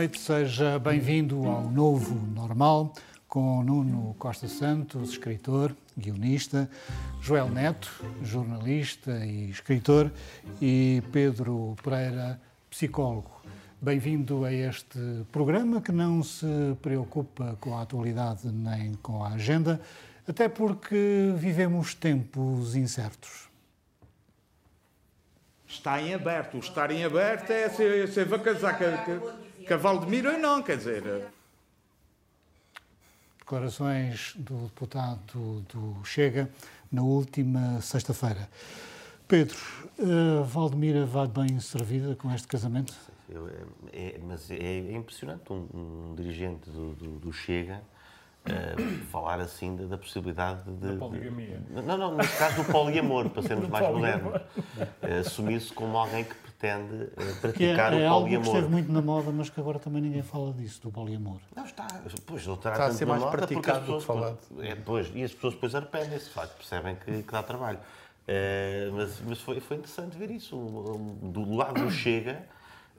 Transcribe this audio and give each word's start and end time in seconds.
Noite, 0.00 0.18
seja 0.18 0.78
bem-vindo 0.78 1.44
ao 1.46 1.70
Novo 1.70 2.14
Normal 2.34 2.90
com 3.28 3.62
Nuno 3.62 4.16
Costa 4.18 4.48
Santos, 4.48 5.10
escritor, 5.10 5.76
guionista, 5.94 6.70
Joel 7.20 7.50
Neto, 7.50 8.02
jornalista 8.22 9.10
e 9.26 9.50
escritor, 9.50 10.10
e 10.58 11.02
Pedro 11.12 11.76
Pereira, 11.84 12.40
psicólogo. 12.70 13.30
Bem-vindo 13.78 14.46
a 14.46 14.50
este 14.50 14.98
programa 15.30 15.82
que 15.82 15.92
não 15.92 16.22
se 16.22 16.46
preocupa 16.80 17.58
com 17.60 17.76
a 17.76 17.82
atualidade 17.82 18.50
nem 18.50 18.94
com 19.02 19.22
a 19.22 19.34
agenda, 19.34 19.78
até 20.26 20.48
porque 20.48 21.34
vivemos 21.36 21.92
tempos 21.92 22.74
incertos. 22.74 23.50
Está 25.68 26.00
em 26.00 26.14
aberto. 26.14 26.56
O 26.56 26.60
estar 26.60 26.90
em 26.90 27.04
aberto 27.04 27.50
é 27.50 27.68
ser, 27.68 28.08
ser 28.08 28.24
vacasaca. 28.24 29.49
Cavalo 29.70 30.00
de 30.00 30.06
Mira, 30.06 30.36
não, 30.36 30.60
quer 30.64 30.78
dizer. 30.78 31.06
Eh, 31.06 31.28
Declarações 33.38 34.34
do 34.34 34.64
deputado 34.64 35.64
do 35.72 36.04
Chega 36.04 36.50
na 36.90 37.02
última 37.02 37.80
sexta-feira. 37.80 38.48
Pedro, 39.28 39.56
uh, 39.96 40.42
Valdemira 40.42 41.06
vai 41.06 41.28
bem 41.28 41.60
servida 41.60 42.16
com 42.16 42.34
este 42.34 42.48
casamento? 42.48 42.92
Eu, 43.28 43.48
é, 43.92 44.18
mas 44.26 44.50
é, 44.50 44.92
impressionante 44.92 45.52
um, 45.52 45.68
um 45.72 46.14
dirigente 46.16 46.68
do, 46.68 46.92
do, 46.96 47.18
do 47.20 47.32
Chega 47.32 47.80
uh, 48.46 49.04
falar 49.06 49.38
assim 49.38 49.76
da, 49.76 49.84
da 49.84 49.98
possibilidade 49.98 50.68
de. 50.68 50.94
Da 50.94 50.96
poligamia. 50.96 51.62
De, 51.68 51.80
não, 51.80 51.96
não, 51.96 52.16
neste 52.16 52.36
caso 52.36 52.64
do 52.64 52.72
poliamor, 52.72 53.30
para 53.30 53.42
sermos 53.42 53.68
mais 53.70 53.86
modernos. 53.86 54.34
Uh, 54.34 55.20
Assumir-se 55.20 55.72
como 55.72 55.96
alguém 55.96 56.24
que 56.24 56.34
pretende 56.60 57.04
uh, 57.04 57.40
praticar 57.40 57.94
é, 57.94 58.02
é 58.02 58.10
o 58.10 58.12
poliamor. 58.12 58.12
Algo 58.12 58.28
que 58.28 58.46
esteve 58.46 58.68
muito 58.68 58.92
na 58.92 59.00
moda, 59.00 59.32
mas 59.32 59.48
que 59.48 59.58
agora 59.58 59.78
também 59.78 60.02
ninguém 60.02 60.22
fala 60.22 60.52
disso, 60.52 60.82
do 60.82 60.90
poliamor. 60.90 61.40
Não, 61.56 61.64
está. 61.64 61.86
Pois, 62.26 62.46
está, 62.46 62.72
está 62.72 62.86
a 62.86 62.92
ser 62.92 63.06
mais 63.06 63.24
praticado 63.24 63.86
do 63.86 63.98
que 63.98 64.04
falado. 64.04 64.38
É, 64.58 64.74
pois, 64.74 65.10
e 65.14 65.24
as 65.24 65.32
pessoas 65.32 65.54
depois 65.54 65.74
arrependem-se, 65.74 66.26
de 66.26 66.30
facto, 66.30 66.56
percebem 66.56 66.96
que, 66.96 67.22
que 67.22 67.32
dá 67.32 67.42
trabalho. 67.42 67.78
Uh, 67.78 68.92
mas 68.94 69.20
mas 69.26 69.40
foi, 69.40 69.58
foi 69.60 69.78
interessante 69.78 70.16
ver 70.16 70.30
isso. 70.30 70.56
Do 71.22 71.54
lado 71.54 71.82
do 71.82 71.90
Chega, 71.90 72.46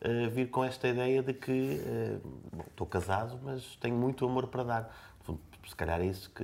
uh, 0.04 0.30
vir 0.30 0.50
com 0.50 0.64
esta 0.64 0.88
ideia 0.88 1.22
de 1.22 1.34
que 1.34 1.80
uh, 1.86 2.28
bom, 2.52 2.66
estou 2.67 2.88
casado, 2.88 3.39
mas 3.44 3.78
tenho 3.80 3.95
muito 3.95 4.26
amor 4.26 4.48
para 4.48 4.64
dar. 4.64 4.98
Se 5.67 5.76
calhar 5.76 6.02
é 6.02 6.06
isso 6.06 6.30
que, 6.32 6.44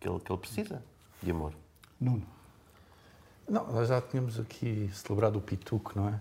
que, 0.00 0.08
ele, 0.08 0.20
que 0.20 0.32
ele 0.32 0.38
precisa, 0.38 0.82
de 1.20 1.30
amor. 1.32 1.52
Nuno. 2.00 2.37
Não, 3.48 3.72
nós 3.72 3.88
já 3.88 4.00
tínhamos 4.00 4.38
aqui 4.38 4.90
celebrado 4.92 5.36
o 5.36 5.40
Pituco, 5.40 5.92
não 5.96 6.08
é? 6.08 6.20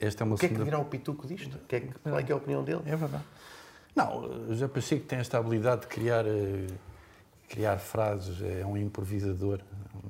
Esta 0.00 0.22
é 0.22 0.24
uma 0.24 0.34
o 0.34 0.38
que 0.38 0.46
segunda... 0.46 0.62
é 0.62 0.64
que 0.64 0.70
dirá 0.70 0.78
o 0.78 0.84
Pituco 0.84 1.26
disto? 1.26 1.58
Que 1.66 1.76
é, 1.76 1.80
qual 2.02 2.18
é, 2.18 2.22
que 2.22 2.32
é 2.32 2.34
a 2.34 2.38
opinião 2.38 2.62
dele? 2.62 2.82
É 2.86 2.96
verdade. 2.96 3.24
Não, 3.94 4.54
já 4.54 4.68
pensei 4.68 5.00
que 5.00 5.06
tem 5.06 5.18
esta 5.18 5.38
habilidade 5.38 5.82
de 5.82 5.86
criar, 5.86 6.26
eh, 6.26 6.66
criar 7.48 7.78
frases, 7.78 8.42
é 8.42 8.66
um 8.66 8.76
improvisador, 8.76 9.60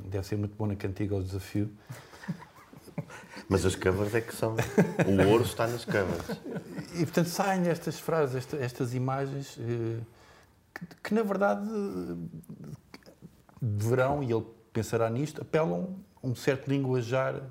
deve 0.06 0.26
ser 0.26 0.36
muito 0.36 0.56
bom 0.56 0.66
na 0.66 0.74
cantiga 0.74 1.14
ao 1.14 1.22
desafio. 1.22 1.70
Mas 3.48 3.64
as 3.64 3.76
covers 3.76 4.14
é 4.14 4.20
que 4.20 4.34
são. 4.34 4.56
O 5.06 5.30
ouro 5.30 5.44
está 5.44 5.68
nas 5.68 5.84
covers. 5.84 6.40
E 6.94 7.04
portanto 7.04 7.28
saem 7.28 7.68
estas 7.68 8.00
frases, 8.00 8.34
estas, 8.34 8.60
estas 8.60 8.94
imagens 8.94 9.56
eh, 9.60 10.00
que, 10.74 10.86
que, 11.04 11.14
na 11.14 11.22
verdade 11.22 11.64
deverão, 13.60 14.22
e 14.22 14.32
ele 14.32 14.44
pensará 14.72 15.08
nisto, 15.08 15.42
apelam 15.42 15.96
um 16.22 16.34
certo 16.34 16.68
linguajar 16.68 17.42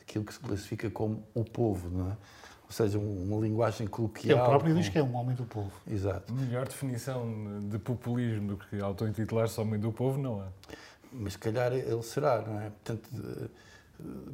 aquilo 0.00 0.24
que 0.24 0.32
se 0.32 0.40
classifica 0.40 0.90
como 0.90 1.22
o 1.34 1.44
povo, 1.44 1.88
não 1.90 2.10
é? 2.10 2.16
Ou 2.64 2.72
seja, 2.72 2.98
uma 2.98 3.40
linguagem 3.40 3.86
coloquial. 3.86 4.38
Ele 4.38 4.48
próprio 4.48 4.74
com... 4.74 4.80
diz 4.80 4.88
que 4.88 4.98
é 4.98 5.02
um 5.02 5.14
homem 5.14 5.36
do 5.36 5.44
povo. 5.44 5.72
Exato. 5.88 6.32
Melhor 6.32 6.66
definição 6.66 7.60
de 7.68 7.78
populismo 7.78 8.48
do 8.48 8.56
que 8.56 8.80
auto-intitular-se 8.80 9.60
homem 9.60 9.78
do 9.78 9.92
povo 9.92 10.20
não 10.20 10.42
é. 10.42 10.46
Mas 11.12 11.34
se 11.34 11.38
calhar 11.38 11.72
ele 11.72 12.02
será, 12.02 12.42
não 12.42 12.60
é? 12.60 12.70
Portanto, 12.70 13.50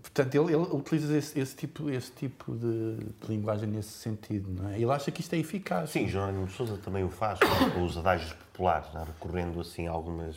portanto 0.00 0.34
ele, 0.34 0.54
ele 0.54 0.66
utiliza 0.72 1.16
esse, 1.16 1.38
esse, 1.38 1.54
tipo, 1.54 1.90
esse 1.90 2.10
tipo 2.10 2.56
de, 2.56 2.96
de, 2.96 3.28
linguagem 3.28 3.68
nesse 3.68 3.90
sentido, 3.90 4.50
não 4.50 4.70
é? 4.70 4.76
Ele 4.76 4.90
acha 4.90 5.10
que 5.10 5.20
isto 5.20 5.34
é 5.34 5.38
eficaz. 5.38 5.90
Sim, 5.90 6.08
Jerónimo 6.08 6.46
de 6.46 6.52
Sousa 6.52 6.78
também 6.78 7.04
o 7.04 7.10
faz, 7.10 7.38
com 7.74 7.84
os 7.84 7.98
adágios 7.98 8.32
populares, 8.32 8.88
é? 8.94 9.04
recorrendo 9.04 9.60
assim 9.60 9.86
a 9.86 9.90
algumas 9.90 10.36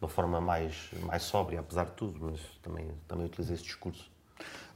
uma 0.00 0.08
forma 0.08 0.40
mais, 0.40 0.90
mais 1.02 1.22
sóbria, 1.22 1.60
apesar 1.60 1.84
de 1.86 1.92
tudo, 1.92 2.18
mas 2.20 2.40
também, 2.62 2.90
também 3.06 3.26
utiliza 3.26 3.54
esse 3.54 3.64
discurso. 3.64 4.10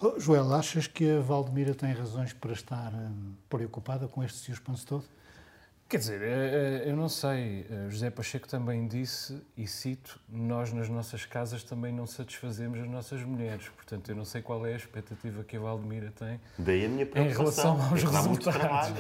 Oh, 0.01 0.19
Joel, 0.19 0.53
achas 0.53 0.87
que 0.89 1.09
a 1.09 1.21
Valdemira 1.21 1.75
tem 1.75 1.93
razões 1.93 2.33
para 2.33 2.53
estar 2.53 2.93
hum, 2.93 3.35
preocupada 3.49 4.09
com 4.09 4.23
este 4.25 4.39
suspense 4.39 4.85
todo? 4.85 5.05
Quer 5.93 5.99
dizer, 5.99 6.23
eh, 6.23 6.85
eh, 6.87 6.91
eu 6.91 6.97
não 6.97 7.07
sei. 7.07 7.67
Eh, 7.71 7.91
José 7.91 8.09
Pacheco 8.09 8.49
também 8.49 8.89
disse, 8.89 9.43
e 9.55 9.67
cito, 9.67 10.19
nós 10.27 10.73
nas 10.73 10.89
nossas 10.89 11.27
casas 11.27 11.63
também 11.63 11.93
não 11.93 12.07
satisfazemos 12.07 12.79
as 12.79 12.89
nossas 12.89 13.23
mulheres. 13.23 13.69
Portanto, 13.77 14.09
eu 14.09 14.17
não 14.17 14.25
sei 14.25 14.41
qual 14.41 14.67
é 14.67 14.73
a 14.73 14.77
expectativa 14.77 15.45
que 15.45 15.55
a 15.55 15.61
Valdemira 15.61 16.11
tem 16.19 16.41
Daí 16.57 16.87
a 16.87 16.89
minha 16.89 17.07
em 17.15 17.29
relação 17.29 17.79
aos 17.79 18.03
resultados. 18.03 18.99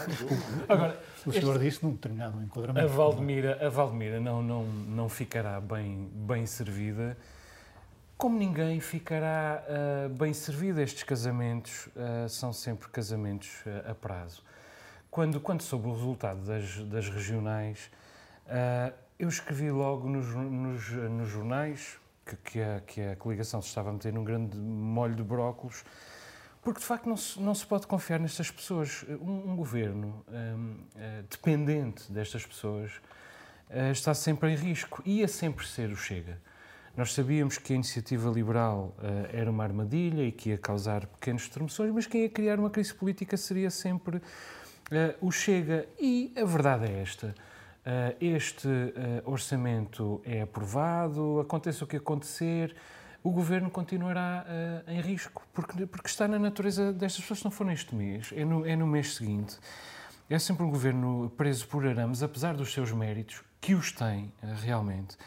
Agora, 0.66 0.98
o 1.26 1.30
senhor 1.30 1.56
este, 1.56 1.64
disse 1.66 1.84
num 1.84 1.92
determinado 1.92 2.42
enquadramento. 2.42 2.86
A 2.86 2.90
Valdemira, 2.90 3.66
a 3.66 3.68
Valdemira 3.68 4.18
não, 4.18 4.42
não, 4.42 4.64
não 4.64 5.10
ficará 5.10 5.60
bem, 5.60 6.08
bem 6.10 6.46
servida 6.46 7.18
como 8.16 8.38
ninguém 8.38 8.80
ficará 8.80 9.62
uh, 9.64 10.08
bem 10.10 10.32
servido. 10.32 10.80
Estes 10.80 11.02
casamentos 11.02 11.86
uh, 11.88 12.28
são 12.28 12.50
sempre 12.50 12.88
casamentos 12.88 13.48
uh, 13.66 13.90
a 13.90 13.94
prazo. 13.94 14.42
Quando, 15.10 15.40
quando 15.40 15.62
soube 15.62 15.88
o 15.88 15.92
resultado 15.92 16.40
das, 16.44 16.76
das 16.84 17.08
regionais, 17.08 17.90
eu 19.18 19.28
escrevi 19.28 19.70
logo 19.70 20.08
nos, 20.08 20.26
nos, 20.34 20.90
nos 20.90 21.28
jornais 21.28 21.98
que, 22.24 22.36
que, 22.36 22.60
a, 22.60 22.80
que 22.80 23.00
a 23.00 23.16
coligação 23.16 23.60
se 23.60 23.68
estava 23.68 23.90
a 23.90 23.92
meter 23.92 24.12
num 24.12 24.22
grande 24.22 24.56
molho 24.56 25.14
de 25.14 25.22
brócolos, 25.22 25.84
porque 26.62 26.80
de 26.80 26.86
facto 26.86 27.08
não 27.08 27.16
se, 27.16 27.40
não 27.40 27.54
se 27.54 27.66
pode 27.66 27.86
confiar 27.86 28.20
nestas 28.20 28.50
pessoas. 28.50 29.04
Um, 29.20 29.52
um 29.52 29.56
governo 29.56 30.24
um, 30.28 30.76
dependente 31.28 32.10
destas 32.12 32.46
pessoas 32.46 32.92
está 33.92 34.14
sempre 34.14 34.52
em 34.52 34.56
risco. 34.56 35.02
Ia 35.04 35.26
sempre 35.26 35.66
ser 35.66 35.90
o 35.90 35.96
Chega. 35.96 36.38
Nós 36.96 37.14
sabíamos 37.14 37.56
que 37.56 37.72
a 37.72 37.76
iniciativa 37.76 38.28
liberal 38.28 38.94
uh, 38.98 39.28
era 39.32 39.50
uma 39.50 39.62
armadilha 39.62 40.22
e 40.22 40.32
que 40.32 40.50
ia 40.50 40.58
causar 40.58 41.06
pequenos 41.06 41.48
tremores, 41.48 41.78
mas 41.94 42.06
quem 42.06 42.22
ia 42.22 42.28
criar 42.28 42.58
uma 42.58 42.68
crise 42.68 42.92
política 42.92 43.36
seria 43.36 43.70
sempre 43.70 44.20
uh, 44.90 45.26
o 45.26 45.30
Chega. 45.30 45.88
E 45.98 46.32
a 46.36 46.44
verdade 46.44 46.86
é 46.86 47.00
esta. 47.00 47.28
Uh, 47.28 48.16
este 48.20 48.68
orçamento 49.24 50.20
é 50.24 50.42
aprovado, 50.42 51.40
aconteça 51.40 51.84
o 51.84 51.86
que 51.86 51.96
acontecer, 51.96 52.76
o 53.22 53.30
governo 53.30 53.70
continuará 53.70 54.46
em 54.86 55.00
risco, 55.00 55.46
porque, 55.52 55.86
porque 55.86 56.08
está 56.08 56.26
na 56.26 56.38
natureza 56.38 56.90
destas 56.92 57.20
pessoas, 57.20 57.40
se 57.40 57.44
não 57.44 57.50
for 57.50 57.66
neste 57.66 57.94
mês, 57.94 58.30
é 58.34 58.44
no, 58.44 58.66
é 58.66 58.74
no 58.74 58.86
mês 58.86 59.14
seguinte. 59.14 59.58
É 60.28 60.38
sempre 60.38 60.62
um 60.62 60.70
governo 60.70 61.30
preso 61.36 61.66
por 61.68 61.86
arames, 61.86 62.22
apesar 62.22 62.54
dos 62.54 62.72
seus 62.72 62.92
méritos, 62.92 63.42
que 63.60 63.74
os 63.74 63.92
tem 63.92 64.32
realmente. 64.62 65.18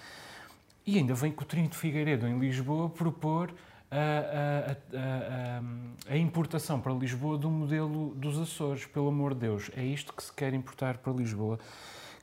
E 0.86 0.98
ainda 0.98 1.14
vem 1.14 1.32
Coutinho 1.32 1.70
de 1.70 1.78
Figueiredo, 1.78 2.28
em 2.28 2.40
Lisboa, 2.40 2.90
propor 2.90 3.54
a, 3.94 4.72
a, 4.98 6.12
a, 6.12 6.14
a, 6.14 6.18
importação 6.18 6.82
para 6.82 6.92
Lisboa 6.94 7.38
do 7.38 7.50
modelo 7.50 8.16
dos 8.16 8.40
Açores. 8.40 8.86
Pelo 8.86 9.10
amor 9.10 9.36
de 9.36 9.42
Deus, 9.42 9.70
é 9.76 9.84
isto 9.84 10.12
que 10.14 10.24
se 10.24 10.34
quer 10.34 10.54
importar 10.54 10.98
para 10.98 11.14
Lisboa. 11.14 11.60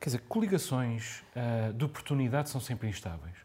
Quer 0.01 0.07
dizer, 0.07 0.23
coligações 0.29 1.23
uh, 1.37 1.73
de 1.73 1.85
oportunidade 1.85 2.51
são 2.51 2.61
sempre 2.61 2.89
instáveis. 2.89 3.37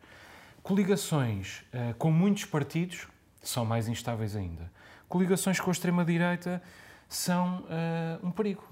Coligações 0.63 1.59
uh, 1.59 1.93
com 1.99 2.09
muitos 2.09 2.45
partidos 2.45 3.07
são 3.43 3.63
mais 3.63 3.87
instáveis 3.87 4.35
ainda. 4.35 4.71
Coligações 5.07 5.59
com 5.59 5.69
a 5.69 5.73
extrema-direita 5.73 6.63
são 7.07 7.59
uh, 7.59 8.25
um 8.25 8.31
perigo. 8.31 8.63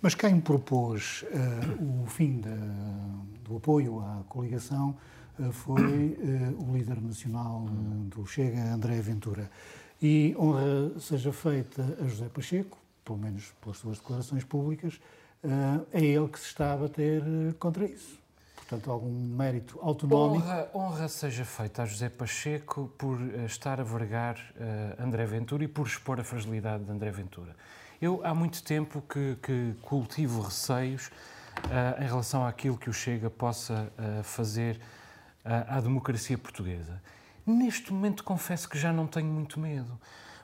Mas 0.00 0.14
quem 0.14 0.40
propôs 0.40 1.24
o 1.80 2.06
fim 2.06 2.40
de, 2.40 2.54
do 3.42 3.56
apoio 3.56 3.98
à 3.98 4.22
coligação 4.28 4.96
foi 5.52 6.18
eh, 6.20 6.52
o 6.58 6.72
líder 6.72 7.00
nacional 7.00 7.66
eh, 7.68 8.14
do 8.14 8.26
Chega, 8.26 8.72
André 8.72 9.00
Ventura. 9.00 9.50
E 10.00 10.34
honra 10.38 10.98
seja 10.98 11.32
feita 11.32 11.96
a 12.00 12.04
José 12.06 12.28
Pacheco, 12.28 12.78
pelo 13.04 13.18
menos 13.18 13.52
pelas 13.60 13.78
suas 13.78 13.98
declarações 13.98 14.44
públicas, 14.44 14.98
é 15.92 16.00
ele 16.02 16.28
que 16.28 16.38
se 16.38 16.46
está 16.46 16.72
a 16.72 16.76
bater 16.76 17.22
contra 17.58 17.84
isso. 17.84 18.18
Portanto, 18.56 18.90
algum 18.90 19.10
mérito 19.10 19.78
autonómico. 19.82 20.46
Honra, 20.46 20.70
honra 20.74 21.08
seja 21.08 21.44
feita 21.44 21.82
a 21.82 21.86
José 21.86 22.08
Pacheco 22.08 22.90
por 22.96 23.20
estar 23.44 23.78
a 23.78 23.84
vergar 23.84 24.38
André 24.98 25.26
Ventura 25.26 25.64
e 25.64 25.68
por 25.68 25.86
expor 25.86 26.18
a 26.18 26.24
fragilidade 26.24 26.84
de 26.84 26.90
André 26.90 27.10
Ventura. 27.10 27.54
Eu 28.00 28.22
há 28.24 28.34
muito 28.34 28.62
tempo 28.62 29.02
que, 29.02 29.36
que 29.42 29.74
cultivo 29.82 30.40
receios 30.40 31.10
uh, 31.66 32.02
em 32.02 32.06
relação 32.06 32.46
àquilo 32.46 32.78
que 32.78 32.88
o 32.88 32.92
Chega 32.92 33.28
possa 33.28 33.92
uh, 33.98 34.22
fazer 34.22 34.80
à 35.44 35.80
democracia 35.80 36.36
portuguesa. 36.36 37.00
Neste 37.46 37.92
momento 37.92 38.22
confesso 38.22 38.68
que 38.68 38.78
já 38.78 38.92
não 38.92 39.06
tenho 39.06 39.26
muito 39.26 39.58
medo, 39.58 39.98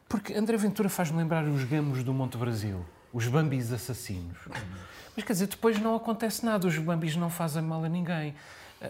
porque 0.09 0.35
André 0.35 0.57
Ventura 0.57 0.89
faz-me 0.89 1.19
lembrar 1.19 1.45
os 1.45 1.65
gamos 1.65 2.03
do 2.03 2.13
Monte 2.13 2.37
Brasil, 2.37 2.85
os 3.13 3.27
bambis 3.29 3.73
assassinos. 3.73 4.39
Mas 5.15 5.25
quer 5.25 5.33
dizer, 5.33 5.47
depois 5.47 5.79
não 5.81 5.95
acontece 5.95 6.45
nada, 6.45 6.67
os 6.67 6.79
bambis 6.79 7.17
não 7.17 7.31
fazem 7.31 7.63
mal 7.63 7.85
a 7.85 7.89
ninguém. 7.89 8.35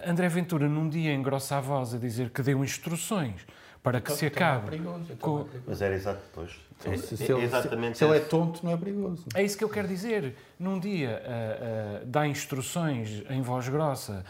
André 0.05 0.27
Ventura, 0.27 0.67
num 0.67 0.89
dia, 0.89 1.13
engrossa 1.13 1.57
a 1.57 1.61
voz 1.61 1.93
a 1.93 1.97
dizer 1.97 2.29
que 2.29 2.41
deu 2.41 2.63
instruções 2.63 3.45
para 3.81 4.01
que 4.01 4.07
então, 4.07 4.17
se 4.17 4.25
é 4.25 4.27
acabe. 4.27 4.71
Perigoso, 4.71 5.05
então 5.11 5.13
é 5.13 5.43
com... 5.43 5.47
Mas 5.65 5.81
era 5.81 5.95
exato 5.95 6.19
depois. 6.21 6.51
Então, 6.79 6.91
é, 6.91 6.97
se, 6.97 7.15
se, 7.15 7.31
ele, 7.31 7.43
exatamente 7.43 7.97
se, 7.97 7.99
se 7.99 8.05
ele 8.05 8.17
é 8.17 8.19
tonto, 8.19 8.65
não 8.65 8.73
é 8.73 8.77
perigoso. 8.77 9.25
É 9.33 9.43
isso 9.43 9.57
que 9.57 9.63
eu 9.63 9.69
quero 9.69 9.87
dizer. 9.87 10.35
Num 10.59 10.77
dia 10.79 11.21
uh, 11.23 12.03
uh, 12.03 12.05
dá 12.05 12.27
instruções 12.27 13.23
em 13.29 13.41
voz 13.41 13.69
grossa 13.69 14.25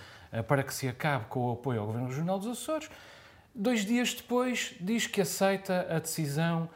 para 0.47 0.63
que 0.63 0.73
se 0.73 0.87
acabe 0.87 1.25
com 1.25 1.49
o 1.49 1.53
apoio 1.53 1.79
ao 1.79 1.87
Governo 1.87 2.07
Regional 2.07 2.39
dos 2.39 2.47
Açores. 2.47 2.89
Dois 3.53 3.85
dias 3.85 4.13
depois 4.13 4.75
diz 4.79 5.07
que 5.07 5.21
aceita 5.21 5.87
a 5.89 5.99
decisão 5.99 6.69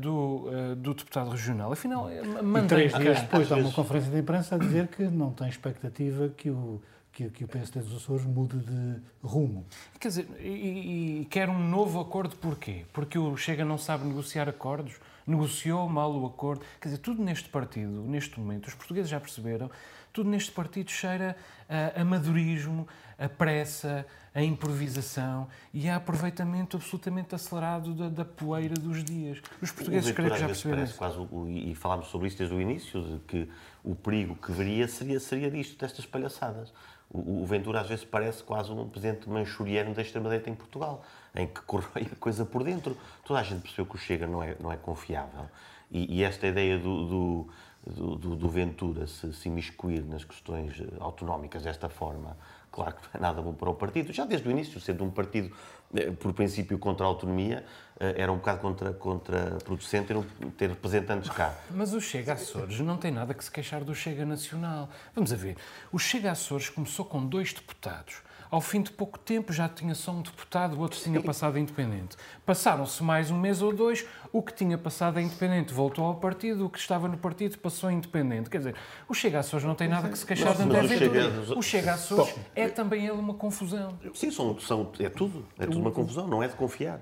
do, 0.00 0.48
do 0.76 0.94
deputado 0.94 1.30
regional. 1.30 1.72
Afinal, 1.72 2.08
mantém... 2.42 2.64
E 2.64 2.88
três 2.88 2.94
dias 2.94 3.20
depois 3.20 3.48
dá 3.48 3.56
uma 3.56 3.72
conferência 3.72 4.10
de 4.10 4.18
imprensa 4.18 4.54
a 4.54 4.58
dizer 4.58 4.86
que 4.86 5.02
não 5.02 5.32
tem 5.32 5.48
expectativa 5.48 6.28
que 6.28 6.48
o 6.48 6.80
que, 7.18 7.30
que 7.30 7.44
o 7.44 7.48
PSD 7.48 7.80
dos 7.80 7.96
Açores 7.96 8.24
mude 8.24 8.58
de 8.58 9.00
rumo. 9.22 9.66
Quer 9.98 10.08
dizer, 10.08 10.28
e, 10.38 11.22
e 11.22 11.24
quer 11.24 11.48
um 11.48 11.58
novo 11.58 11.98
acordo 11.98 12.36
porquê? 12.36 12.84
Porque 12.92 13.18
o 13.18 13.36
Chega 13.36 13.64
não 13.64 13.76
sabe 13.76 14.06
negociar 14.06 14.48
acordos? 14.48 14.94
Negociou 15.26 15.88
mal 15.88 16.12
o 16.12 16.26
acordo? 16.26 16.64
Quer 16.80 16.90
dizer, 16.90 17.00
tudo 17.00 17.20
neste 17.20 17.48
partido, 17.48 18.02
neste 18.02 18.38
momento, 18.38 18.68
os 18.68 18.74
portugueses 18.74 19.10
já 19.10 19.18
perceberam, 19.18 19.68
tudo 20.12 20.30
neste 20.30 20.50
partido 20.50 20.90
cheira 20.90 21.36
a 21.68 22.00
amadorismo, 22.00 22.86
a 23.18 23.28
pressa, 23.28 24.06
a 24.34 24.42
improvisação 24.42 25.48
e 25.74 25.88
a 25.88 25.96
aproveitamento 25.96 26.76
absolutamente 26.76 27.34
acelerado 27.34 27.92
da, 27.92 28.08
da 28.08 28.24
poeira 28.24 28.74
dos 28.74 29.02
dias. 29.02 29.42
Os 29.60 29.72
portugueses 29.72 30.12
creio 30.12 30.30
que 30.30 30.38
já 30.38 30.46
perceberam 30.46 30.84
isso. 30.84 30.96
Quase, 30.96 31.18
e 31.48 31.74
falámos 31.74 32.06
sobre 32.06 32.28
isso 32.28 32.38
desde 32.38 32.54
o 32.54 32.60
início, 32.60 33.02
de 33.02 33.18
que 33.26 33.48
o 33.82 33.94
perigo 33.94 34.36
que 34.36 34.52
veria 34.52 34.86
seria, 34.86 35.18
seria 35.18 35.50
disto, 35.50 35.78
destas 35.78 36.06
palhaçadas. 36.06 36.72
O, 37.10 37.44
Ventura 37.46 37.80
às 37.80 37.88
vezes 37.88 38.04
parece 38.04 38.42
quase 38.42 38.70
um 38.70 38.86
presidente 38.86 39.28
manchuriano 39.30 39.94
da 39.94 40.02
extrema-direita 40.02 40.50
em 40.50 40.54
Portugal, 40.54 41.02
em 41.34 41.46
que 41.46 41.60
corrói 41.62 42.06
a 42.12 42.16
coisa 42.16 42.44
por 42.44 42.62
dentro. 42.62 42.96
Toda 43.24 43.40
a 43.40 43.42
gente 43.42 43.62
percebeu 43.62 43.86
que 43.86 43.96
o 43.96 43.98
Chega 43.98 44.26
não 44.26 44.42
é, 44.42 44.54
não 44.60 44.70
é 44.70 44.76
confiável. 44.76 45.48
E, 45.90 46.18
e 46.18 46.22
esta 46.22 46.46
ideia 46.46 46.78
do, 46.78 47.06
do 47.06 47.48
do, 47.92 48.36
do, 48.36 48.48
Ventura 48.48 49.06
se, 49.06 49.32
se 49.32 49.48
imiscuir 49.48 50.02
nas 50.04 50.24
questões 50.24 50.74
autonómicas 51.00 51.62
desta 51.62 51.88
forma, 51.88 52.36
claro 52.70 52.94
que 52.94 53.02
não 53.02 53.10
é 53.14 53.18
nada 53.20 53.40
bom 53.40 53.52
para 53.52 53.70
o 53.70 53.74
partido. 53.74 54.12
Já 54.12 54.24
desde 54.24 54.46
o 54.48 54.50
início, 54.50 54.80
sendo 54.80 55.04
um 55.04 55.10
partido, 55.10 55.54
eh, 55.94 56.10
por 56.10 56.32
princípio, 56.32 56.78
contra 56.78 57.06
a 57.06 57.08
autonomia, 57.08 57.64
eh, 57.98 58.14
era 58.18 58.32
um 58.32 58.36
bocado 58.36 58.60
contra, 58.60 58.92
contraproducente 58.92 60.08
ter, 60.08 60.50
ter 60.56 60.68
representantes 60.68 61.30
cá. 61.30 61.54
Mas 61.70 61.92
o 61.94 62.00
Chega 62.00 62.34
Açores 62.34 62.80
não 62.80 62.96
tem 62.96 63.10
nada 63.10 63.32
que 63.34 63.42
se 63.42 63.50
queixar 63.50 63.84
do 63.84 63.94
Chega 63.94 64.24
Nacional. 64.26 64.88
Vamos 65.14 65.32
a 65.32 65.36
ver. 65.36 65.56
O 65.90 65.98
Chega 65.98 66.30
Açores 66.30 66.68
começou 66.68 67.04
com 67.04 67.24
dois 67.26 67.52
deputados. 67.52 68.22
Ao 68.50 68.60
fim 68.60 68.82
de 68.82 68.90
pouco 68.90 69.18
tempo 69.18 69.52
já 69.52 69.68
tinha 69.68 69.94
só 69.94 70.12
um 70.12 70.22
deputado, 70.22 70.76
o 70.76 70.80
outro 70.80 70.98
tinha 70.98 71.22
passado 71.22 71.56
a 71.56 71.60
independente. 71.60 72.16
Passaram-se 72.46 73.02
mais 73.02 73.30
um 73.30 73.38
mês 73.38 73.60
ou 73.60 73.72
dois, 73.72 74.06
o 74.32 74.42
que 74.42 74.52
tinha 74.52 74.78
passado 74.78 75.18
a 75.18 75.22
independente 75.22 75.72
voltou 75.72 76.04
ao 76.04 76.14
partido, 76.14 76.66
o 76.66 76.70
que 76.70 76.78
estava 76.78 77.08
no 77.08 77.18
partido 77.18 77.58
passou 77.58 77.88
a 77.88 77.92
independente. 77.92 78.48
Quer 78.48 78.58
dizer, 78.58 78.74
o 79.08 79.14
Chega 79.14 79.40
Açores 79.40 79.64
não 79.64 79.74
tem 79.74 79.88
nada 79.88 80.08
que 80.08 80.18
se 80.18 80.24
queixar 80.24 80.54
de 80.54 80.62
André 80.62 80.82
Ventura. 80.82 81.58
O 81.58 81.62
Chega 81.62 81.94
Açores 81.94 82.34
é 82.54 82.68
também 82.68 83.04
ele 83.06 83.18
uma 83.18 83.34
confusão. 83.34 83.98
Sim, 84.14 84.30
são, 84.30 84.58
são, 84.58 84.92
é 84.98 85.08
tudo. 85.08 85.44
É 85.58 85.66
tudo 85.66 85.80
uma 85.80 85.90
confusão, 85.90 86.26
não 86.26 86.42
é 86.42 86.48
de 86.48 86.54
confiar. 86.54 87.00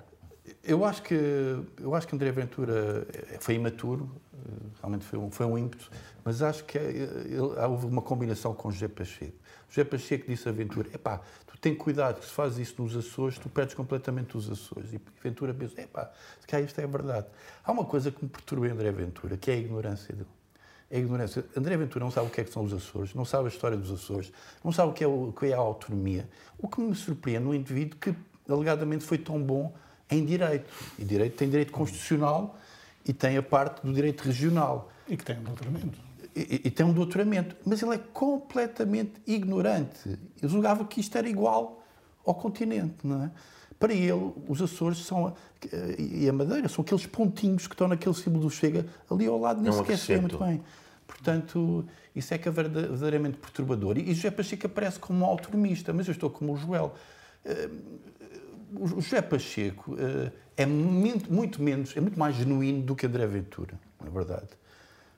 Eu 0.62 0.84
acho 0.84 1.02
que 1.02 1.14
eu 1.80 1.94
acho 1.94 2.06
que 2.06 2.14
André 2.14 2.30
Ventura 2.30 3.06
foi 3.40 3.54
imaturo, 3.54 4.10
realmente 4.86 5.04
foi 5.04 5.18
um, 5.18 5.30
foi 5.30 5.46
um 5.46 5.58
ímpeto, 5.58 5.90
mas 6.24 6.40
acho 6.40 6.64
que 6.64 6.78
ele, 6.78 7.36
houve 7.36 7.86
uma 7.86 8.00
combinação 8.00 8.54
com 8.54 8.70
José 8.70 8.88
Pacheco. 8.88 9.36
José 9.68 9.84
Pacheco 9.84 10.26
disse 10.28 10.48
a 10.48 10.52
Ventura, 10.52 10.88
epá, 10.94 11.20
tu 11.46 11.58
tem 11.58 11.74
cuidado 11.74 12.20
que 12.20 12.26
se 12.26 12.32
faz 12.32 12.56
isso 12.56 12.80
nos 12.80 12.96
Açores, 12.96 13.36
tu 13.36 13.48
perdes 13.48 13.74
completamente 13.74 14.36
os 14.36 14.48
Açores. 14.48 14.92
E 14.92 15.00
Ventura 15.22 15.52
pensa, 15.52 15.80
epá, 15.80 16.10
se 16.40 16.46
calhar 16.46 16.64
isto 16.64 16.80
é 16.80 16.86
verdade. 16.86 17.26
Há 17.64 17.72
uma 17.72 17.84
coisa 17.84 18.10
que 18.12 18.24
me 18.24 18.30
perturba 18.30 18.68
em 18.68 18.70
André 18.70 18.92
Ventura, 18.92 19.36
que 19.36 19.50
é 19.50 19.54
a 19.54 19.56
ignorância 19.58 20.14
dele. 20.14 20.28
É 20.88 21.00
ignorância. 21.00 21.44
André 21.56 21.76
Ventura 21.76 22.04
não 22.04 22.12
sabe 22.12 22.28
o 22.28 22.30
que 22.30 22.40
é 22.40 22.44
que 22.44 22.52
são 22.52 22.62
os 22.62 22.72
Açores, 22.72 23.12
não 23.12 23.24
sabe 23.24 23.46
a 23.46 23.48
história 23.48 23.76
dos 23.76 23.90
Açores, 23.90 24.32
não 24.64 24.70
sabe 24.70 24.92
o 24.92 24.94
que 24.94 25.02
é, 25.02 25.06
o 25.06 25.32
que 25.32 25.46
é 25.46 25.52
a 25.52 25.58
autonomia. 25.58 26.28
O 26.56 26.68
que 26.68 26.80
me 26.80 26.94
surpreende 26.94 27.44
no 27.44 27.52
indivíduo 27.52 27.98
que 27.98 28.14
alegadamente 28.48 29.04
foi 29.04 29.18
tão 29.18 29.42
bom 29.42 29.74
em 30.08 30.24
direito. 30.24 30.72
E 30.96 31.04
direito 31.04 31.36
tem 31.36 31.50
direito 31.50 31.72
constitucional 31.72 32.56
e 33.06 33.12
tem 33.12 33.36
a 33.36 33.42
parte 33.42 33.86
do 33.86 33.92
direito 33.92 34.22
regional. 34.22 34.90
E 35.08 35.16
que 35.16 35.24
tem 35.24 35.38
um 35.38 35.42
doutoramento. 35.42 35.98
E, 36.34 36.62
e, 36.64 36.70
tem 36.70 36.84
um 36.84 36.92
doutoramento. 36.92 37.56
Mas 37.64 37.82
ele 37.82 37.94
é 37.94 37.98
completamente 37.98 39.14
ignorante. 39.26 40.18
Eu 40.42 40.48
julgava 40.48 40.84
que 40.84 41.00
isto 41.00 41.16
era 41.16 41.28
igual 41.28 41.82
ao 42.24 42.34
continente, 42.34 43.06
não 43.06 43.22
é? 43.22 43.30
Para 43.78 43.92
ele, 43.92 44.32
os 44.48 44.60
Açores 44.60 44.98
são, 44.98 45.34
e 45.98 46.28
a 46.28 46.32
Madeira 46.32 46.68
são 46.68 46.82
aqueles 46.82 47.06
pontinhos 47.06 47.66
que 47.66 47.74
estão 47.74 47.86
naquele 47.86 48.14
símbolo 48.14 48.44
do 48.44 48.50
Chega 48.50 48.86
ali 49.10 49.26
ao 49.26 49.38
lado, 49.38 49.60
nem 49.60 49.70
não 49.70 49.78
sequer 49.78 49.98
se 49.98 50.08
vê 50.08 50.20
muito 50.20 50.38
bem. 50.38 50.62
Portanto, 51.06 51.86
isso 52.14 52.34
é 52.34 52.38
que 52.38 52.48
é 52.48 52.50
verdadeiramente 52.50 53.36
perturbador. 53.36 53.98
E 53.98 54.12
José 54.14 54.30
Pacheco 54.30 54.66
aparece 54.66 54.98
como 54.98 55.20
um 55.20 55.26
autonomista, 55.26 55.92
mas 55.92 56.08
eu 56.08 56.12
estou 56.12 56.30
como 56.30 56.54
o 56.54 56.56
Joel. 56.56 56.94
Eh, 57.44 57.68
o 58.74 58.86
José 59.00 59.22
Pacheco 59.22 59.92
uh, 59.92 60.32
é 60.56 60.66
muito, 60.66 61.32
muito, 61.32 61.62
menos, 61.62 61.96
é 61.96 62.00
muito 62.00 62.18
mais 62.18 62.34
genuíno 62.36 62.82
do 62.82 62.94
que 62.96 63.06
André 63.06 63.26
Ventura, 63.26 63.74
na 64.02 64.10
verdade. 64.10 64.48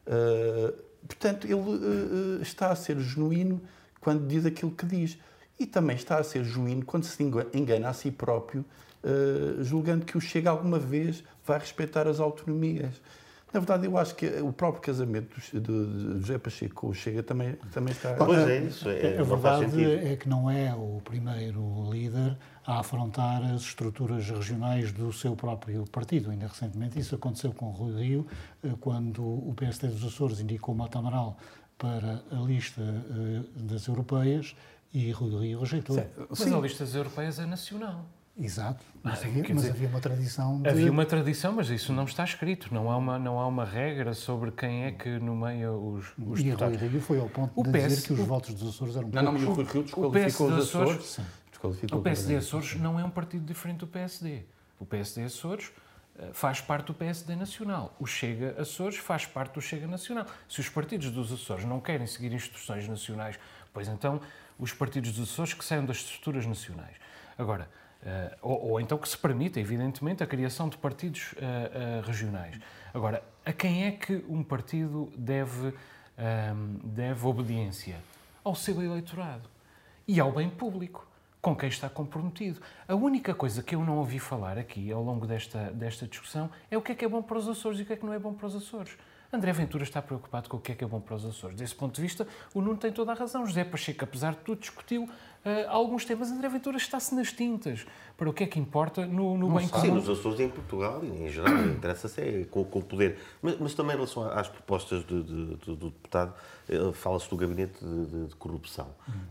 Uh, 0.06 0.72
portanto, 1.06 1.46
ele 1.46 1.54
uh, 1.54 2.42
está 2.42 2.70
a 2.70 2.76
ser 2.76 2.98
genuíno 2.98 3.60
quando 4.00 4.26
diz 4.26 4.44
aquilo 4.44 4.70
que 4.70 4.86
diz. 4.86 5.18
E 5.60 5.66
também 5.66 5.96
está 5.96 6.18
a 6.18 6.22
ser 6.22 6.44
genuíno 6.44 6.84
quando 6.84 7.02
se 7.04 7.20
engana 7.52 7.88
a 7.88 7.92
si 7.92 8.12
próprio, 8.12 8.64
julgando 9.60 10.04
que 10.04 10.16
o 10.16 10.20
Chega 10.20 10.50
alguma 10.50 10.78
vez 10.78 11.24
vai 11.44 11.58
respeitar 11.58 12.06
as 12.06 12.20
autonomias. 12.20 13.00
Na 13.52 13.58
verdade, 13.58 13.86
eu 13.86 13.98
acho 13.98 14.14
que 14.14 14.26
o 14.40 14.52
próprio 14.52 14.80
casamento 14.82 15.40
de 15.40 16.20
José 16.20 16.38
Pacheco 16.38 16.74
com 16.74 16.88
o 16.90 16.94
Chega 16.94 17.24
também, 17.24 17.56
também 17.72 17.90
está... 17.92 18.14
Pois 18.14 18.38
é, 18.48 18.58
isso. 18.58 18.88
É, 18.88 19.18
a 19.18 19.22
verdade 19.24 19.84
é 19.84 20.14
que 20.14 20.28
não 20.28 20.48
é 20.48 20.72
o 20.74 21.00
primeiro 21.04 21.90
líder 21.90 22.36
a 22.68 22.80
afrontar 22.80 23.42
as 23.44 23.62
estruturas 23.62 24.28
regionais 24.28 24.92
do 24.92 25.10
seu 25.10 25.34
próprio 25.34 25.86
partido. 25.86 26.30
Ainda 26.30 26.48
recentemente 26.48 26.98
isso 26.98 27.14
aconteceu 27.14 27.50
com 27.50 27.68
o 27.68 27.70
Rui 27.70 27.98
Rio, 27.98 28.26
eh, 28.62 28.68
quando 28.78 29.22
o 29.22 29.54
PSD 29.56 29.88
dos 29.88 30.04
Açores 30.04 30.38
indicou 30.38 30.74
Mata 30.74 30.98
Amaral 30.98 31.38
para 31.78 32.22
a 32.30 32.34
lista 32.34 32.82
eh, 32.82 33.42
das 33.56 33.86
europeias 33.86 34.54
e 34.92 35.10
Rui 35.12 35.46
Rio 35.46 35.60
rejeitou. 35.60 35.96
Mas 36.28 36.38
Sim. 36.40 36.54
a 36.54 36.60
lista 36.60 36.84
das 36.84 36.94
europeias 36.94 37.38
é 37.38 37.46
nacional. 37.46 38.04
Exato, 38.38 38.84
mas, 39.02 39.18
havia, 39.24 39.42
mas 39.48 39.56
dizer, 39.56 39.70
havia, 39.70 39.88
uma 39.88 40.00
tradição. 40.00 40.60
De... 40.60 40.68
Havia 40.68 40.92
uma 40.92 41.06
tradição, 41.06 41.52
mas 41.54 41.70
isso 41.70 41.92
não 41.92 42.04
está 42.04 42.22
escrito. 42.22 42.72
Não 42.72 42.90
há 42.90 42.96
uma, 42.96 43.18
não 43.18 43.40
há 43.40 43.46
uma 43.46 43.64
regra 43.64 44.12
sobre 44.12 44.52
quem 44.52 44.84
é 44.84 44.92
que 44.92 45.08
nomeia 45.18 45.72
os, 45.72 46.12
os 46.18 46.38
e 46.38 46.44
deputados. 46.44 46.76
E 46.76 46.80
Rui 46.80 46.88
Rio 46.90 47.00
foi 47.00 47.18
ao 47.18 47.28
ponto 47.30 47.50
o 47.56 47.64
de 47.64 47.70
PS, 47.72 47.88
dizer 47.88 48.06
que 48.06 48.12
os 48.12 48.20
o... 48.20 48.24
votos 48.24 48.54
dos 48.54 48.68
Açores 48.68 48.94
eram 48.94 49.08
Não, 49.08 49.22
não, 49.22 49.32
mas 49.32 49.42
o 49.42 49.52
Rui 49.52 49.64
Rio 49.64 49.82
desqualificou 49.82 50.48
os 50.48 50.58
Açores. 50.68 51.20
Sim. 51.60 51.86
O 51.92 52.00
PSD 52.00 52.36
Açores 52.36 52.76
não 52.76 52.98
é 52.98 53.04
um 53.04 53.10
partido 53.10 53.44
diferente 53.44 53.78
do 53.78 53.86
PSD. 53.86 54.42
O 54.78 54.86
PSD 54.86 55.24
Açores 55.24 55.72
eh, 56.18 56.30
faz 56.32 56.60
parte 56.60 56.86
do 56.86 56.94
PSD 56.94 57.34
Nacional. 57.36 57.94
O 57.98 58.06
Chega 58.06 58.60
Açores 58.60 58.98
faz 58.98 59.26
parte 59.26 59.54
do 59.54 59.60
Chega 59.60 59.86
Nacional. 59.86 60.26
Se 60.48 60.60
os 60.60 60.68
partidos 60.68 61.10
dos 61.10 61.32
Açores 61.32 61.64
não 61.64 61.80
querem 61.80 62.06
seguir 62.06 62.32
instruções 62.32 62.86
nacionais, 62.88 63.38
pois 63.72 63.88
então 63.88 64.20
os 64.58 64.72
partidos 64.72 65.12
dos 65.12 65.30
Açores 65.30 65.54
que 65.54 65.64
saiam 65.64 65.84
das 65.84 65.98
estruturas 65.98 66.46
nacionais. 66.46 66.96
Agora, 67.36 67.68
uh, 68.02 68.36
ou, 68.42 68.70
ou, 68.70 68.80
então 68.80 68.98
que 68.98 69.08
se 69.08 69.16
permita, 69.16 69.60
evidentemente, 69.60 70.22
a 70.22 70.26
criação 70.26 70.68
de 70.68 70.76
partidos 70.76 71.32
uh, 71.32 72.04
regionais. 72.04 72.58
Agora, 72.92 73.22
a 73.44 73.52
quem 73.52 73.86
é 73.86 73.92
que 73.92 74.24
um 74.28 74.42
partido 74.42 75.12
deve, 75.16 75.72
ehm, 76.16 76.78
deve 76.82 77.26
obediência? 77.26 77.96
Ao 78.42 78.54
seu 78.54 78.82
eleitorado 78.82 79.48
e 80.06 80.18
ao 80.18 80.32
bem 80.32 80.50
público 80.50 81.07
com 81.40 81.54
quem 81.54 81.68
está 81.68 81.88
comprometido. 81.88 82.60
A 82.86 82.94
única 82.94 83.34
coisa 83.34 83.62
que 83.62 83.74
eu 83.74 83.84
não 83.84 83.98
ouvi 83.98 84.18
falar 84.18 84.58
aqui 84.58 84.90
ao 84.90 85.02
longo 85.02 85.26
desta, 85.26 85.70
desta 85.72 86.06
discussão 86.06 86.50
é 86.70 86.76
o 86.76 86.82
que 86.82 86.92
é 86.92 86.94
que 86.94 87.04
é 87.04 87.08
bom 87.08 87.22
para 87.22 87.38
os 87.38 87.48
Açores 87.48 87.78
e 87.78 87.82
o 87.82 87.86
que 87.86 87.92
é 87.92 87.96
que 87.96 88.04
não 88.04 88.12
é 88.12 88.18
bom 88.18 88.32
para 88.32 88.46
os 88.46 88.56
Açores. 88.56 88.96
André 89.30 89.52
Ventura 89.52 89.84
está 89.84 90.00
preocupado 90.00 90.48
com 90.48 90.56
o 90.56 90.60
que 90.60 90.72
é 90.72 90.74
que 90.74 90.82
é 90.82 90.86
bom 90.86 91.00
para 91.00 91.14
os 91.14 91.24
Açores. 91.24 91.54
Desse 91.54 91.74
ponto 91.74 91.94
de 91.94 92.00
vista, 92.00 92.26
o 92.54 92.62
Nuno 92.62 92.78
tem 92.78 92.90
toda 92.90 93.12
a 93.12 93.14
razão. 93.14 93.44
José 93.44 93.62
Pacheco, 93.62 94.02
apesar 94.02 94.32
de 94.32 94.38
tudo, 94.38 94.60
discutiu 94.60 95.06
uh, 95.44 95.68
alguns 95.68 96.04
temas. 96.04 96.30
André 96.30 96.48
Ventura 96.48 96.76
está-se 96.76 97.14
nas 97.14 97.32
tintas 97.32 97.86
para 98.16 98.28
o 98.28 98.32
que 98.32 98.44
é 98.44 98.46
que 98.46 98.58
importa 98.58 99.06
no, 99.06 99.38
no 99.38 99.48
bem 99.50 99.68
comum. 99.68 99.84
Sim, 99.84 99.90
nos 99.92 100.08
Açores 100.08 100.40
e 100.40 100.42
em 100.42 100.48
Portugal, 100.48 101.00
e 101.04 101.24
em 101.24 101.28
geral, 101.28 101.54
interessa-se 101.66 102.20
é 102.20 102.44
com, 102.50 102.64
com, 102.64 102.80
o 102.80 102.82
poder. 102.82 103.18
Mas, 103.40 103.58
mas, 103.60 103.74
também 103.74 103.92
em 103.92 103.96
relação 103.96 104.24
às 104.24 104.48
propostas 104.48 105.06
de, 105.06 105.22
de, 105.22 105.56
de, 105.56 105.76
do 105.76 105.90
deputado, 105.90 106.34
eh, 106.68 106.92
fala-se 106.92 107.30
do 107.30 107.36
gabinete 107.36 107.78
de, 107.78 108.34
corrupção, 108.34 108.88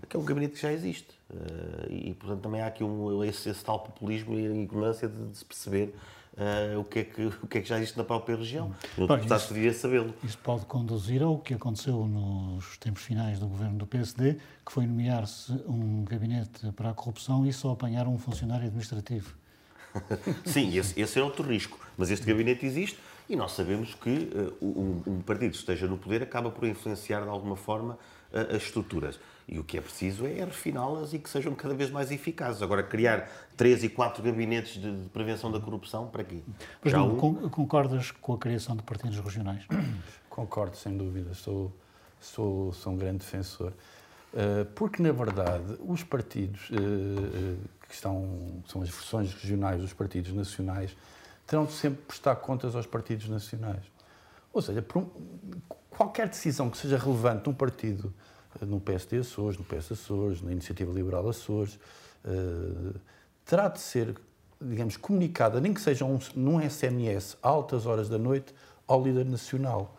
que 0.08 0.16
é 0.16 0.20
um 0.20 0.24
gabinete 0.24 0.54
que 0.54 0.62
já 0.62 0.72
existe. 0.72 1.18
Uh, 1.30 1.92
e, 1.92 2.14
portanto, 2.14 2.42
também 2.42 2.62
há 2.62 2.68
aqui 2.68 2.84
um, 2.84 3.22
esse, 3.24 3.50
esse 3.50 3.64
tal 3.64 3.82
populismo 3.82 4.34
e 4.34 4.64
ignorância 4.64 5.10
de, 5.10 5.38
se 5.38 5.44
perceber 5.44 5.94
uh, 6.38 6.80
o, 6.80 6.84
que 6.84 7.00
é 7.00 7.04
que, 7.04 7.26
o 7.26 7.48
que 7.48 7.58
é 7.58 7.62
que 7.62 7.68
já 7.68 7.78
existe 7.78 7.98
na 7.98 8.04
própria 8.04 8.36
região. 8.36 8.74
O 8.98 9.08
deputado 9.08 9.48
poderia 9.48 9.74
sabê-lo. 9.74 10.14
Isso 10.24 10.38
pode 10.38 10.66
conduzir 10.66 11.24
ao 11.24 11.40
que 11.40 11.54
aconteceu 11.54 12.06
nos 12.08 12.78
tempos 12.78 13.04
finais 13.04 13.40
do 13.40 13.48
governo 13.48 13.78
do 13.78 13.88
PSD, 13.88 14.36
que 14.66 14.72
foi 14.72 14.86
nomear-se 14.86 15.52
um 15.68 16.04
gabinete 16.06 16.72
para 16.74 16.92
a 16.92 16.94
corrupção 16.94 17.46
e 17.46 17.52
só 17.52 17.72
apanhar 17.72 18.08
um 18.08 18.18
funcionário 18.18 18.68
administrativo. 18.68 19.34
Sim, 20.46 20.78
esse, 20.78 21.00
esse 21.00 21.20
é 21.20 21.24
outro 21.24 21.48
risco. 21.48 21.80
Mas 21.98 22.12
este 22.12 22.26
gabinete 22.26 22.66
existe 22.66 23.00
e 23.30 23.36
nós 23.36 23.52
sabemos 23.52 23.94
que 23.96 24.10
uh, 24.10 24.66
um, 24.66 25.02
um, 25.06 25.22
partido 25.22 25.52
que 25.52 25.58
esteja 25.58 25.88
no 25.88 25.98
poder 25.98 26.22
acaba 26.22 26.52
por 26.52 26.68
influenciar 26.68 27.24
de 27.24 27.30
alguma 27.30 27.56
forma 27.56 27.98
uh, 28.32 28.56
as 28.56 28.64
estruturas. 28.64 29.20
E 29.48 29.58
o 29.58 29.64
que 29.64 29.78
é 29.78 29.82
preciso 29.82 30.26
é 30.26 30.44
refiná-las 30.44 31.14
e 31.14 31.20
que 31.20 31.30
sejam 31.30 31.56
cada 31.56 31.74
vez 31.74 31.90
mais 31.90 32.12
eficazes. 32.12 32.62
Agora, 32.62 32.84
criar 32.84 33.30
três 33.56 33.82
e 33.82 33.88
quatro 33.88 34.22
gabinetes 34.22 34.82
de, 34.82 35.10
prevenção 35.10 35.50
da 35.50 35.60
corrupção, 35.60 36.08
para 36.08 36.24
quê? 36.24 36.42
Mas 36.84 36.92
Já 36.92 37.02
um... 37.02 37.16
concordas 37.50 38.12
com 38.12 38.34
a 38.34 38.38
criação 38.38 38.76
de 38.76 38.84
partidos 38.84 39.18
regionais? 39.20 39.64
Concordo, 40.30 40.76
sem 40.76 40.98
dúvida. 40.98 41.34
Sou, 41.34 41.74
sou, 42.20 42.74
sou 42.74 42.92
um 42.92 42.98
grande 42.98 43.20
defensor. 43.20 43.72
Uh, 44.34 44.66
porque, 44.76 45.02
na 45.02 45.14
verdade, 45.14 45.78
os 45.80 46.04
partidos 46.04 46.70
uh, 46.70 47.58
que 47.88 47.94
estão, 47.94 48.62
são 48.68 48.82
as 48.82 48.90
versões 48.90 49.34
regionais 49.34 49.80
dos 49.80 49.94
partidos 49.94 50.34
nacionais, 50.34 50.96
terão 51.46 51.66
de 51.66 51.72
sempre 51.72 52.02
prestar 52.04 52.36
contas 52.36 52.76
aos 52.76 52.86
partidos 52.86 53.30
nacionais. 53.30 53.84
Ou 54.52 54.62
seja, 54.62 54.86
um, 54.96 55.06
qualquer 55.90 56.28
decisão 56.28 56.70
que 56.70 56.78
seja 56.78 56.98
relevante 56.98 57.48
num 57.48 57.54
partido 57.54 58.14
no 58.62 58.80
PSD 58.80 59.20
Açores, 59.20 59.58
no 59.58 59.64
PS 59.64 59.92
Açores, 59.92 60.42
na 60.42 60.52
Iniciativa 60.52 60.92
Liberal 60.92 61.28
Açores, 61.28 61.80
uh, 62.26 63.00
terá 63.46 63.68
de 63.68 63.80
ser, 63.80 64.16
digamos, 64.62 64.98
comunicada, 64.98 65.60
nem 65.62 65.74
que 65.74 65.82
seja 65.82 66.06
um, 66.06 66.20
num 66.36 66.70
SMS, 66.70 67.38
a 67.42 67.50
altas 67.50 67.86
horas 67.86 68.10
da 68.10 68.18
noite, 68.18 68.54
ao 68.88 69.04
líder 69.04 69.26
nacional. 69.26 69.98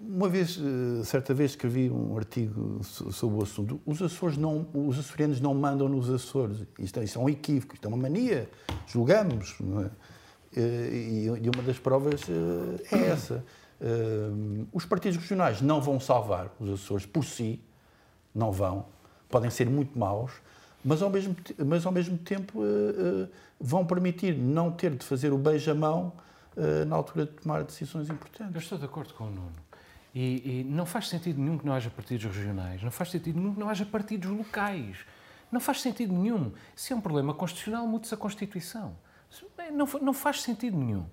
Uma 0.00 0.28
vez, 0.28 0.58
eh, 0.58 1.04
certa 1.04 1.34
vez, 1.34 1.52
escrevi 1.52 1.90
um 1.90 2.16
artigo 2.16 2.80
sobre 2.84 3.38
o 3.38 3.42
assunto. 3.42 3.80
Os 3.84 4.00
Açores 4.00 4.36
não, 4.36 4.66
os 4.72 4.98
açorianos 4.98 5.40
não 5.40 5.52
mandam 5.54 5.88
nos 5.88 6.08
Açores. 6.08 6.64
Isto, 6.78 7.00
é, 7.00 7.04
isto 7.04 7.18
é 7.18 7.22
um 7.22 7.28
equívoco, 7.28 7.74
isto 7.74 7.84
é 7.84 7.88
uma 7.88 7.96
mania. 7.96 8.48
Julgamos. 8.86 9.56
É? 9.82 10.60
Eh, 10.60 11.38
e 11.42 11.50
uma 11.52 11.62
das 11.62 11.78
provas 11.78 12.22
é 12.92 12.98
essa. 13.08 13.44
Os 14.72 14.84
partidos 14.84 15.18
regionais 15.18 15.60
não 15.60 15.80
vão 15.80 16.00
salvar 16.00 16.50
os 16.58 16.70
Açores 16.70 17.04
por 17.04 17.24
si, 17.24 17.60
não 18.34 18.50
vão, 18.50 18.86
podem 19.28 19.50
ser 19.50 19.68
muito 19.68 19.98
maus, 19.98 20.32
mas 20.84 21.02
ao 21.02 21.10
mesmo, 21.10 21.36
mas 21.66 21.84
ao 21.84 21.92
mesmo 21.92 22.16
tempo 22.16 22.60
uh, 22.60 23.24
uh, 23.24 23.28
vão 23.60 23.84
permitir 23.84 24.36
não 24.36 24.70
ter 24.70 24.94
de 24.94 25.04
fazer 25.04 25.32
o 25.32 25.38
beijamão 25.38 26.12
na 26.86 26.96
altura 26.96 27.26
de 27.26 27.32
tomar 27.32 27.62
decisões 27.64 28.08
importantes. 28.08 28.54
Eu 28.54 28.60
estou 28.60 28.78
de 28.78 28.86
acordo 28.86 29.12
com 29.12 29.24
o 29.24 29.30
Nuno. 29.30 29.52
E, 30.14 30.60
e, 30.60 30.64
não 30.64 30.86
faz 30.86 31.08
sentido 31.08 31.38
nenhum 31.38 31.58
que 31.58 31.66
não 31.66 31.74
haja 31.74 31.90
partidos 31.90 32.24
regionais, 32.34 32.82
não 32.82 32.90
faz 32.90 33.10
sentido 33.10 33.38
nenhum 33.38 33.52
que 33.52 33.60
não 33.60 33.68
haja 33.68 33.84
partidos 33.84 34.30
locais. 34.30 35.04
Não 35.50 35.60
faz 35.60 35.80
sentido 35.80 36.12
nenhum. 36.12 36.52
Se 36.74 36.92
é 36.92 36.96
um 36.96 37.00
problema 37.00 37.32
constitucional, 37.34 37.86
mude-se 37.86 38.14
a 38.14 38.16
Constituição. 38.16 38.96
Não, 39.72 39.86
não 40.00 40.12
faz 40.12 40.42
sentido 40.42 40.76
nenhum. 40.76 41.06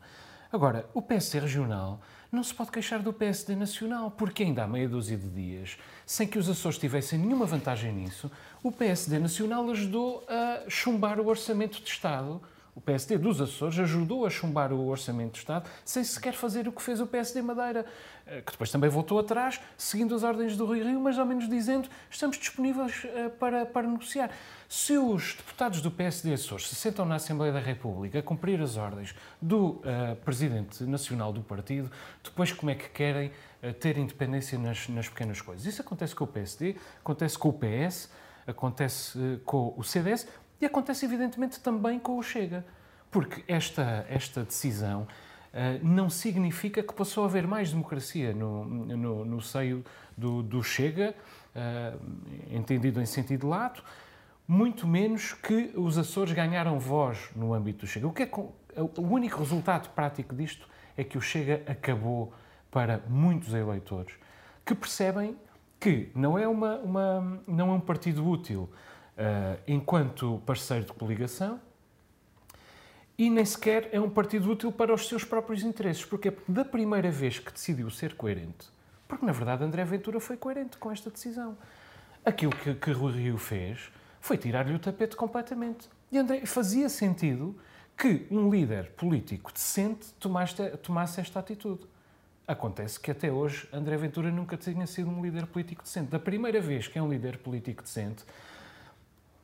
Agora, 0.52 0.90
o 0.94 1.02
PSD 1.02 1.40
regional 1.40 2.00
não 2.34 2.44
se 2.44 2.54
pode 2.54 2.72
queixar 2.72 3.02
do 3.02 3.14
PSD 3.14 3.56
nacional, 3.56 4.10
porque 4.10 4.44
ainda 4.44 4.64
há 4.64 4.68
meia 4.68 4.90
dúzia 4.90 5.16
de 5.16 5.30
dias, 5.30 5.78
sem 6.06 6.28
que 6.28 6.40
os 6.40 6.50
Açores 6.50 6.80
tivessem 6.80 7.20
nenhuma 7.20 7.46
vantagem 7.46 7.94
nisso, 7.94 8.32
o 8.64 8.72
PSD 8.72 9.20
nacional 9.20 9.70
ajudou 9.70 10.26
a 10.28 10.68
chumbar 10.68 11.20
o 11.20 11.28
orçamento 11.28 11.82
de 11.82 11.90
Estado 11.90 12.42
o 12.76 12.82
PSD 12.82 13.18
dos 13.18 13.40
Açores 13.40 13.78
ajudou 13.80 14.26
a 14.26 14.30
chumbar 14.30 14.74
o 14.74 14.88
orçamento 14.88 15.34
do 15.34 15.38
Estado 15.38 15.70
sem 15.86 16.04
sequer 16.04 16.34
fazer 16.34 16.68
o 16.68 16.72
que 16.72 16.82
fez 16.82 17.00
o 17.00 17.06
PSD 17.06 17.42
Madeira, 17.42 17.86
eh, 18.26 18.42
que 18.42 18.52
depois 18.52 18.72
também 18.72 18.90
voltou 18.90 19.20
atrás, 19.20 19.60
seguindo 19.78 20.16
as 20.16 20.24
ordens 20.24 20.58
do 20.58 20.66
Rui 20.66 20.82
Rio, 20.82 21.00
mas 21.00 21.20
ao 21.20 21.26
menos 21.26 21.48
dizendo 21.48 21.88
estamos 22.10 22.38
disponíveis 22.38 23.06
eh, 23.06 23.30
para, 23.30 23.66
para 23.66 23.88
negociar. 23.88 24.32
Se 24.68 24.98
os 24.98 25.36
deputados 25.36 25.82
do 25.82 25.92
PSD 25.92 26.34
Açores 26.34 26.68
se 26.68 26.74
sentam 26.74 27.06
na 27.06 27.16
Assembleia 27.16 27.54
da 27.54 27.60
República 27.60 28.18
a 28.18 28.24
cumprir 28.24 28.60
as 28.60 28.76
ordens 28.76 29.14
do 29.40 29.68
uh, 29.68 30.16
Presidente 30.26 30.84
Nacional 30.84 31.32
do 31.32 31.42
Partido, 31.42 31.92
depois 32.24 32.52
como 32.52 32.72
é 32.72 32.76
que 32.76 32.90
querem 32.90 33.28
uh, 33.62 33.72
ter 33.74 34.00
independência 34.00 34.58
nas, 34.58 34.88
nas 34.90 35.08
pequenas 35.08 35.40
coisas? 35.40 35.64
Isso 35.68 35.82
acontece 35.82 36.16
com 36.16 36.24
o 36.24 36.28
PSD, 36.28 36.76
acontece 37.00 37.38
com 37.38 37.50
o 37.50 37.54
PS, 37.54 38.10
acontece 38.48 39.16
uh, 39.16 39.40
com 39.46 39.76
o 39.78 39.84
CDS, 39.84 40.28
e 40.64 40.66
acontece, 40.66 41.06
evidentemente, 41.06 41.60
também 41.60 42.00
com 42.00 42.18
o 42.18 42.24
Chega, 42.24 42.66
porque 43.12 43.44
esta, 43.48 44.06
esta 44.10 44.44
decisão 44.44 45.02
uh, 45.02 45.86
não 45.86 46.10
significa 46.10 46.82
que 46.82 46.94
passou 46.94 47.26
a 47.26 47.28
haver 47.28 47.46
mais 47.46 47.72
democracia 47.72 48.34
no, 48.34 48.66
no, 48.66 49.26
no 49.26 49.42
seio 49.42 49.84
do, 50.18 50.42
do 50.42 50.64
Chega, 50.64 51.14
uh, 51.54 52.00
entendido 52.50 53.02
em 53.02 53.06
sentido 53.06 53.48
lato, 53.48 53.84
muito 54.48 54.88
menos 54.88 55.34
que 55.34 55.72
os 55.76 55.98
Açores 55.98 56.34
ganharam 56.34 56.80
voz 56.80 57.30
no 57.36 57.54
âmbito 57.54 57.86
do 57.86 57.88
Chega. 57.88 58.08
O, 58.08 58.14
que 58.14 58.24
é, 58.24 58.30
o 58.82 59.02
único 59.02 59.40
resultado 59.40 59.90
prático 59.90 60.34
disto 60.34 60.68
é 60.96 61.04
que 61.04 61.18
o 61.18 61.22
Chega 61.22 61.62
acabou 61.68 62.34
para 62.72 63.04
muitos 63.08 63.54
eleitores 63.54 64.14
que 64.66 64.74
percebem 64.74 65.38
que 65.80 66.10
não 66.16 66.38
é, 66.38 66.48
uma, 66.48 66.78
uma 66.78 67.42
não 67.46 67.72
é 67.72 67.74
um 67.74 67.80
partido 67.82 68.26
útil 68.26 68.70
enquanto 69.68 70.42
parceiro 70.46 70.86
de 70.86 70.94
coligação 70.94 71.60
e 73.18 73.30
nem 73.30 73.46
sequer 73.46 73.90
é 73.92 74.00
um 74.00 74.10
partido 74.10 74.52
útil 74.52 74.72
para 74.72 74.94
os 74.94 75.08
seus 75.08 75.24
próprios 75.24 75.64
interesses. 75.64 76.04
Porque 76.04 76.34
da 76.48 76.66
primeira 76.66 77.12
vez 77.12 77.40
que 77.40 77.52
decidiu 77.52 77.90
ser 77.90 78.16
coerente, 78.16 78.68
porque 79.08 79.26
na 79.26 79.32
verdade 79.32 79.64
André 79.64 79.84
Ventura 79.86 80.20
foi 80.20 80.38
coerente 80.38 80.78
com 80.78 80.92
esta 80.92 81.10
decisão, 81.10 81.58
aquilo 82.26 82.56
que, 82.56 82.74
que 82.74 82.92
Rui 82.92 83.14
Rio 83.14 83.38
fez 83.38 83.92
foi 84.20 84.38
tirar-lhe 84.38 84.74
o 84.74 84.80
tapete 84.80 85.16
completamente. 85.16 85.90
E 86.12 86.18
André, 86.18 86.46
fazia 86.46 86.88
sentido 86.88 87.56
que 87.98 88.26
um 88.32 88.50
líder 88.50 88.92
político 88.92 89.52
decente 89.52 90.14
tomasse 90.82 91.20
esta 91.20 91.40
atitude. 91.40 91.86
Acontece 92.48 93.00
que 93.00 93.12
até 93.12 93.32
hoje 93.32 93.68
André 93.72 93.96
Ventura 93.98 94.32
nunca 94.32 94.58
tinha 94.58 94.88
sido 94.88 95.10
um 95.10 95.22
líder 95.22 95.46
político 95.46 95.84
decente. 95.84 96.10
Da 96.10 96.20
primeira 96.20 96.60
vez 96.60 96.88
que 96.88 96.98
é 96.98 97.02
um 97.02 97.10
líder 97.10 97.38
político 97.38 97.84
decente, 97.84 98.24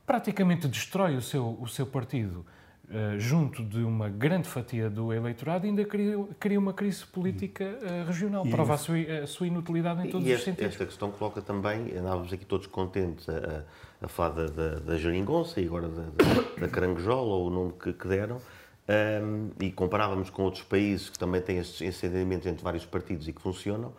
praticamente 0.10 0.68
destrói 0.68 1.16
o 1.16 1.22
seu, 1.22 1.56
o 1.62 1.68
seu 1.68 1.86
partido 1.86 2.44
uh, 2.90 3.20
junto 3.20 3.64
de 3.64 3.84
uma 3.84 4.10
grande 4.10 4.48
fatia 4.48 4.90
do 4.90 5.14
eleitorado 5.14 5.68
e 5.68 5.70
ainda 5.70 5.86
cria, 5.86 6.18
cria 6.40 6.58
uma 6.58 6.74
crise 6.74 7.06
política 7.06 7.64
uh, 7.64 8.08
regional. 8.08 8.44
E 8.44 8.50
Prova 8.50 8.74
a 8.74 8.78
sua, 8.80 8.98
a 8.98 9.28
sua, 9.28 9.46
inutilidade 9.46 10.08
em 10.08 10.10
todos 10.10 10.28
os 10.28 10.44
sentidos. 10.44 10.72
Esta 10.72 10.88
questão 10.88 11.12
coloca 11.12 11.44
também, 11.44 11.96
andávamos 11.96 12.34
aqui 12.34 12.44
todos 12.44 12.66
contentes 12.66 13.30
a, 13.30 13.64
a 14.02 14.08
falar 14.08 14.30
da, 14.30 14.46
da, 14.48 14.80
da 14.80 14.98
Jeringonça 14.98 15.62
e 15.62 15.68
agora 15.68 15.88
da, 15.88 16.02
da, 16.02 16.62
da 16.62 16.68
Caranguejola, 16.68 17.36
ou 17.36 17.46
o 17.46 17.50
nome 17.52 17.74
que, 17.74 17.94
que 17.94 18.08
deram, 18.08 18.38
um, 18.38 18.42
ehm, 18.88 19.50
e 19.60 19.72
comparávamos 19.72 20.32
com 20.32 20.42
outros 20.42 20.64
países 20.64 21.08
que 21.08 21.20
também 21.20 21.40
têm 21.40 21.60
estes 21.60 21.82
encendimentos 21.82 22.48
entre 22.48 22.64
vários 22.64 22.84
partidos 22.84 23.28
e 23.28 23.34
que 23.34 23.42
funcionam, 23.44 23.94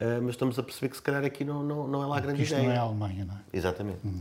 Uh, 0.00 0.20
mas 0.20 0.30
estamos 0.30 0.58
a 0.58 0.62
perceber 0.64 0.88
que 0.88 0.96
se 0.96 1.02
calhar 1.02 1.24
aqui 1.24 1.44
não, 1.44 1.62
não, 1.62 1.86
não 1.86 2.02
é 2.02 2.06
lá 2.06 2.16
a 2.16 2.20
grande 2.20 2.42
Isto 2.42 2.54
ideia. 2.54 2.66
não 2.66 2.74
é 2.74 2.78
a 2.78 2.80
Alemanha, 2.80 3.24
não 3.24 3.34
é? 3.34 3.38
Exatamente. 3.52 4.04
Hum. 4.04 4.20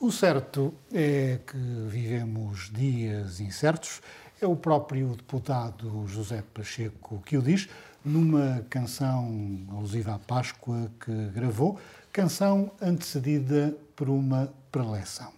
O 0.00 0.12
certo 0.12 0.72
é 0.94 1.40
que 1.44 1.56
vivemos 1.88 2.70
dias 2.72 3.40
incertos. 3.40 4.00
É 4.40 4.46
o 4.46 4.54
próprio 4.54 5.08
deputado 5.16 6.06
José 6.06 6.40
Pacheco 6.54 7.20
que 7.26 7.36
o 7.36 7.42
diz 7.42 7.68
numa 8.04 8.64
canção 8.70 9.66
alusiva 9.68 10.14
à 10.14 10.18
Páscoa 10.20 10.88
que 11.00 11.12
gravou, 11.30 11.80
canção 12.12 12.70
antecedida 12.80 13.76
por 13.96 14.08
uma 14.08 14.54
preleção. 14.70 15.32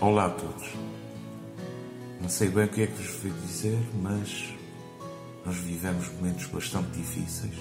Olá 0.00 0.26
a 0.26 0.30
todos. 0.30 0.72
Não 2.20 2.28
sei 2.28 2.48
bem 2.48 2.64
o 2.64 2.68
que 2.68 2.82
é 2.82 2.86
que 2.88 2.94
vos 2.94 3.06
fui 3.06 3.30
dizer, 3.30 3.78
mas 4.02 4.52
nós 5.44 5.56
vivemos 5.56 6.08
momentos 6.08 6.46
bastante 6.46 6.90
difíceis. 6.96 7.54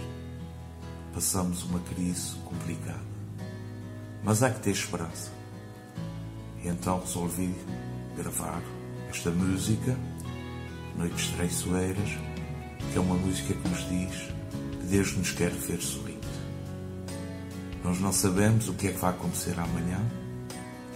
Passamos 1.14 1.64
uma 1.64 1.80
crise 1.80 2.36
complicada. 2.46 3.14
Mas 4.24 4.42
há 4.42 4.50
que 4.50 4.62
ter 4.62 4.72
esperança. 4.72 5.32
E 6.64 6.68
então 6.70 7.00
resolvi 7.00 7.54
gravar 8.16 8.62
esta 9.10 9.30
música, 9.32 9.98
Noites 10.98 11.28
Traiçoeiras, 11.32 12.10
que 12.92 12.98
é 12.98 13.02
uma 13.02 13.16
música 13.16 13.54
que 13.54 13.68
nos 13.68 13.90
diz 13.90 14.30
que 14.80 14.88
Deus 14.88 15.16
nos 15.18 15.32
quer 15.32 15.52
ver 15.52 15.82
sorrindo. 15.82 16.14
Nós 17.84 18.00
não 18.00 18.14
sabemos 18.14 18.70
o 18.70 18.74
que 18.74 18.88
é 18.88 18.92
que 18.94 18.98
vai 18.98 19.12
acontecer 19.12 19.60
amanhã, 19.60 20.00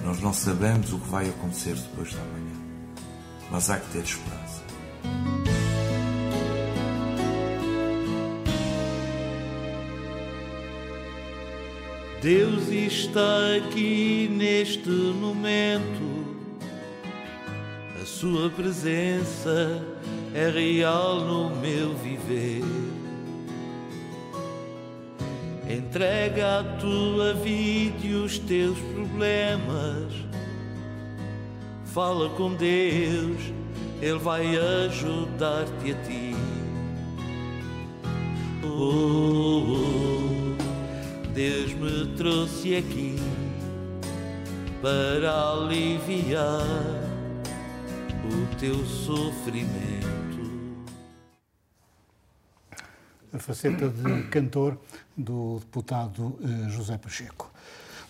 nós 0.05 0.21
não 0.21 0.33
sabemos 0.33 0.93
o 0.93 0.99
que 0.99 1.09
vai 1.09 1.27
acontecer 1.29 1.75
depois 1.75 2.13
da 2.13 2.23
manhã, 2.23 2.55
mas 3.51 3.69
há 3.69 3.77
que 3.77 3.91
ter 3.91 4.03
esperança. 4.03 5.56
Deus 12.27 12.67
está 12.67 13.55
aqui 13.55 14.27
neste 14.29 14.89
momento. 14.89 16.35
A 18.01 18.05
sua 18.05 18.49
presença 18.49 19.81
é 20.35 20.49
real 20.49 21.21
no 21.21 21.55
meu 21.55 21.95
viver. 21.95 22.65
Entrega 25.69 26.59
a 26.59 26.63
tua 26.81 27.33
vida 27.33 28.05
e 28.05 28.13
os 28.15 28.37
teus 28.39 28.77
problemas. 28.77 30.11
Fala 31.85 32.27
com 32.31 32.55
Deus, 32.55 33.39
Ele 34.01 34.19
vai 34.19 34.45
ajudar-te 34.85 35.93
a 35.93 35.95
ti. 36.03 36.35
Oh, 38.65 39.63
oh, 39.63 40.06
Deus 41.37 41.71
me 41.73 42.15
trouxe 42.15 42.77
aqui 42.77 43.15
para 44.81 45.51
aliviar 45.51 46.65
o 48.25 48.55
teu 48.57 48.83
sofrimento. 48.83 49.77
A 53.31 53.37
faceta 53.37 53.87
de 53.87 54.23
cantor 54.29 54.79
do 55.15 55.59
deputado 55.59 56.39
eh, 56.41 56.69
José 56.71 56.97
Pacheco. 56.97 57.53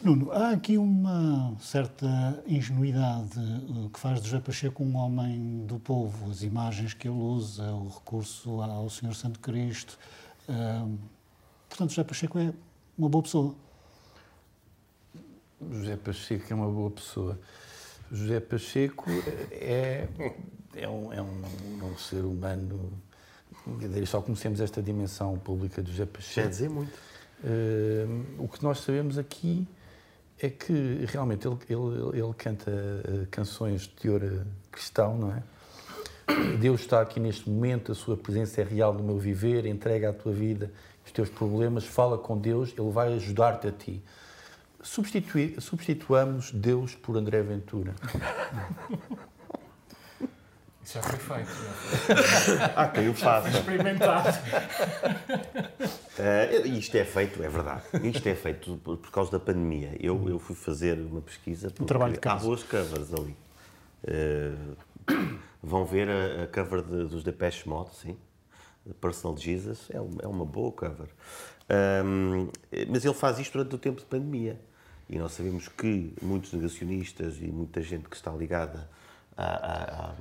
Nuno, 0.02 0.32
há 0.32 0.52
aqui 0.52 0.78
uma 0.78 1.54
certa 1.60 2.42
ingenuidade 2.48 3.38
eh, 3.38 3.90
que 3.92 4.00
faz 4.00 4.22
de 4.22 4.30
José 4.30 4.42
Pacheco 4.42 4.82
um 4.82 4.96
homem 4.96 5.66
do 5.66 5.78
povo, 5.78 6.32
as 6.32 6.44
imagens 6.44 6.94
que 6.94 7.10
ele 7.10 7.18
usa, 7.18 7.74
o 7.74 7.90
recurso 7.90 8.62
ao 8.62 8.90
Senhor 8.90 9.14
Santo 9.14 9.42
Cristo. 9.42 10.00
Uh, 10.48 10.98
portanto, 11.68 11.90
José 11.90 12.06
Pacheco 12.06 12.40
é 12.40 12.54
uma 12.98 13.10
boa 13.10 13.22
pessoa. 13.22 13.56
José 15.72 15.96
Pacheco 15.96 16.46
é 16.52 16.56
uma 16.56 16.70
boa 16.70 16.92
pessoa. 16.92 17.40
José 18.12 18.40
Pacheco 18.40 19.06
é, 19.52 20.08
é, 20.76 20.90
um, 20.90 21.14
é 21.14 21.22
um, 21.22 21.42
um 21.84 21.98
ser 21.98 22.24
humano. 22.24 22.92
Só 24.06 24.22
conhecemos 24.22 24.62
esta 24.62 24.82
dimensão 24.82 25.38
pública 25.38 25.82
de 25.82 25.92
José 25.92 26.06
Pacheco. 26.06 26.48
Quer 26.48 26.50
dizer 26.50 26.70
muito. 26.70 26.94
Uh, 27.44 28.44
o 28.44 28.48
que 28.48 28.64
nós 28.64 28.80
sabemos 28.80 29.18
aqui 29.18 29.68
é 30.40 30.50
que 30.50 31.06
realmente 31.08 31.48
ele, 31.48 31.58
ele, 31.70 32.20
ele 32.20 32.34
canta 32.36 32.72
uh, 32.72 33.28
canções 33.30 33.82
de 33.82 33.90
teor 33.90 34.22
cristão, 34.72 35.18
não 35.18 35.32
é? 35.34 35.44
Deus 36.60 36.82
está 36.82 37.02
aqui 37.02 37.20
neste 37.20 37.50
momento, 37.50 37.92
a 37.92 37.96
sua 37.96 38.18
presença 38.18 38.62
é 38.62 38.64
real 38.64 38.94
no 38.94 39.04
meu 39.04 39.18
viver, 39.18 39.66
entrega 39.66 40.10
a 40.10 40.14
tua 40.14 40.34
vida, 40.34 40.72
os 41.08 41.12
teus 41.12 41.30
problemas, 41.30 41.86
fala 41.86 42.18
com 42.18 42.38
Deus, 42.38 42.74
Ele 42.78 42.92
vai 42.92 43.14
ajudar-te 43.14 43.68
a 43.68 43.72
ti. 43.72 44.04
Substitui, 44.82 45.56
substituamos 45.60 46.52
Deus 46.52 46.96
por 46.96 47.18
André 47.18 47.42
Ventura. 47.42 47.96
Isso 50.84 50.94
já 50.94 51.02
foi 51.02 51.20
feito. 51.20 51.52
Há 52.76 52.88
quem 52.88 53.10
o 53.10 53.14
faça. 53.14 53.50
Experimentado. 53.50 54.30
Uh, 56.18 56.68
isto 56.68 56.96
é 56.96 57.04
feito, 57.04 57.44
é 57.44 57.50
verdade. 57.50 57.84
Isto 58.04 58.30
é 58.30 58.36
feito 58.36 58.78
por, 58.78 58.98
por 58.98 59.12
causa 59.12 59.32
da 59.32 59.40
pandemia. 59.40 59.98
Eu, 60.00 60.30
eu 60.30 60.40
fui 60.40 60.56
fazer 60.56 60.98
uma 60.98 61.22
pesquisa 61.22 61.70
porque 61.70 61.86
trabalho 61.86 62.14
de 62.14 62.20
há 62.20 62.22
casa. 62.22 62.46
boas 62.46 62.64
covers 62.64 63.14
ali. 63.14 63.36
Uh, 64.04 64.78
vão 65.62 65.84
ver 65.84 66.08
a, 66.10 66.44
a 66.44 66.48
cover 66.48 66.82
de, 66.82 67.06
dos 67.08 67.22
Depeche 67.24 67.68
Mode, 67.68 67.94
sim. 67.96 68.18
Personal 68.96 69.38
Jesus, 69.38 69.88
é 69.90 70.00
uma, 70.00 70.22
é 70.22 70.28
uma 70.28 70.46
boa 70.46 70.72
cover. 70.72 71.10
Um, 72.06 72.50
mas 72.90 73.04
ele 73.04 73.14
faz 73.14 73.40
isto 73.40 73.54
durante 73.54 73.76
o 73.76 73.78
tempo 73.78 74.00
de 74.00 74.06
pandemia. 74.06 74.60
E 75.10 75.18
nós 75.18 75.34
sabemos 75.34 75.68
que 75.68 76.14
muitos 76.22 76.52
negacionistas 76.54 77.38
e 77.38 77.48
muita 77.48 77.82
gente 77.82 78.10
que 78.10 78.16
está 78.16 78.32
ligada 78.32 78.90
a, 79.36 79.44
a, 79.46 80.10
a, 80.10 80.16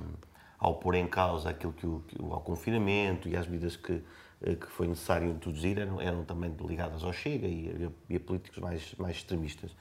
ao 0.59 0.75
pôr 0.75 0.95
em 0.95 1.07
causa 1.07 1.49
aquilo 1.49 1.73
que 1.73 1.85
o, 1.85 2.03
que 2.07 2.17
ao 2.21 2.41
confinamento 2.41 3.27
e 3.27 3.35
às 3.35 3.47
medidas 3.47 3.75
que, 3.75 4.01
que 4.41 4.67
foi 4.67 4.87
necessário 4.87 5.29
introduzir 5.29 5.77
eram, 5.77 5.99
eram 5.99 6.23
também 6.23 6.55
ligadas 6.61 7.03
ao 7.03 7.11
Chega 7.11 7.47
e, 7.47 7.91
e 8.09 8.15
a 8.15 8.19
políticos 8.19 8.59
mais, 8.59 8.95
mais 8.97 9.17
extremistas. 9.17 9.75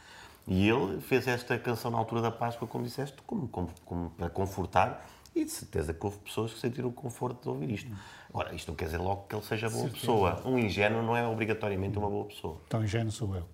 E 0.47 0.69
ele 0.69 1.01
fez 1.01 1.27
esta 1.27 1.59
canção 1.59 1.91
na 1.91 1.99
altura 1.99 2.23
da 2.23 2.31
Páscoa, 2.31 2.69
como 2.69 2.85
disseste, 2.85 3.21
como, 3.23 3.49
como, 3.49 3.69
como 3.85 4.11
para 4.11 4.31
confortar 4.31 5.05
e 5.37 5.45
de 5.45 5.51
certeza 5.51 5.93
que 5.93 6.05
houve 6.05 6.17
pessoas 6.21 6.55
que 6.55 6.59
sentiram 6.59 6.89
o 6.89 6.93
conforto 6.93 7.43
de 7.43 7.49
ouvir 7.51 7.71
isto. 7.71 7.91
Agora, 8.31 8.55
isto 8.55 8.69
não 8.69 8.75
quer 8.75 8.87
dizer 8.87 8.97
logo 8.97 9.25
que 9.29 9.35
ele 9.37 9.45
seja 9.45 9.69
boa 9.69 9.87
pessoa. 9.91 10.43
Um 10.47 10.59
ingênuo 10.59 11.03
não 11.03 11.15
é 11.15 11.27
obrigatoriamente 11.27 11.99
uma 11.99 12.09
boa 12.09 12.25
pessoa. 12.25 12.59
Tão 12.71 12.83
ingênuo 12.83 13.13
sou 13.13 13.37
eu. 13.37 13.45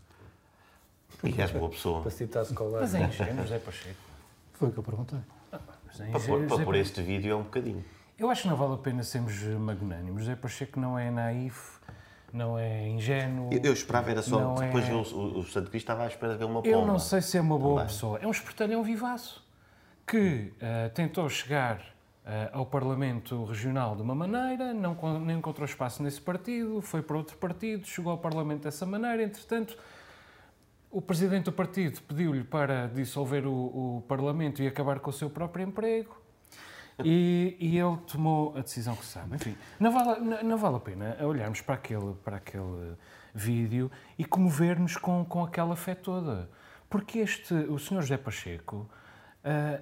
E 1.24 1.40
és 1.40 1.50
boa 1.50 1.68
pessoa. 1.68 2.02
Para 2.02 2.10
citar 2.12 2.44
Escolar. 2.44 2.80
Mas 2.82 2.94
é 2.94 3.02
ingênuo, 3.02 3.42
José 3.42 3.58
Pacheco. 3.58 3.98
Foi 4.52 4.68
o 4.68 4.72
que 4.72 4.78
eu 4.78 4.82
perguntei. 4.84 5.18
Mas 5.84 6.00
é 6.00 6.06
Para 6.06 6.20
pôr, 6.20 6.38
ingênuo, 6.38 6.48
para 6.56 6.64
pôr 6.64 6.74
este 6.76 7.02
vídeo 7.02 7.32
é 7.32 7.36
um 7.36 7.42
bocadinho. 7.42 7.84
Eu 8.16 8.30
acho 8.30 8.42
que 8.42 8.48
não 8.48 8.56
vale 8.56 8.74
a 8.74 8.78
pena 8.78 9.02
sermos 9.02 9.34
magnânimos. 9.42 10.22
José 10.22 10.36
Pacheco 10.36 10.78
não 10.78 10.96
é 10.96 11.10
naif, 11.10 11.80
não 12.32 12.56
é 12.56 12.88
ingênuo. 12.88 13.52
Eu, 13.52 13.60
eu 13.60 13.72
esperava, 13.72 14.08
era 14.12 14.22
só. 14.22 14.54
Depois 14.54 14.88
é- 14.88 14.92
o, 14.94 14.98
o, 15.00 15.38
o 15.40 15.44
Santo 15.46 15.68
Cristo 15.70 15.84
estava 15.90 16.04
à 16.04 16.06
espera 16.06 16.34
de 16.34 16.38
ver 16.38 16.44
uma 16.44 16.62
pomba. 16.62 16.68
Eu 16.68 16.86
não 16.86 17.00
sei 17.00 17.20
se 17.20 17.36
é 17.36 17.40
uma 17.40 17.58
boa 17.58 17.80
Também. 17.80 17.86
pessoa. 17.92 18.18
É 18.20 18.26
um 18.26 18.30
espertalhão 18.30 18.84
vivaço 18.84 19.41
que 20.12 20.52
eh, 20.60 20.90
tentou 20.90 21.26
chegar 21.30 21.82
eh, 22.26 22.50
ao 22.52 22.66
Parlamento 22.66 23.46
Regional 23.46 23.96
de 23.96 24.02
uma 24.02 24.14
maneira, 24.14 24.74
não, 24.74 24.94
não 24.94 25.30
encontrou 25.30 25.64
espaço 25.64 26.02
nesse 26.02 26.20
partido, 26.20 26.82
foi 26.82 27.00
para 27.00 27.16
outro 27.16 27.38
partido, 27.38 27.86
chegou 27.86 28.12
ao 28.12 28.18
Parlamento 28.18 28.64
dessa 28.64 28.84
maneira. 28.84 29.22
Entretanto, 29.22 29.74
o 30.90 31.00
presidente 31.00 31.44
do 31.44 31.52
partido 31.52 32.02
pediu-lhe 32.02 32.44
para 32.44 32.88
dissolver 32.88 33.46
o, 33.46 33.52
o 33.96 34.04
Parlamento 34.06 34.62
e 34.62 34.66
acabar 34.66 35.00
com 35.00 35.08
o 35.08 35.12
seu 35.14 35.30
próprio 35.30 35.66
emprego. 35.66 36.14
E, 37.02 37.56
e 37.58 37.78
ele 37.78 37.96
tomou 38.06 38.54
a 38.54 38.60
decisão 38.60 38.94
que 38.94 39.06
sabe. 39.06 39.36
Enfim, 39.36 39.56
não 39.80 39.90
vale, 39.90 40.20
não, 40.20 40.42
não 40.42 40.58
vale 40.58 40.76
a 40.76 40.80
pena 40.80 41.16
olharmos 41.22 41.62
para 41.62 41.76
aquele, 41.76 42.12
para 42.22 42.36
aquele 42.36 42.96
vídeo 43.34 43.90
e 44.18 44.26
comover-nos 44.26 44.98
com, 44.98 45.24
com 45.24 45.42
aquela 45.42 45.74
fé 45.74 45.94
toda. 45.94 46.50
Porque 46.90 47.20
este, 47.20 47.54
o 47.54 47.78
senhor 47.78 48.02
José 48.02 48.18
Pacheco 48.18 48.86
ah, 49.42 49.80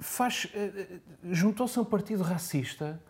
faz, 0.00 0.48
ah, 0.54 0.98
juntou-se 1.30 1.78
a 1.78 1.82
um 1.82 1.84
partido 1.84 2.22
racista, 2.22 3.00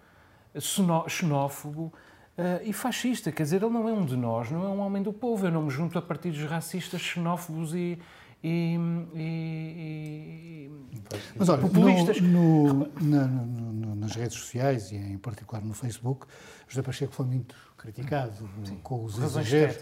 xenófobo 1.08 1.92
ah, 2.36 2.60
e 2.62 2.72
fascista. 2.72 3.30
Quer 3.32 3.44
dizer, 3.44 3.62
ele 3.62 3.72
não 3.72 3.88
é 3.88 3.92
um 3.92 4.04
de 4.04 4.16
nós, 4.16 4.50
não 4.50 4.64
é 4.64 4.68
um 4.68 4.80
homem 4.80 5.02
do 5.02 5.12
povo. 5.12 5.46
Eu 5.46 5.52
não 5.52 5.62
me 5.62 5.70
junto 5.70 5.98
a 5.98 6.02
partidos 6.02 6.42
racistas, 6.44 7.00
xenófobos 7.00 7.74
e. 7.74 7.98
e, 8.42 8.76
e- 9.14 10.70
e- 10.92 11.00
Mas 11.36 11.48
olha, 11.48 11.60
Populistas. 11.62 12.20
no- 12.20 12.72
no- 12.72 12.88
na- 13.00 13.26
no- 13.26 13.94
nas 13.96 14.14
redes 14.16 14.36
sociais 14.38 14.90
e 14.92 14.96
em 14.96 15.18
particular 15.18 15.62
no 15.62 15.74
Facebook, 15.74 16.26
José 16.68 16.82
Pacheco 16.82 17.12
foi 17.12 17.26
muito 17.26 17.54
criticado 17.76 18.48
com 18.82 19.04
os 19.04 19.18
exageros, 19.18 19.76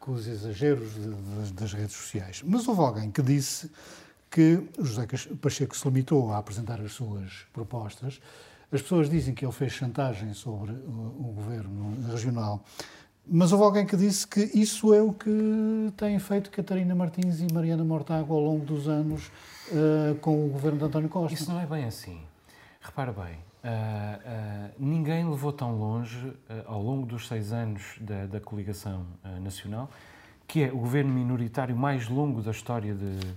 com 0.00 0.12
os 0.12 0.26
exageros 0.26 0.94
de- 0.94 1.08
das, 1.36 1.50
das 1.52 1.72
redes 1.74 1.94
sociais. 1.96 2.42
Mas 2.46 2.66
houve 2.66 2.80
alguém 2.80 3.10
que 3.10 3.22
disse 3.22 3.70
que 4.30 4.62
José 4.78 5.06
Pacheco 5.40 5.76
se 5.76 5.86
limitou 5.88 6.32
a 6.32 6.38
apresentar 6.38 6.80
as 6.80 6.92
suas 6.92 7.46
propostas. 7.52 8.20
As 8.70 8.82
pessoas 8.82 9.08
dizem 9.08 9.34
que 9.34 9.44
ele 9.44 9.52
fez 9.52 9.72
chantagem 9.72 10.34
sobre 10.34 10.72
o, 10.72 11.30
o 11.30 11.32
governo 11.34 11.96
regional. 12.10 12.62
Mas 13.30 13.52
houve 13.52 13.64
alguém 13.64 13.86
que 13.86 13.96
disse 13.96 14.26
que 14.26 14.40
isso 14.54 14.92
é 14.94 15.02
o 15.02 15.12
que 15.12 15.92
têm 15.96 16.18
feito 16.18 16.50
Catarina 16.50 16.94
Martins 16.94 17.40
e 17.40 17.52
Mariana 17.52 17.84
Mortágua 17.84 18.34
ao 18.36 18.42
longo 18.42 18.64
dos 18.64 18.88
anos 18.88 19.30
eh, 19.70 20.14
com 20.20 20.46
o 20.46 20.48
governo 20.48 20.78
de 20.78 20.84
António 20.84 21.08
Costa. 21.10 21.34
Isso 21.34 21.50
não 21.50 21.60
é 21.60 21.66
bem 21.66 21.84
assim. 21.84 22.18
Repara 22.80 23.12
bem, 23.12 23.36
ah, 23.62 24.18
ah, 24.24 24.70
ninguém 24.78 25.28
levou 25.28 25.52
tão 25.52 25.76
longe 25.76 26.32
ah, 26.48 26.62
ao 26.66 26.82
longo 26.82 27.04
dos 27.06 27.28
seis 27.28 27.52
anos 27.52 27.82
da, 28.00 28.24
da 28.26 28.40
coligação 28.40 29.04
ah, 29.22 29.38
nacional, 29.40 29.90
que 30.46 30.62
é 30.62 30.72
o 30.72 30.78
governo 30.78 31.12
minoritário 31.12 31.76
mais 31.76 32.08
longo 32.08 32.40
da 32.40 32.50
história 32.50 32.94
de- 32.94 33.34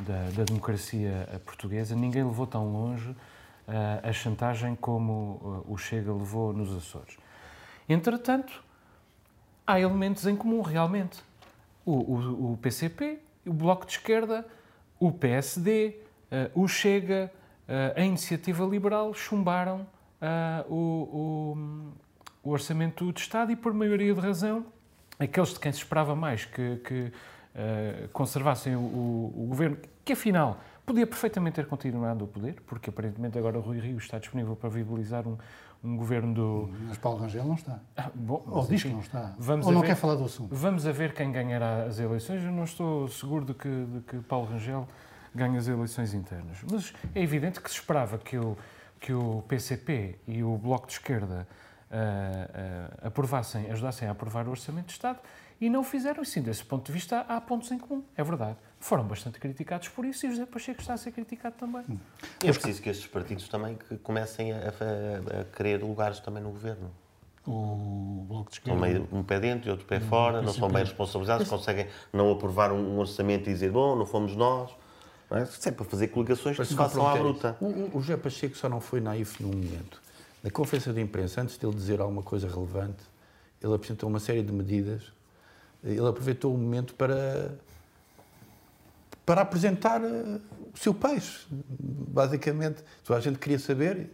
da, 0.00 0.30
da 0.36 0.44
democracia 0.44 1.28
ah, 1.34 1.38
portuguesa, 1.38 1.94
ninguém 1.94 2.24
levou 2.24 2.46
tão 2.46 2.70
longe 2.72 3.14
ah, 3.68 4.00
a 4.08 4.12
chantagem 4.12 4.74
como 4.74 5.62
ah, 5.66 5.70
o 5.72 5.76
Chega 5.76 6.12
levou 6.12 6.52
nos 6.52 6.74
Açores. 6.76 7.16
Entretanto, 7.88 8.62
há 9.66 9.78
elementos 9.80 10.26
em 10.26 10.36
comum, 10.36 10.60
realmente. 10.62 11.22
O, 11.84 11.92
o- 11.92 12.52
o 12.52 12.56
PCP, 12.58 13.18
o 13.46 13.52
Bloco 13.52 13.84
de 13.86 13.92
Esquerda, 13.92 14.46
o 15.00 15.10
PSD, 15.10 15.96
eh, 16.30 16.48
o 16.54 16.68
Chega, 16.68 17.32
eh, 17.66 17.92
a 17.96 18.00
Iniciativa 18.04 18.64
Liberal 18.64 19.12
chumbaram 19.12 19.84
ah, 20.20 20.64
o, 20.68 21.52
o- 22.44 22.50
Orçamento 22.52 23.12
de 23.12 23.20
Estado 23.20 23.50
e, 23.52 23.56
por 23.56 23.72
maioria 23.74 24.14
de 24.14 24.20
razão, 24.20 24.64
aqueles 25.18 25.50
de 25.54 25.60
quem 25.60 25.70
se 25.72 25.78
esperava 25.78 26.14
mais 26.14 26.44
que, 26.44 26.76
que, 26.84 27.12
eh, 27.54 28.08
conservassem 28.12 28.74
o, 28.76 28.78
o- 28.80 29.34
o 29.44 29.46
governo, 29.48 29.76
que 30.04 30.12
afinal 30.12 30.58
podia 30.86 31.06
perfeitamente 31.06 31.54
ter 31.56 31.66
continuado 31.66 32.24
o 32.24 32.28
poder, 32.28 32.56
porque 32.66 32.90
aparentemente 32.90 33.38
agora 33.38 33.58
o 33.58 33.60
Rui 33.60 33.78
Rio 33.78 33.98
está 33.98 34.18
disponível 34.18 34.56
para 34.56 34.68
viabilizar 34.68 35.26
um, 35.28 35.36
um 35.84 35.96
governo 35.96 36.34
do. 36.34 36.70
Mas 36.88 36.98
Paulo 36.98 37.18
Rangel 37.20 37.44
não 37.44 37.54
está. 37.54 37.78
Ah, 37.96 38.10
bom, 38.14 38.42
Ou 38.46 38.66
diz 38.66 38.82
que 38.82 38.88
não 38.88 39.00
está. 39.00 39.34
Vamos 39.38 39.66
Ou 39.66 39.72
não 39.72 39.80
ver- 39.80 39.88
quer 39.88 39.94
falar 39.96 40.14
do 40.16 40.24
assunto. 40.24 40.54
Vamos 40.54 40.86
a 40.86 40.92
ver 40.92 41.12
quem 41.14 41.30
ganhará 41.30 41.84
as 41.84 41.98
eleições. 41.98 42.42
Eu 42.42 42.52
não 42.52 42.64
estou 42.64 43.06
seguro 43.08 43.44
de 43.44 43.54
que, 43.54 43.68
de 43.68 44.00
que 44.00 44.16
Paulo 44.20 44.46
Rangel 44.48 44.86
ganhe 45.34 45.56
as 45.56 45.66
eleições 45.68 46.14
internas. 46.14 46.58
Mas 46.70 46.92
é 47.14 47.22
evidente 47.22 47.60
que 47.60 47.70
se 47.70 47.76
esperava 47.76 48.18
que 48.18 48.36
o, 48.36 48.56
que 49.00 49.12
o 49.12 49.42
PCP 49.48 50.18
e 50.26 50.42
o 50.42 50.56
Bloco 50.56 50.86
de 50.86 50.92
Esquerda 50.94 51.46
ah, 51.92 53.06
aprovassem, 53.06 53.70
ajudassem 53.70 54.08
a 54.08 54.12
aprovar 54.12 54.46
o 54.46 54.50
Orçamento 54.50 54.86
de 54.86 54.92
Estado 54.92 55.18
e 55.60 55.68
não 55.70 55.84
fizeram. 55.84 56.22
E 56.22 56.26
sim, 56.26 56.40
desse 56.42 56.64
ponto 56.64 56.86
de 56.86 56.92
vista, 56.92 57.24
há 57.28 57.40
pontos 57.40 57.70
em 57.70 57.78
comum. 57.78 58.02
É 58.16 58.24
verdade. 58.24 58.56
Foram 58.80 59.04
bastante 59.04 59.38
criticados 59.38 59.88
por 59.88 60.04
isso 60.04 60.26
e 60.26 60.30
José 60.30 60.46
Pacheco 60.46 60.80
está 60.80 60.94
a 60.94 60.96
ser 60.96 61.12
criticado 61.12 61.54
também. 61.56 61.82
E 62.42 62.48
é 62.48 62.52
preciso 62.52 62.82
que 62.82 62.88
estes 62.88 63.06
partidos 63.06 63.48
também 63.48 63.76
que 63.76 63.96
comecem 63.98 64.52
a, 64.52 64.56
a- 64.56 65.40
a 65.40 65.44
querer 65.56 65.82
lugares 65.82 66.18
também 66.20 66.42
no 66.42 66.50
governo. 66.50 66.90
O 67.46 68.24
Bloco 68.28 68.50
de 68.50 68.56
Esquerda. 68.58 68.80
meio 68.80 69.08
um 69.12 69.22
pé 69.22 69.40
dentro 69.40 69.68
e 69.68 69.70
outro 69.72 69.84
pé 69.86 69.98
fora, 69.98 70.40
não 70.42 70.52
são 70.52 70.68
bem 70.68 70.84
responsabilizados, 70.84 71.48
conseguem 71.48 71.88
não 72.12 72.30
aprovar 72.30 72.70
um, 72.72 72.94
um 72.94 72.98
orçamento 72.98 73.50
e 73.50 73.52
dizer, 73.52 73.70
bom, 73.72 73.96
não 73.96 74.06
fomos 74.06 74.36
nós. 74.36 74.70
Não 75.28 75.38
é? 75.38 75.42
Isso 75.42 75.68
é 75.68 75.72
para 75.72 75.84
fazer 75.84 76.08
coligações 76.08 76.52
que 76.56 76.62
Para 76.62 76.64
se 76.66 76.74
façam 76.74 77.06
à 77.06 77.16
bruta. 77.16 77.56
O, 77.60 77.66
o, 77.66 77.96
o 77.96 78.00
José 78.00 78.16
Pacheco 78.16 78.56
só 78.56 78.68
não 78.68 78.80
foi 78.80 79.00
naif 79.00 79.42
num 79.42 79.48
momento. 79.48 80.00
Na 80.42 80.50
conferência 80.50 80.92
de 80.92 81.00
imprensa, 81.00 81.40
antes 81.40 81.56
de 81.56 81.64
ele 81.64 81.74
dizer 81.74 82.00
alguma 82.00 82.22
coisa 82.22 82.48
relevante, 82.48 83.02
ele 83.62 83.74
apresentou 83.74 84.08
uma 84.08 84.18
série 84.18 84.42
de 84.42 84.52
medidas. 84.52 85.12
Ele 85.84 86.06
aproveitou 86.06 86.52
o 86.52 86.58
momento 86.58 86.94
para, 86.94 87.54
para 89.24 89.42
apresentar 89.42 90.02
eh, 90.02 90.40
o 90.74 90.78
seu 90.78 90.92
peixe. 90.92 91.46
Basicamente, 91.50 92.82
toda 93.04 93.18
a 93.18 93.22
gente 93.22 93.38
queria 93.38 93.58
saber 93.58 94.10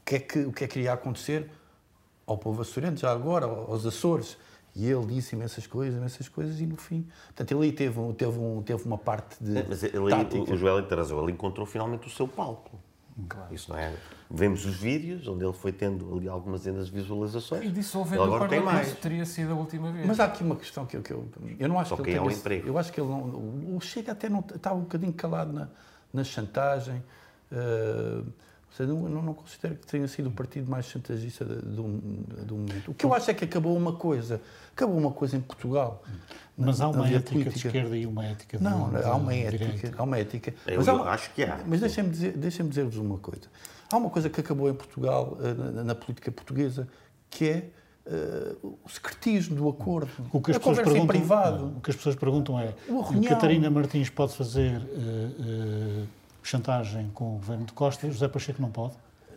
o 0.00 0.04
que 0.04 0.14
é 0.16 0.18
que, 0.18 0.38
o 0.40 0.52
que, 0.52 0.64
é 0.64 0.68
que 0.68 0.78
iria 0.80 0.92
acontecer 0.92 1.50
ao 2.26 2.36
povo 2.36 2.62
açoriano, 2.62 2.96
já 2.96 3.10
agora, 3.10 3.46
aos 3.46 3.86
Açores. 3.86 4.36
E 4.74 4.86
ele 4.86 5.04
disse 5.06 5.36
imensas 5.36 5.66
coisas, 5.66 5.98
imensas 5.98 6.28
coisas, 6.28 6.60
e 6.60 6.66
no 6.66 6.76
fim. 6.76 7.06
Portanto, 7.26 7.52
ele 7.52 7.64
aí 7.64 7.72
teve, 7.72 8.00
teve, 8.14 8.38
um, 8.38 8.62
teve 8.62 8.84
uma 8.84 8.96
parte 8.96 9.42
de. 9.42 9.58
É, 9.58 9.66
Mas 9.68 9.82
ele, 9.82 10.08
tática. 10.08 10.52
o, 10.52 10.56
Joel 10.56 10.86
razão, 10.88 11.22
ele 11.22 11.32
encontrou 11.32 11.66
finalmente 11.66 12.06
o 12.06 12.10
seu 12.10 12.26
palco. 12.26 12.78
Isso 13.50 13.70
não 13.70 13.78
é? 13.78 13.92
Vemos 14.30 14.64
os 14.64 14.74
vídeos 14.76 15.28
onde 15.28 15.44
ele 15.44 15.52
foi 15.52 15.72
tendo 15.72 16.16
ali 16.16 16.28
algumas 16.28 16.62
de 16.62 16.70
visualizações. 16.88 17.64
E 17.64 17.68
dissolvendo 17.70 18.22
Ele 18.22 18.30
o 18.30 18.34
agora 18.34 18.48
tem 18.48 18.60
mais. 18.62 18.92
teria 18.94 19.26
sido 19.26 19.52
a 19.52 19.54
última 19.54 19.92
vez. 19.92 20.06
Mas 20.06 20.18
há 20.18 20.24
aqui 20.24 20.42
uma 20.42 20.56
questão 20.56 20.86
que 20.86 20.96
eu, 20.96 21.02
que 21.02 21.12
eu, 21.12 21.28
eu 21.58 21.68
não 21.68 21.78
acho 21.78 21.90
Só 21.90 21.96
que 21.96 22.04
que 22.04 22.10
ele 22.10 22.18
é 22.18 22.20
tenha... 22.22 22.30
o 22.30 22.34
emprego. 22.34 22.68
Eu 22.68 22.78
acho 22.78 22.90
que 22.92 23.00
ele 23.00 23.08
não... 23.08 23.76
O 23.76 23.80
Chega 23.80 24.12
até 24.12 24.28
não 24.28 24.40
estava 24.40 24.76
um 24.76 24.82
bocadinho 24.82 25.12
calado 25.12 25.52
na, 25.52 25.68
na 26.12 26.24
chantagem. 26.24 27.02
ou 27.50 28.24
seja, 28.76 28.92
não, 28.92 29.02
não, 29.08 29.22
não 29.22 29.34
considero 29.34 29.74
que 29.76 29.86
tenha 29.86 30.06
sido 30.08 30.28
o 30.28 30.32
partido 30.32 30.70
mais 30.70 30.86
chantagista 30.86 31.44
de- 31.44 31.56
do, 31.56 31.82
do 32.44 32.54
momento. 32.56 32.90
O 32.90 32.94
que 32.94 33.04
eu 33.04 33.12
acho 33.14 33.30
é 33.30 33.34
que 33.34 33.44
acabou 33.44 33.76
uma 33.76 33.92
coisa. 33.92 34.40
Acabou 34.74 34.96
uma 34.96 35.10
coisa 35.10 35.36
em 35.36 35.40
Portugal. 35.40 36.02
Mas 36.56 36.80
há 36.80 36.84
Na- 36.84 36.90
uma 36.90 36.96
na 36.98 37.02
vida 37.04 37.16
ética 37.18 37.38
de 37.38 37.44
política. 37.44 37.68
esquerda 37.68 37.96
e 37.96 38.06
uma 38.06 38.24
ética 38.24 38.58
de 38.58 38.64
Não, 38.64 38.90
de 38.90 38.96
há 39.04 39.14
uma 39.14 39.34
ética. 39.34 39.64
direita. 39.66 39.94
Há 39.98 40.02
uma 40.02 40.18
ética. 40.18 40.54
Eu- 40.66 40.80
há 40.80 40.84
eu 40.84 40.94
uma- 40.94 41.10
acho 41.10 41.30
que 41.34 41.42
há. 41.42 41.60
Mas 41.66 41.80
deixem-me 41.80 42.10
dizer, 42.10 42.32
deixem 42.36 42.68
dizer-vos 42.68 42.96
uma 42.96 43.18
coisa. 43.18 43.42
Há 43.92 43.96
uma 43.96 44.08
coisa 44.10 44.30
que 44.30 44.40
acabou 44.40 44.70
em 44.70 44.74
Portugal, 44.74 45.36
eh, 45.42 45.52
na, 45.54 45.84
na 45.84 45.94
política 45.94 46.30
portuguesa, 46.32 46.88
que 47.28 47.48
é 47.48 47.68
eh, 48.04 48.56
o 48.62 48.88
secretismo 48.88 49.54
do 49.54 49.68
acordo. 49.68 50.10
O 50.32 50.40
que 50.40 50.50
as 50.50 50.56
a 50.56 50.60
pessoas 50.60 50.78
conversa 50.78 50.98
em 50.98 51.06
perguntam, 51.06 51.06
privado. 51.06 51.74
o 51.76 51.80
que 51.80 51.90
as 51.90 51.96
pessoas 51.96 52.16
perguntam 52.16 52.58
é: 52.58 52.74
O. 52.88 53.04
Catarina 53.28 53.70
Martins 53.70 54.10
pode 54.10 54.34
fazer 54.34 54.80
eh, 54.80 55.30
eh, 55.38 56.04
chantagem 56.42 57.10
com 57.14 57.36
o 57.36 57.38
governo 57.38 57.64
de 57.64 57.72
Costa, 57.72 58.10
José 58.10 58.28
Pacheco 58.28 58.60
não 58.60 58.70
pode? 58.70 58.94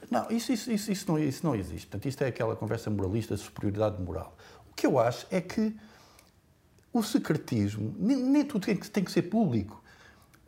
Não, 0.10 0.30
isso, 0.30 0.52
isso, 0.52 0.72
isso, 0.72 0.92
isso, 0.92 1.12
não, 1.12 1.20
isso 1.20 1.46
não 1.46 1.56
existe. 1.56 1.88
Portanto, 1.88 2.08
isto 2.08 2.24
é 2.24 2.28
aquela 2.28 2.56
conversa 2.56 2.90
moralista 2.90 3.36
de 3.36 3.42
superioridade 3.42 4.02
moral. 4.02 4.36
O 4.70 4.74
que 4.76 4.86
eu 4.86 5.00
acho 5.00 5.26
é 5.32 5.42
que 5.42 5.76
o 6.94 7.04
secretismo, 7.04 7.94
nem, 7.98 8.18
nem 8.18 8.46
tudo 8.46 8.66
tem 8.66 8.76
que, 8.76 8.90
tem 8.90 9.04
que 9.04 9.12
ser 9.12 9.24
público. 9.24 9.84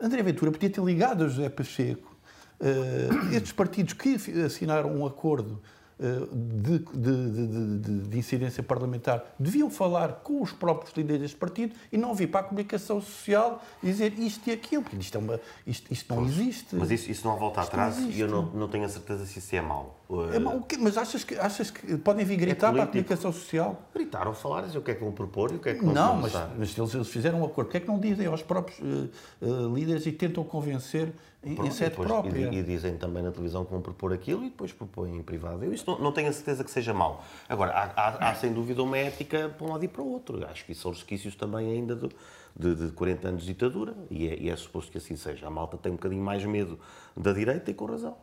André 0.00 0.22
Ventura 0.22 0.50
podia 0.50 0.70
ter 0.70 0.82
ligado 0.82 1.24
a 1.24 1.28
José 1.28 1.48
Pacheco. 1.48 2.16
Eh, 2.60 3.36
estes 3.36 3.52
partidos 3.52 3.92
que 3.92 4.14
assinaram 4.44 4.96
um 4.96 5.04
acordo 5.04 5.60
de, 5.98 6.78
de- 6.78 7.30
de- 7.32 7.78
de- 7.78 8.08
de- 8.08 8.18
incidência 8.18 8.62
parlamentar 8.62 9.24
deviam 9.38 9.68
falar 9.68 10.20
com 10.22 10.40
os 10.42 10.52
próprios 10.52 10.94
líderes 10.96 11.22
deste 11.22 11.36
partido 11.36 11.74
e 11.90 11.96
não 11.98 12.14
vir 12.14 12.28
para 12.28 12.40
a 12.40 12.44
comunicação 12.44 13.00
social 13.00 13.62
dizer 13.82 14.16
isto 14.18 14.48
e 14.48 14.52
aquilo, 14.52 14.82
porque 14.82 14.96
isto, 14.96 15.16
é 15.16 15.18
uma, 15.18 15.40
isto, 15.66 15.92
isto 15.92 16.14
não 16.14 16.24
existe. 16.24 16.76
Mas 16.76 16.90
isso, 16.90 17.10
isso 17.10 17.26
não 17.26 17.34
há 17.34 17.36
volta 17.36 17.60
Isto 17.62 17.70
atrás 17.70 17.98
e 17.98 18.20
eu 18.20 18.28
não, 18.28 18.42
não 18.52 18.68
tenho 18.68 18.84
a 18.84 18.88
certeza 18.88 19.26
se 19.26 19.38
isso 19.38 19.56
é 19.56 19.60
mau. 19.60 19.97
É, 20.32 20.38
mas, 20.38 20.96
o 20.96 21.00
achas 21.00 21.22
que, 21.22 21.34
achas 21.36 21.70
que 21.70 21.98
podem 21.98 22.24
vir 22.24 22.36
gritar 22.36 22.72
para 22.72 22.84
a 22.84 22.86
comunicação 22.86 23.30
social? 23.30 23.82
Gritar 23.94 24.26
ou 24.26 24.32
falar, 24.32 24.62
dizer 24.62 24.78
o 24.78 24.82
que 24.82 24.90
é 24.90 24.94
que 24.94 25.02
vão 25.04 25.12
propor 25.12 25.52
e 25.52 25.56
o 25.56 25.58
que 25.58 25.68
é 25.68 25.74
que 25.74 25.84
vão 25.84 25.92
Não, 25.92 26.16
mas, 26.16 26.32
mas 26.56 26.70
se 26.70 26.80
eles, 26.80 26.94
eles 26.94 27.08
fizeram 27.08 27.40
um 27.42 27.44
acordo, 27.44 27.66
porquê 27.66 27.76
é 27.76 27.80
que 27.80 27.88
não 27.88 28.00
dizem 28.00 28.26
aos 28.26 28.42
próprios 28.42 28.80
eh, 28.80 29.08
eh, 29.42 29.46
líderes 29.74 30.06
e 30.06 30.12
tentam 30.12 30.42
convencer 30.44 31.12
em, 31.44 31.52
em 31.52 31.54
Pronto, 31.56 31.70
e 31.70 31.74
sede 31.74 31.90
depois- 31.90 32.08
própria? 32.08 32.48
E, 32.48 32.56
e 32.58 32.62
dizem 32.62 32.96
também 32.96 33.22
na 33.22 33.30
televisão 33.30 33.66
que 33.66 33.70
vão 33.70 33.82
propor 33.82 34.14
aquilo 34.14 34.44
e 34.44 34.48
depois 34.48 34.72
propõem 34.72 35.14
em 35.18 35.22
privado. 35.22 35.62
Eu 35.62 35.74
isso 35.74 35.84
não, 35.86 35.98
não 35.98 36.10
tenho 36.12 36.30
a 36.30 36.32
certeza 36.32 36.64
que 36.64 36.70
seja 36.70 36.94
mau. 36.94 37.22
Agora, 37.46 37.72
há, 37.72 37.84
há- 37.94 38.30
há, 38.30 38.34
sem 38.34 38.50
dúvida 38.50 38.82
uma 38.82 38.96
ética 38.96 39.50
para 39.58 39.66
um 39.66 39.72
lado 39.72 39.84
e 39.84 39.88
para 39.88 40.00
o 40.00 40.10
outro. 40.10 40.42
Acho 40.46 40.64
que 40.64 40.72
isso 40.72 40.80
são 40.82 40.90
resquícios 40.90 41.34
também 41.36 41.70
ainda 41.70 41.94
do- 41.94 42.10
de, 42.58 42.74
de 42.74 42.92
40 42.92 43.28
anos 43.28 43.42
de 43.42 43.48
ditadura 43.48 43.94
e 44.10 44.26
é, 44.26 44.38
e 44.40 44.48
é 44.48 44.56
suposto 44.56 44.90
que 44.90 44.96
assim 44.96 45.16
seja. 45.16 45.46
A 45.46 45.50
malta 45.50 45.76
tem 45.76 45.92
um 45.92 45.96
bocadinho 45.96 46.22
mais 46.24 46.42
medo 46.46 46.78
da 47.14 47.32
direita 47.34 47.70
e 47.70 47.74
com 47.74 47.84
razão. 47.84 48.16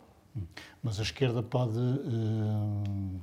Mas 0.83 0.99
a 0.99 1.03
esquerda 1.03 1.41
pode 1.41 1.77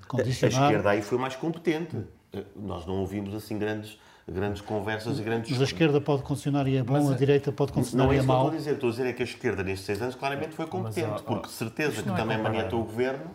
A 0.03 0.07
condicionar. 0.07 0.63
esquerda 0.71 0.91
aí 0.91 1.03
foi 1.03 1.19
mais 1.19 1.37
competente. 1.37 1.97
Eh, 2.33 2.45
Nós 2.57 2.87
não 2.87 2.95
ouvimos 3.01 3.35
assim 3.35 3.59
grandes, 3.59 3.99
grandes 4.27 4.63
conversas 4.63 5.19
e 5.19 5.23
grandes 5.23 5.51
Mas 5.51 5.61
a 5.61 5.65
esquerda 5.65 6.01
pode 6.01 6.23
condicionar 6.23 6.67
e 6.67 6.77
é 6.77 6.83
bom, 6.83 6.95
Mas 6.95 7.11
a 7.11 7.15
a- 7.15 7.17
direita 7.17 7.53
pode 7.53 7.73
condicionar 7.73 8.07
Não 8.07 8.13
é 8.13 8.17
e 8.17 8.19
é 8.19 8.21
isso 8.21 8.27
que 8.27 8.33
eu 8.33 8.37
mau. 8.37 8.45
estou 8.47 8.55
a 8.55 8.59
dizer. 8.59 8.75
Estou 8.75 8.89
a 8.89 8.93
dizer 8.93 9.07
é 9.07 9.13
que 9.13 9.23
a 9.23 9.25
esquerda 9.27 9.63
nestes 9.63 9.87
seis 9.87 10.01
anos 10.03 10.15
claramente 10.15 10.55
foi 10.55 10.67
competente, 10.67 11.09
ó, 11.11 11.19
porque 11.23 11.49
certeza 11.49 11.91
isto 11.91 12.03
que 12.05 12.09
não 12.09 12.17
é 12.17 12.19
também 12.19 12.39
maniatou 12.39 12.81
o 12.81 12.85
governo, 12.85 13.31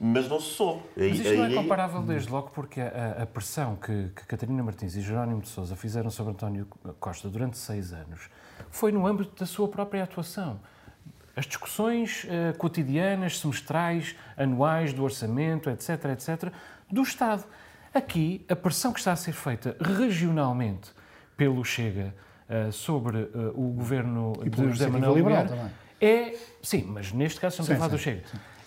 mas 0.00 0.26
não 0.28 0.40
se 0.40 0.48
soube. 0.54 0.82
Aí- 0.96 1.10
Mas 1.10 1.18
isto 1.20 1.34
não 1.34 1.44
é 1.44 1.46
aí- 1.48 1.54
comparável 1.54 2.02
desde 2.02 2.30
logo 2.30 2.50
porque 2.54 2.80
a, 2.80 3.22
a 3.22 3.26
pressão 3.26 3.76
que, 3.76 4.08
que 4.16 4.26
Catarina 4.26 4.62
Martins 4.62 4.96
e 4.96 5.02
Jerónimo 5.02 5.42
de 5.42 5.48
Sousa 5.48 5.76
fizeram 5.76 6.10
sobre 6.10 6.32
António 6.32 6.66
Costa 6.98 7.28
durante 7.28 7.58
seis 7.58 7.92
anos 7.92 8.30
foi 8.70 8.90
no 8.92 9.06
âmbito 9.06 9.38
da 9.38 9.44
sua 9.46 9.68
própria 9.68 10.02
atuação. 10.04 10.58
As 11.36 11.46
discussões 11.46 12.26
eh, 12.28 12.52
cotidianas, 12.58 13.38
semestrais, 13.38 14.16
anuais 14.36 14.92
do 14.92 15.02
orçamento, 15.04 15.70
etc., 15.70 16.04
etc., 16.12 16.52
do 16.90 17.02
Estado. 17.02 17.44
Aqui, 17.94 18.44
a 18.48 18.54
pressão 18.56 18.92
que 18.92 18.98
está 18.98 19.12
a 19.12 19.16
ser 19.16 19.32
feita 19.32 19.76
regionalmente 19.80 20.90
pelo 21.36 21.64
Chega 21.64 22.14
eh, 22.48 22.70
sobre 22.72 23.18
eh, 23.18 23.28
o 23.54 23.68
governo 23.68 24.32
E 24.44 24.50
de 24.50 24.68
José 24.68 24.88
Manuel 24.88 25.14
Liberal 25.14 25.46
também. 25.46 25.70
é, 26.00 26.34
sim, 26.62 26.84
mas 26.86 27.12
neste 27.12 27.40
caso 27.40 27.54
estamos 27.62 27.70
a 27.70 27.74
Sim, 27.74 27.78
falar 27.78 27.90
do 27.90 27.98
sim, 27.98 28.04
Chega. 28.04 28.22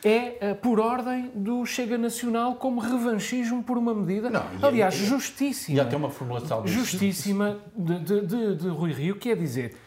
É 0.05 0.49
eh, 0.49 0.53
por 0.53 0.79
ordem 0.79 1.31
do 1.35 1.65
Chega 1.65 1.97
Nacional 1.97 2.55
como 2.55 2.79
revanchismo 2.81 3.61
por 3.63 3.77
uma 3.77 3.93
medida, 3.93 4.29
Não, 4.29 4.41
e- 4.61 4.65
aliás, 4.65 4.95
e- 4.95 5.05
justíssima. 5.05 5.77
E 5.77 5.79
até 5.81 5.95
uma 5.95 6.09
formulação. 6.09 6.65
Justíssima 6.67 7.59
de, 7.75 7.99
de, 7.99 8.21
de, 8.25 8.55
de 8.55 8.67
Rui 8.69 8.91
Rio, 8.91 9.15
que 9.17 9.29
é 9.31 9.35
dizer, 9.35 9.77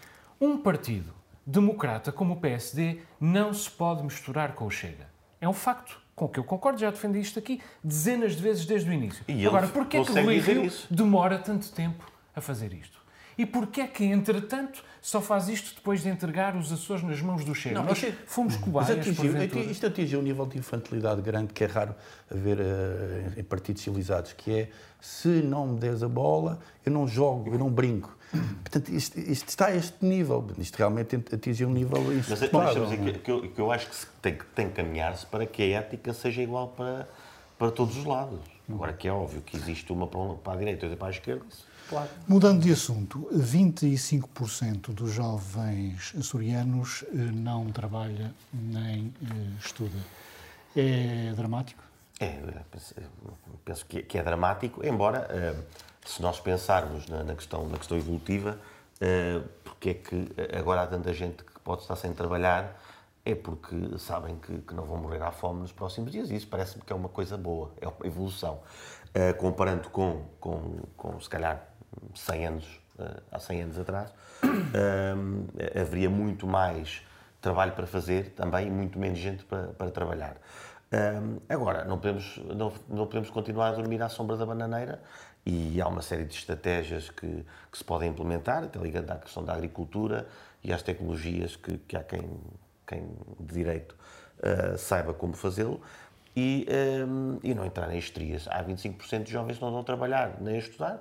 um 0.40 0.56
partido 0.58 1.12
democrata 1.46 2.10
como 2.10 2.34
o 2.34 2.36
PSD 2.40 3.00
não 3.20 3.54
se 3.54 3.70
pode 3.70 4.02
misturar 4.02 4.54
com 4.54 4.66
o 4.66 4.70
Chega. 4.70 5.06
É 5.40 5.48
um 5.48 5.52
facto 5.52 6.00
com 6.14 6.26
que 6.28 6.40
eu 6.40 6.44
concordo, 6.44 6.80
já 6.80 6.90
defendi 6.90 7.20
isto 7.20 7.38
aqui 7.38 7.60
dezenas 7.84 8.34
de 8.34 8.42
vezes 8.42 8.64
desde 8.64 8.90
o 8.90 8.92
início. 8.92 9.22
E 9.28 9.46
Agora, 9.46 9.68
porquê 9.68 9.98
é 9.98 10.00
que 10.00 10.06
consegue 10.06 10.26
Rui 10.26 10.38
Rio 10.38 10.64
isso. 10.64 10.92
demora 10.92 11.38
tanto 11.38 11.70
tempo 11.70 12.10
a 12.34 12.40
fazer 12.40 12.72
isto? 12.72 12.98
E 13.38 13.44
porquê 13.44 13.82
é 13.82 13.86
que, 13.86 14.02
entretanto, 14.04 14.82
só 15.02 15.20
faz 15.20 15.48
isto 15.48 15.74
depois 15.74 16.02
de 16.02 16.08
entregar 16.08 16.56
os 16.56 16.72
Açores 16.72 17.02
nas 17.02 17.20
mãos 17.20 17.44
do 17.44 17.54
Chega? 17.54 17.74
Não, 17.74 17.84
Nós 17.84 17.98
isto 17.98 18.08
é- 18.08 18.12
fomos 18.26 18.54
Mas 18.54 18.64
cobaias, 18.64 18.90
atingiu, 18.90 19.30
porventura. 19.32 19.64
isto 19.64 19.86
atingiu 19.86 20.20
um 20.20 20.22
nível 20.22 20.46
de 20.46 20.56
infantilidade 20.58 21.20
grande 21.20 21.52
que 21.52 21.62
é 21.62 21.66
raro 21.66 21.94
haver 22.30 22.58
eh, 22.58 23.32
em 23.40 23.44
partidos 23.44 23.82
civilizados, 23.82 24.32
que 24.32 24.50
é 24.52 24.70
se 25.00 25.28
não 25.28 25.66
me 25.66 25.78
des 25.78 26.02
a 26.02 26.08
bola, 26.08 26.58
eu 26.84 26.90
não 26.90 27.06
jogo, 27.06 27.52
eu 27.52 27.58
não 27.58 27.68
brinco. 27.70 28.16
Portanto, 28.62 28.88
isto, 28.88 29.18
isto 29.20 29.48
está 29.48 29.66
a 29.66 29.76
este 29.76 30.04
nível. 30.04 30.44
Isto 30.58 30.76
realmente 30.76 31.14
atingiu 31.16 31.68
um 31.68 31.72
nível 31.72 32.02
Mas 32.02 32.30
insuportável. 32.30 32.84
dizer 32.86 32.98
que, 33.12 33.18
que, 33.20 33.30
eu, 33.30 33.42
que 33.50 33.60
eu 33.60 33.70
acho 33.70 33.86
que 33.88 33.94
se 33.96 34.06
tem, 34.22 34.34
que 34.34 34.44
tem 34.46 34.68
que 34.68 34.74
caminhar-se 34.74 35.26
para 35.26 35.44
que 35.46 35.62
a 35.62 35.78
ética 35.78 36.12
seja 36.14 36.42
igual 36.42 36.68
para, 36.68 37.06
para 37.58 37.70
todos 37.70 37.96
os 37.98 38.04
lados. 38.04 38.40
Agora 38.68 38.92
que 38.94 39.06
é 39.06 39.12
óbvio 39.12 39.42
que 39.42 39.56
existe 39.56 39.92
uma 39.92 40.06
para, 40.08 40.18
um- 40.20 40.36
para 40.38 40.54
a 40.54 40.56
direita 40.56 40.84
e 40.84 40.88
outra 40.88 40.98
para 40.98 41.08
a 41.08 41.10
esquerda, 41.10 41.44
isso 41.48 41.64
Claro. 41.88 42.08
Mudando 42.26 42.60
de 42.62 42.72
assunto, 42.72 43.28
25% 43.32 44.92
dos 44.92 45.12
jovens 45.12 46.12
açorianos 46.18 47.04
eh, 47.08 47.16
não 47.16 47.70
trabalha 47.70 48.34
nem 48.52 49.14
eh, 49.22 49.56
estuda. 49.64 49.96
É 50.74 51.32
dramático? 51.36 51.82
É, 52.18 52.40
penso- 53.64 53.86
que 53.86 54.18
é, 54.18 54.22
dramático, 54.22 54.84
embora, 54.84 55.26
eh, 55.30 55.54
se 56.04 56.20
nós 56.20 56.40
pensarmos 56.40 57.06
na, 57.06 57.34
questão, 57.34 57.68
na 57.68 57.78
questão 57.78 57.96
evolutiva, 57.96 58.58
porque 59.64 59.90
é 59.90 59.94
que 59.94 60.28
agora 60.58 60.82
há 60.82 60.86
tanta 60.86 61.12
gente 61.12 61.42
que 61.44 61.60
pode 61.60 61.82
estar 61.82 61.96
sem 61.96 62.12
trabalhar, 62.12 62.80
é 63.24 63.34
porque 63.34 63.76
sabem 63.98 64.36
que, 64.38 64.58
que 64.58 64.72
não 64.72 64.84
vão 64.84 64.96
morrer 64.98 65.20
à 65.22 65.30
fome 65.32 65.60
nos 65.60 65.72
próximos 65.72 66.12
dias, 66.12 66.30
e 66.30 66.36
isso 66.36 66.46
parece-me 66.46 66.82
que 66.84 66.92
é 66.92 66.96
uma 66.96 67.08
coisa 67.08 67.36
boa, 67.36 67.72
é 67.80 67.88
uma 67.88 68.06
evolução. 68.06 68.60
Comparando 69.38 69.90
com, 69.90 70.22
com, 70.40 70.78
com, 70.96 71.20
se 71.20 71.28
calhar, 71.28 71.62
100 72.14 72.46
anos, 72.46 72.80
eh, 72.98 73.20
há 73.30 73.38
100 73.38 73.62
anos 73.62 73.78
atrás, 73.78 74.12
haveria 75.80 76.10
muito 76.10 76.46
mais 76.46 77.02
trabalho 77.40 77.72
para 77.72 77.86
fazer 77.86 78.30
também 78.30 78.68
e 78.68 78.70
muito 78.70 78.98
menos 78.98 79.18
gente 79.18 79.44
para, 79.44 79.68
para 79.68 79.90
trabalhar. 79.90 80.36
Agora, 81.48 81.84
não 81.84 81.98
podemos, 81.98 82.38
não, 82.38 82.72
não 82.88 83.06
podemos 83.06 83.28
continuar 83.28 83.68
a 83.68 83.72
dormir 83.72 84.00
à 84.00 84.08
sombra 84.08 84.36
da 84.36 84.46
bananeira 84.46 85.02
e 85.46 85.80
há 85.80 85.86
uma 85.86 86.02
série 86.02 86.24
de 86.24 86.34
estratégias 86.34 87.08
que, 87.08 87.46
que 87.70 87.78
se 87.78 87.84
podem 87.84 88.10
implementar, 88.10 88.64
até 88.64 88.80
ligando 88.80 89.12
à 89.12 89.16
questão 89.16 89.44
da 89.44 89.52
agricultura 89.52 90.26
e 90.62 90.72
às 90.72 90.82
tecnologias 90.82 91.54
que, 91.54 91.78
que 91.78 91.96
há 91.96 92.02
quem, 92.02 92.28
quem 92.84 93.08
de 93.38 93.54
direito 93.54 93.94
uh, 94.38 94.76
saiba 94.76 95.14
como 95.14 95.34
fazê-lo 95.34 95.80
e, 96.34 96.66
hum, 97.06 97.38
e 97.44 97.54
não 97.54 97.64
entrar 97.64 97.94
em 97.94 97.98
histerias. 97.98 98.48
Há 98.48 98.62
25% 98.64 99.22
de 99.22 99.30
jovens 99.30 99.58
que 99.58 99.64
não 99.64 99.70
vão 99.70 99.84
trabalhar 99.84 100.40
nem 100.40 100.58
estudar. 100.58 101.00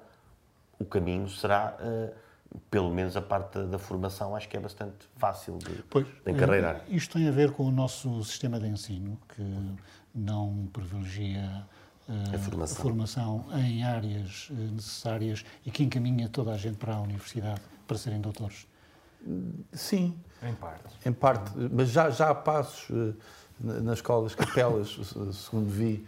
O 0.79 0.85
caminho 0.85 1.27
será, 1.29 1.77
uh, 1.79 2.59
pelo 2.69 2.93
menos 2.93 3.15
a 3.17 3.21
parte 3.21 3.53
da, 3.57 3.63
da 3.65 3.79
formação, 3.79 4.35
acho 4.35 4.47
que 4.49 4.57
é 4.57 4.59
bastante 4.59 5.07
fácil 5.17 5.57
de, 5.57 5.73
de 5.75 6.31
encarreirar. 6.31 6.75
eh, 6.89 6.95
Isto 6.95 7.17
tem 7.17 7.27
a 7.27 7.31
ver 7.31 7.51
com 7.51 7.63
o 7.65 7.71
nosso 7.71 8.23
sistema 8.23 8.59
de 8.59 8.67
ensino, 8.67 9.17
que 9.35 9.41
não 10.13 10.67
privilegia 10.73 11.65
eh, 12.09 12.35
A 12.35 12.39
formação. 12.39 12.77
a 12.77 12.81
formação 12.81 13.45
em 13.57 13.83
áreas 13.83 14.47
necessárias 14.51 15.45
e 15.65 15.71
que 15.71 15.83
encaminha 15.83 16.29
toda 16.29 16.51
a 16.51 16.57
gente 16.57 16.77
para 16.77 16.95
a 16.95 17.01
universidade 17.01 17.61
para 17.87 17.97
serem 17.97 18.19
doutores. 18.21 18.67
Sim, 19.73 20.15
Em 20.43 20.53
parte. 20.53 20.83
em 21.05 21.11
parte, 21.13 21.51
mas 21.71 21.89
já, 21.89 22.09
já 22.11 22.29
há 22.29 22.35
passos 22.35 22.89
na- 23.59 23.79
nas 23.79 23.95
escolas, 23.97 24.35
capelas, 24.35 24.89
se- 24.89 25.33
segundo 25.33 25.69
vi. 25.69 26.05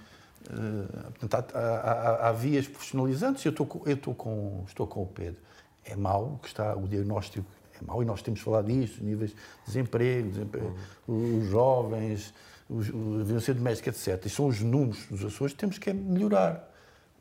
Eh, 0.50 1.10
portanto, 1.20 1.56
há, 1.56 1.60
há- 1.60 2.30
há- 2.30 2.32
vias 2.32 2.68
profissionalizantes. 2.68 3.44
Eu, 3.46 3.52
estou 3.52 3.84
eu 3.86 3.94
estou, 3.96 4.16
com, 4.16 4.64
estou 4.68 4.88
com 4.88 5.04
o 5.04 5.08
Pedro. 5.08 5.40
É 5.86 5.96
mau 5.96 6.40
que 6.42 6.48
está, 6.48 6.76
o 6.76 6.88
diagnóstico 6.88 7.46
é 7.80 7.86
mau 7.86 8.02
e 8.02 8.06
nós 8.06 8.22
temos 8.22 8.40
falado 8.42 8.66
disso, 8.68 9.04
níveis 9.04 9.32
de 9.32 9.38
desemprego, 9.66 10.30
desemprego 10.30 10.76
os 11.08 11.46
jovens, 11.48 12.34
a 12.70 13.24
violência 13.24 13.54
doméstica, 13.54 13.90
etc. 13.90 14.26
E 14.26 14.30
são 14.30 14.48
os 14.48 14.62
números 14.62 15.06
dos 15.08 15.24
Açores 15.24 15.54
que 15.54 15.60
temos 15.60 15.78
que 15.78 15.94
melhorar. 15.94 16.70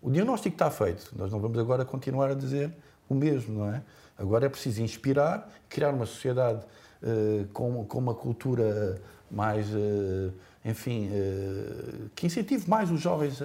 O 0.02 0.10
diagnóstico 0.10 0.54
está 0.54 0.70
feito. 0.70 1.12
Nós 1.16 1.30
não 1.30 1.38
vamos 1.40 1.58
agora 1.58 1.84
continuar 1.84 2.30
a 2.30 2.34
dizer 2.34 2.72
o 3.08 3.14
mesmo, 3.14 3.58
não 3.60 3.72
é? 3.74 3.82
Agora 4.18 4.46
é 4.46 4.48
preciso 4.48 4.82
inspirar, 4.82 5.48
criar 5.68 5.90
uma 5.90 6.06
sociedade 6.06 6.64
eh, 7.02 7.44
com, 7.52 7.84
com 7.84 7.98
uma 7.98 8.14
cultura 8.14 9.00
mais, 9.30 9.66
eh, 9.72 10.30
enfim, 10.70 11.08
eh, 11.12 12.08
que 12.14 12.26
incentive 12.26 12.68
mais 12.68 12.90
os 12.90 13.00
jovens 13.00 13.40
a. 13.40 13.44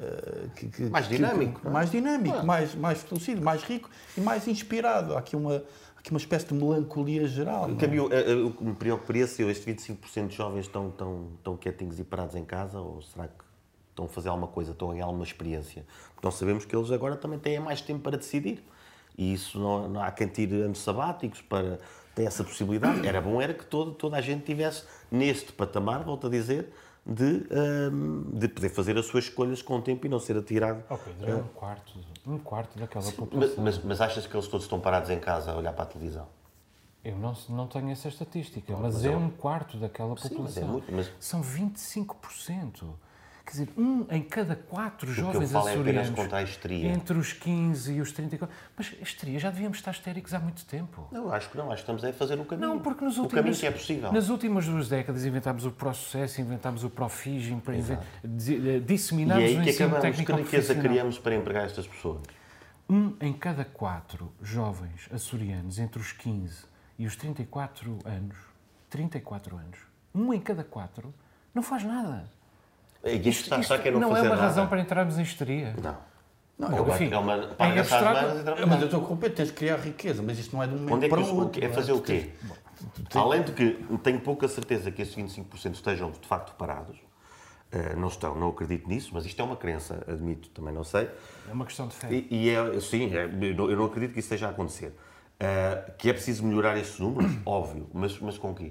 eh, 0.00 0.46
que- 0.56 0.68
que- 0.68 0.82
Mais 0.84 1.06
que- 1.06 1.16
dinâmico, 1.16 1.60
não 1.64 1.70
é? 1.70 1.74
mais 1.74 1.90
dinâmico, 1.90 2.46
mais, 2.46 2.74
mais 2.74 2.98
fortalecido, 2.98 3.42
mais 3.42 3.62
rico 3.62 3.90
e 4.16 4.20
mais 4.20 4.46
inspirado. 4.48 5.14
Há 5.14 5.18
aqui 5.18 5.34
uma, 5.36 5.62
aqui 5.98 6.10
uma 6.10 6.18
espécie 6.18 6.46
de 6.46 6.54
melancolia 6.54 7.26
geral. 7.26 7.68
é? 7.70 7.74
Camilo, 7.74 8.08
eh, 8.12 8.30
eh, 8.32 8.34
o 8.34 8.50
que 8.52 8.62
me 8.64 8.74
preocuparia 8.74 9.26
se 9.26 9.42
eu, 9.42 9.50
estes 9.50 9.66
25% 9.66 10.28
de 10.28 10.36
jovens 10.36 10.66
estão, 10.66 10.88
estão, 10.88 11.28
estão 11.38 11.56
quietinhos 11.56 11.98
e 11.98 12.04
parados 12.04 12.34
em 12.36 12.44
casa 12.44 12.78
ou 12.80 13.02
será 13.02 13.26
que 13.28 13.44
estão 13.90 14.04
a 14.06 14.08
fazer 14.08 14.28
alguma 14.28 14.48
coisa, 14.48 14.72
estão 14.72 14.90
a 14.90 14.92
ganhar 14.94 15.06
alguma 15.06 15.24
experiência? 15.24 15.84
Porque 16.14 16.26
nós 16.26 16.34
sabemos 16.34 16.64
que 16.64 16.74
eles 16.74 16.90
agora 16.90 17.16
também 17.16 17.38
têm 17.38 17.58
mais 17.60 17.80
tempo 17.80 18.00
para 18.00 18.16
decidir 18.16 18.62
e 19.16 19.32
isso 19.32 19.58
não, 19.60 19.88
não 19.88 20.02
há 20.02 20.10
quem 20.10 20.26
tire 20.28 20.60
anos 20.62 20.78
sabáticos 20.80 21.40
para 21.42 21.78
ter 22.14 22.24
essa 22.24 22.44
possibilidade. 22.44 23.06
Era 23.06 23.20
bom 23.20 23.40
era 23.40 23.52
que 23.52 23.64
todo, 23.64 23.92
toda 23.92 24.16
a 24.16 24.20
gente 24.20 24.44
tivesse 24.44 24.84
neste 25.10 25.52
patamar, 25.52 26.04
volto 26.04 26.26
a 26.26 26.30
dizer, 26.30 26.72
de, 27.04 27.46
ehm, 27.50 28.22
de 28.38 28.48
poder 28.48 28.68
fazer 28.70 28.96
as 28.96 29.06
suas 29.06 29.24
escolhas 29.24 29.60
com 29.60 29.76
o 29.78 29.82
tempo 29.82 30.06
e 30.06 30.08
não 30.08 30.18
ser 30.18 30.36
atirado. 30.36 30.82
Oh, 30.88 30.96
Pedro, 30.96 31.30
é 31.30 31.34
um 31.34 31.48
quarto, 31.48 31.92
um 32.26 32.38
quarto 32.38 32.78
daquela 32.78 33.04
Mas, 33.04 33.14
população. 33.14 33.64
mas, 33.64 33.78
mas 33.84 34.00
achas 34.00 34.26
que 34.26 34.34
eles 34.34 34.46
todos 34.48 34.64
estão 34.64 34.80
parados 34.80 35.10
em 35.10 35.18
casa 35.18 35.52
a 35.52 35.56
olhar 35.56 35.72
para 35.72 35.82
a 35.84 35.86
televisão? 35.86 36.26
Eu 37.04 37.18
não, 37.18 37.34
não 37.50 37.66
tenho 37.66 37.90
essa 37.90 38.08
estatística, 38.08 38.72
mas, 38.74 38.94
mas 38.94 39.04
é 39.04 39.08
é 39.12 39.16
um 39.16 39.28
quarto 39.28 39.76
daquela 39.76 40.16
Sim, 40.16 40.30
população. 40.30 40.42
mas 40.42 40.56
é 40.56 40.64
muito, 40.64 40.92
mas- 40.92 41.12
São 41.20 41.42
25%. 41.42 42.84
Quer 43.44 43.50
dizer, 43.50 43.68
um 43.76 44.06
em 44.10 44.22
cada 44.22 44.56
quatro 44.56 45.06
que 45.06 45.12
jovens 45.12 45.52
falo 45.52 45.68
é 45.68 45.72
açorianos 45.72 46.08
histeria. 46.44 46.88
entre 46.90 47.18
os 47.18 47.32
15 47.34 47.92
e 47.92 48.00
os 48.00 48.10
34. 48.10 48.56
Mas 48.74 48.94
histeria, 49.02 49.38
já 49.38 49.50
devíamos 49.50 49.76
estar 49.76 49.90
histéricos 49.90 50.32
há 50.32 50.38
muito 50.40 50.64
tempo. 50.64 51.06
Não, 51.12 51.30
acho 51.30 51.50
que 51.50 51.56
não, 51.58 51.66
acho 51.66 51.76
que 51.84 51.92
estamos 51.92 52.02
a 52.04 52.12
fazer 52.14 52.40
o 52.40 52.44
caminho. 52.46 52.68
Não, 52.68 52.78
porque 52.80 53.04
nos 53.04 53.18
o 53.18 53.22
últimos, 53.22 53.42
caminho 53.42 53.56
que 53.60 53.66
é 53.66 53.70
possível. 53.70 54.10
nas 54.12 54.30
últimas 54.30 54.66
duas 54.66 54.88
décadas 54.88 55.26
inventámos 55.26 55.66
o 55.66 55.70
processo, 55.70 56.40
inventámos 56.40 56.84
o 56.84 56.90
di- 58.24 58.76
eh, 58.76 58.80
disseminámos 58.80 59.42
E 59.44 59.46
é 59.46 59.48
aí 59.50 59.58
o 59.58 59.62
que 59.62 59.70
ensino 59.70 59.86
acabamos. 59.88 60.02
técnico 60.16 60.32
Que 60.32 60.42
riqueza 60.42 60.74
criamos 60.88 61.18
para 61.18 61.34
empregar 61.34 61.64
estas 61.66 61.86
pessoas? 61.86 62.22
Um 62.88 63.14
em 63.20 63.32
cada 63.34 63.64
quatro 63.64 64.32
jovens 64.42 65.06
açorianos 65.12 65.78
entre 65.78 66.00
os 66.00 66.12
15 66.12 66.64
e 66.98 67.06
os 67.06 67.14
34 67.14 67.98
anos, 68.06 68.36
34 68.88 69.56
anos, 69.56 69.78
um 70.14 70.32
em 70.32 70.40
cada 70.40 70.64
quatro 70.64 71.12
não 71.54 71.62
faz 71.62 71.84
nada. 71.84 72.24
E 73.04 73.28
isto 73.28 73.44
que 73.80 73.88
é 73.88 73.90
não, 73.90 74.00
não 74.00 74.16
é 74.16 74.20
uma 74.22 74.28
nada. 74.30 74.40
razão 74.40 74.66
para 74.66 74.80
entrarmos 74.80 75.18
em 75.18 75.22
histeria. 75.22 75.74
Não. 75.82 75.96
Não, 76.56 76.68
Bom, 76.70 76.76
eu 76.78 76.88
enfim, 76.88 77.12
é 77.12 77.18
uma. 77.18 77.48
Paga-se 77.48 77.92
às 77.94 78.02
abstrato-. 78.02 78.66
Mas 78.68 78.78
eu 78.80 78.84
estou 78.86 79.00
com 79.02 79.16
tens 79.16 79.48
de 79.48 79.52
criar 79.54 79.76
riqueza, 79.76 80.22
mas 80.22 80.38
isto 80.38 80.54
não 80.54 80.62
é 80.62 80.66
de 80.68 80.74
um 80.74 80.78
momento 80.78 80.94
Onde 80.94 81.06
é 81.06 81.08
que 81.08 81.14
para 81.14 81.24
o 81.24 81.36
outro. 81.36 81.64
é 81.64 81.68
fazer 81.68 81.92
o 81.92 82.00
quê? 82.00 82.30
Além 83.14 83.42
de 83.42 83.52
que 83.52 83.72
tenho 84.02 84.20
pouca 84.20 84.46
certeza 84.46 84.90
que 84.90 85.02
esses 85.02 85.14
25% 85.16 85.74
estejam 85.74 86.10
de 86.12 86.26
facto 86.26 86.54
parados. 86.56 86.96
Eh, 87.72 87.96
não 87.96 88.06
estão, 88.06 88.36
não 88.36 88.50
acredito 88.50 88.88
nisso, 88.88 89.10
mas 89.12 89.26
isto 89.26 89.40
é 89.42 89.44
uma 89.44 89.56
crença, 89.56 90.04
admito, 90.06 90.48
também 90.50 90.72
não 90.72 90.84
sei. 90.84 91.10
É 91.48 91.52
uma 91.52 91.64
questão 91.64 91.88
de 91.88 91.94
fé. 91.94 92.06
E, 92.12 92.28
e 92.30 92.50
é, 92.50 92.78
sim, 92.80 93.12
é, 93.12 93.24
eu 93.24 93.54
não- 93.56 93.70
eu 93.70 93.76
não 93.76 93.84
acredito 93.86 94.12
que 94.12 94.20
isso 94.20 94.26
esteja 94.26 94.46
a 94.46 94.50
acontecer. 94.50 94.94
Eh, 95.40 95.90
que 95.98 96.08
é 96.08 96.12
preciso 96.12 96.44
melhorar 96.44 96.76
estes 96.78 97.00
números, 97.00 97.32
óbvio, 97.44 97.88
mas, 97.92 98.16
mas 98.20 98.38
com 98.38 98.54
quê? 98.54 98.70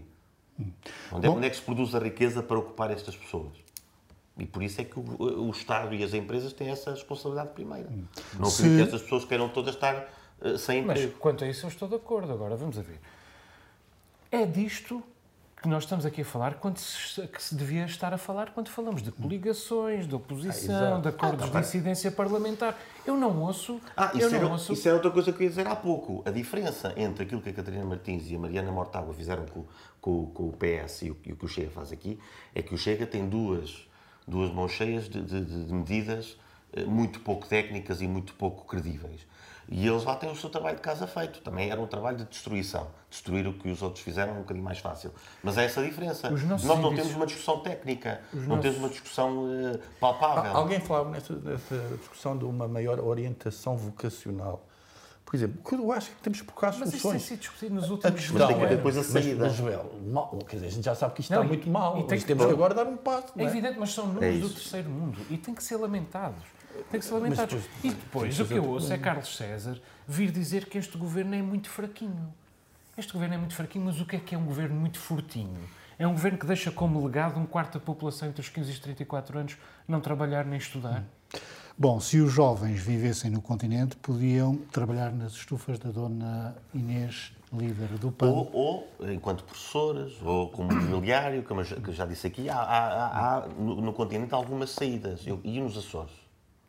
Onde 1.12 1.26
é, 1.26 1.30
Bom. 1.30 1.36
onde 1.38 1.48
é 1.48 1.50
que 1.50 1.56
se 1.58 1.62
produz 1.62 1.94
a 1.96 2.00
riqueza 2.00 2.42
para 2.42 2.58
ocupar 2.58 2.92
estas 2.92 3.16
pessoas? 3.18 3.52
E 4.38 4.46
por 4.46 4.64
isso 4.64 4.82
é 4.82 4.84
que 4.84 4.98
o, 5.00 5.04
o 5.48 5.50
Estado 5.52 5.94
e 5.94 6.04
as 6.04 6.14
empresas 6.14 6.54
têm 6.54 6.70
essa 6.70 6.92
responsabilidade 6.92 7.50
primeira. 7.52 7.88
Não 8.40 8.46
Se- 8.50 8.64
acredito 8.64 8.78
que 8.78 8.84
estas 8.84 9.02
pessoas 9.04 9.26
queiram 9.26 9.48
todas 9.50 9.76
estar 9.76 10.08
eh, 10.42 10.58
sem 10.58 10.84
Mas 10.84 10.98
emprego. 11.00 11.20
quanto 11.20 11.44
a 11.44 11.48
isso 11.48 11.66
eu 11.66 11.70
estou 11.70 11.88
de 11.88 11.96
acordo. 11.96 12.34
Agora, 12.34 12.56
vamos 12.56 12.78
a 12.78 12.82
ver. 12.82 13.00
É 14.32 14.46
disto 14.46 15.04
que 15.62 15.70
nós 15.70 15.84
estamos 15.84 16.06
aqui 16.06 16.22
a 16.22 16.26
falar 16.26 16.56
quando 16.56 16.78
se, 16.78 17.26
que 17.28 17.42
se 17.42 17.56
devia 17.56 17.86
estar 17.86 18.14
a 18.14 18.18
falar 18.18 18.50
quando 18.52 18.70
falamos 18.70 19.02
de 19.02 19.12
coligações, 19.14 20.06
de 20.08 20.14
oposição, 20.14 21.00
de 21.00 21.08
acordos 21.08 21.50
de 21.50 21.58
incidência 21.58 22.12
parlamentar. 22.12 22.78
Eu 23.06 23.16
não 23.16 23.40
ouço... 23.40 23.80
Ah, 23.96 24.12
eu 24.14 24.20
isso 24.20 24.30
não 24.32 24.38
era, 24.38 24.48
ouço... 24.48 24.74
isso 24.74 24.88
era 24.88 24.96
outra 24.96 25.12
coisa 25.12 25.32
que 25.32 25.38
eu 25.38 25.44
ia 25.44 25.50
dizer 25.50 25.68
há 25.68 25.76
pouco. 25.76 26.22
A 26.26 26.32
diferença 26.32 26.94
entre 26.98 27.24
aquilo 27.24 27.40
que 27.40 27.50
a 27.50 27.54
Catarina 27.54 27.86
Martins 27.86 28.30
e 28.30 28.36
a 28.36 28.40
Mariana 28.40 28.72
Mortágua 28.72 29.14
fizeram 29.14 29.46
com, 29.46 29.64
com, 30.02 30.26
com 30.26 30.50
o 30.50 30.54
PS 30.54 31.04
e 31.04 31.12
o, 31.12 31.18
e 31.24 31.32
o 31.32 31.36
que 31.38 31.46
o 31.46 31.48
Chega 31.48 31.70
faz 31.70 31.92
aqui 31.94 32.20
é 32.54 32.62
que 32.62 32.74
o 32.74 32.78
Chega 32.78 33.06
tem 33.06 33.30
duas, 33.30 33.88
duas 34.28 34.52
mãos 34.54 34.72
cheias 34.72 35.10
de, 35.10 35.22
de- 35.22 35.46
de- 35.46 35.74
medidas 35.74 36.38
eh, 36.74 36.84
muito 36.86 37.20
pouco 37.22 37.48
técnicas 37.48 38.02
e 38.02 38.08
muito 38.08 38.34
pouco 38.36 38.66
credíveis. 38.66 39.22
E 39.70 39.88
eles 39.88 40.04
lá 40.04 40.16
têm 40.16 40.30
o 40.30 40.36
seu 40.36 40.50
trabalho 40.50 40.76
de 40.76 40.82
casa 40.82 41.08
feito. 41.08 41.40
Também 41.40 41.70
era 41.72 41.80
um 41.80 41.88
trabalho 41.88 42.18
de 42.18 42.26
destruição. 42.26 42.88
Destruir 43.10 43.48
o 43.48 43.54
que 43.54 43.70
os 43.70 43.82
outros 43.82 44.04
fizeram 44.04 44.34
é 44.34 44.36
um 44.36 44.40
bocadinho 44.40 44.64
mais 44.66 44.80
fácil. 44.80 45.12
Mas 45.42 45.58
é 45.58 45.64
essa 45.66 45.80
a 45.80 45.84
diferença. 45.86 46.32
Os 46.34 46.44
Nós 46.44 46.64
não 46.82 46.94
temos 46.94 47.16
uma 47.16 47.26
discussão 47.26 47.60
técnica, 47.62 48.22
não 48.34 48.42
nossos- 48.44 48.62
temos 48.62 48.78
uma 48.80 48.90
discussão 48.90 49.48
eh, 49.74 49.80
palpável. 50.02 50.52
Al- 50.52 50.58
Alguém 50.58 50.80
falava 50.82 51.10
nessa, 51.12 51.34
nessa 51.36 51.78
discussão 51.98 52.38
de 52.38 52.44
uma 52.44 52.68
maior 52.68 53.00
orientação 53.00 53.78
vocacional. 53.78 54.66
Por 55.34 55.38
exemplo, 55.38 55.60
o 55.66 55.68
que 55.68 55.74
eu 55.74 55.92
acho 55.92 56.12
que 56.12 56.22
temos 56.22 56.40
que 56.42 56.46
procurar 56.46 56.70
Mas 56.74 56.82
isso 56.82 56.92
tem 56.92 57.00
soluções. 57.00 57.24
sido 57.24 57.40
discutido 57.40 57.74
nos 57.74 57.90
últimos 57.90 58.16
questão 58.20 58.38
Mas 58.38 58.48
tem 58.50 58.56
que 58.56 58.64
haver 58.66 58.74
é- 58.74 58.78
depois 58.78 58.96
a 58.96 59.00
mas- 59.00 59.08
saída. 59.08 59.46
Mas, 59.46 59.56
Joel, 59.56 59.92
mal, 60.06 60.30
quer 60.48 60.56
dizer, 60.58 60.68
a 60.68 60.70
gente 60.70 60.84
já 60.86 60.94
sabe 60.94 61.14
que 61.16 61.22
isto 61.22 61.32
Não, 61.34 61.42
está 61.42 61.46
e- 61.46 61.58
muito 61.58 61.70
mal. 61.72 61.94
e 61.94 62.02
tem 62.02 62.08
mas 62.12 62.20
que- 62.20 62.26
temos 62.28 62.46
que 62.46 62.52
agora 62.52 62.76
dar 62.76 62.86
um 62.86 62.96
passo. 62.98 63.34
É 63.36 63.42
é? 63.44 63.48
evidente, 63.48 63.80
mas 63.80 63.92
são 63.96 64.06
números 64.06 64.40
do 64.42 64.46
isso. 64.46 64.54
terceiro 64.58 64.90
mundo 64.92 65.18
e 65.32 65.38
têm 65.40 65.56
que 65.56 65.64
ser 65.64 65.76
lamentados. 65.78 66.44
Têm 66.92 67.00
que 67.00 67.06
ser 67.08 67.14
lamentados. 67.16 67.56
depois- 67.64 67.84
e 67.84 67.90
depois 67.90 68.40
o 68.42 68.46
que 68.46 68.54
eu 68.54 68.64
ouço 68.70 68.94
é 68.94 68.98
Carlos 69.00 69.36
César 69.36 69.82
vir 70.08 70.30
dizer 70.30 70.66
que 70.68 70.78
este 70.78 70.96
governo 71.00 71.34
é 71.34 71.42
muito 71.42 71.68
fraquinho. 71.68 72.32
Este 72.96 73.12
governo 73.12 73.34
é 73.34 73.38
muito 73.40 73.56
fraquinho, 73.56 73.86
mas 73.86 74.00
o 74.00 74.06
que 74.06 74.16
é 74.16 74.20
que 74.20 74.36
é 74.36 74.38
um 74.38 74.46
governo 74.46 74.76
muito 74.76 75.00
fortinho? 75.00 75.58
É 75.98 76.06
um 76.08 76.12
governo 76.12 76.38
que 76.38 76.46
deixa 76.46 76.70
como 76.72 77.04
legado 77.04 77.40
um 77.40 77.46
quarto 77.48 77.80
da 77.80 77.84
população 77.84 78.28
entre 78.30 78.42
os 78.42 78.50
15 78.50 78.70
e 78.70 78.74
os 78.74 78.80
34 78.80 79.40
anos 79.40 79.58
não 79.88 80.00
trabalhar 80.00 80.46
nem 80.46 80.60
estudar. 80.60 81.04
Bom, 81.78 82.00
se 82.00 82.20
os 82.20 82.32
jovens 82.32 82.80
vivessem 82.82 83.32
no 83.32 83.42
continente, 83.42 83.96
podiam 83.98 84.58
trabalhar 84.72 85.12
nas 85.12 85.34
estufas 85.34 85.80
da 85.80 85.90
dona 85.90 86.56
Inês, 86.74 87.34
líder 87.52 87.88
do 88.00 88.12
PAN. 88.12 88.28
Ou, 88.30 88.50
ou 88.54 89.12
enquanto 89.12 89.44
professoras, 89.44 90.14
ou 90.22 90.50
como 90.50 90.72
mobiliário, 90.74 91.42
como 91.44 91.62
eu 91.62 91.66
já, 91.66 91.76
que 91.78 91.90
eu 91.90 91.94
já 91.94 92.06
disse 92.06 92.28
aqui, 92.28 92.48
há, 92.48 92.58
há- 92.58 93.38
há 93.38 93.48
no, 93.48 93.82
no 93.82 93.92
continente 93.94 94.34
algumas 94.34 94.70
saídas. 94.70 95.26
Eu, 95.26 95.40
e 95.44 95.60
nos 95.60 95.76
Açores? 95.78 96.12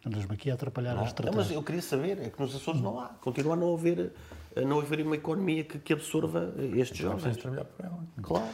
Andas-me 0.07 0.35
aqui 0.35 0.51
a 0.51 0.55
atrapalhar 0.55 0.95
Não, 0.95 1.05
as 1.05 1.14
Não, 1.14 1.33
mas 1.33 1.51
eu 1.51 1.62
queria 1.62 1.83
saber, 1.83 2.19
é 2.21 2.31
que 2.31 2.40
nos 2.40 2.55
Açores 2.55 2.81
não 2.81 2.99
há. 2.99 3.09
Continua 3.21 3.55
a 3.55 3.57
não 3.57 3.75
haver, 3.75 4.12
a 4.57 4.61
não 4.62 4.81
haver 4.81 5.01
uma 5.05 5.17
economia 5.17 5.64
que, 5.64 5.79
que 5.79 5.93
absorva 5.93 6.53
estes 6.75 6.99
jovens. 6.99 7.37
Claro. 8.23 8.47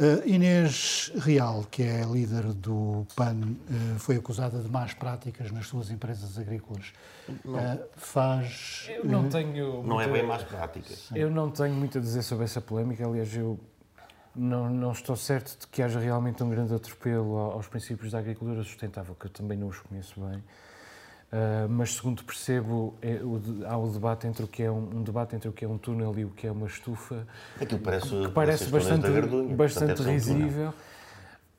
Uh, 0.00 0.26
Inês 0.26 1.12
Real, 1.16 1.62
que 1.70 1.82
é 1.82 2.02
líder 2.04 2.54
do 2.54 3.06
PAN, 3.14 3.36
uh, 3.36 3.98
foi 3.98 4.16
acusada 4.16 4.58
de 4.58 4.68
más 4.70 4.94
práticas 4.94 5.52
nas 5.52 5.66
suas 5.66 5.90
empresas 5.90 6.38
agrícolas. 6.38 6.92
Uh, 7.28 7.84
faz. 7.98 8.86
Eu 8.88 9.04
não 9.04 9.28
tenho. 9.28 9.82
Não 9.82 10.00
é 10.00 10.06
muita- 10.06 10.12
bem 10.12 10.22
mais 10.26 10.42
prática. 10.42 10.94
Eu 11.14 11.30
não 11.30 11.50
tenho 11.50 11.74
muito 11.74 11.98
a 11.98 12.00
dizer 12.00 12.22
sobre 12.22 12.44
essa 12.44 12.62
polémica. 12.62 13.06
Aliás, 13.06 13.34
eu 13.36 13.60
não, 14.34 14.70
não 14.70 14.92
estou 14.92 15.16
certo 15.16 15.58
de 15.60 15.66
que 15.66 15.82
haja 15.82 16.00
realmente 16.00 16.42
um 16.42 16.48
grande 16.48 16.72
atropelo 16.74 17.36
ao- 17.36 17.52
aos 17.52 17.66
princípios 17.68 18.12
da 18.12 18.20
agricultura 18.20 18.62
sustentável, 18.62 19.14
que 19.14 19.26
eu 19.26 19.30
também 19.30 19.58
não 19.58 19.68
os 19.68 19.80
conheço 19.80 20.18
bem. 20.18 20.42
Ah, 21.32 21.66
mas 21.68 21.94
segundo 21.94 22.24
percebo, 22.24 22.96
é 23.00 23.14
o 23.22 23.40
há 23.66 23.76
o 23.76 23.88
debate 23.88 24.26
entre 24.26 24.44
o 24.44 24.48
que 24.48 24.62
é 24.64 24.70
um, 24.70 24.98
um 24.98 25.02
debate 25.02 25.36
entre 25.36 25.48
o 25.48 25.52
que 25.52 25.64
é 25.64 25.68
um 25.68 25.78
túnel 25.78 26.12
e 26.18 26.24
o 26.24 26.30
que 26.30 26.46
é 26.46 26.50
uma 26.52 26.66
estufa, 26.66 27.26
Aquilo 27.60 27.80
parece, 27.80 28.08
que 28.08 28.28
parece 28.30 28.64
bastante, 28.68 29.08
Gardunha, 29.10 29.54
bastante 29.54 29.92
um 29.92 29.94
túnel. 29.96 30.12
risível. 30.12 30.74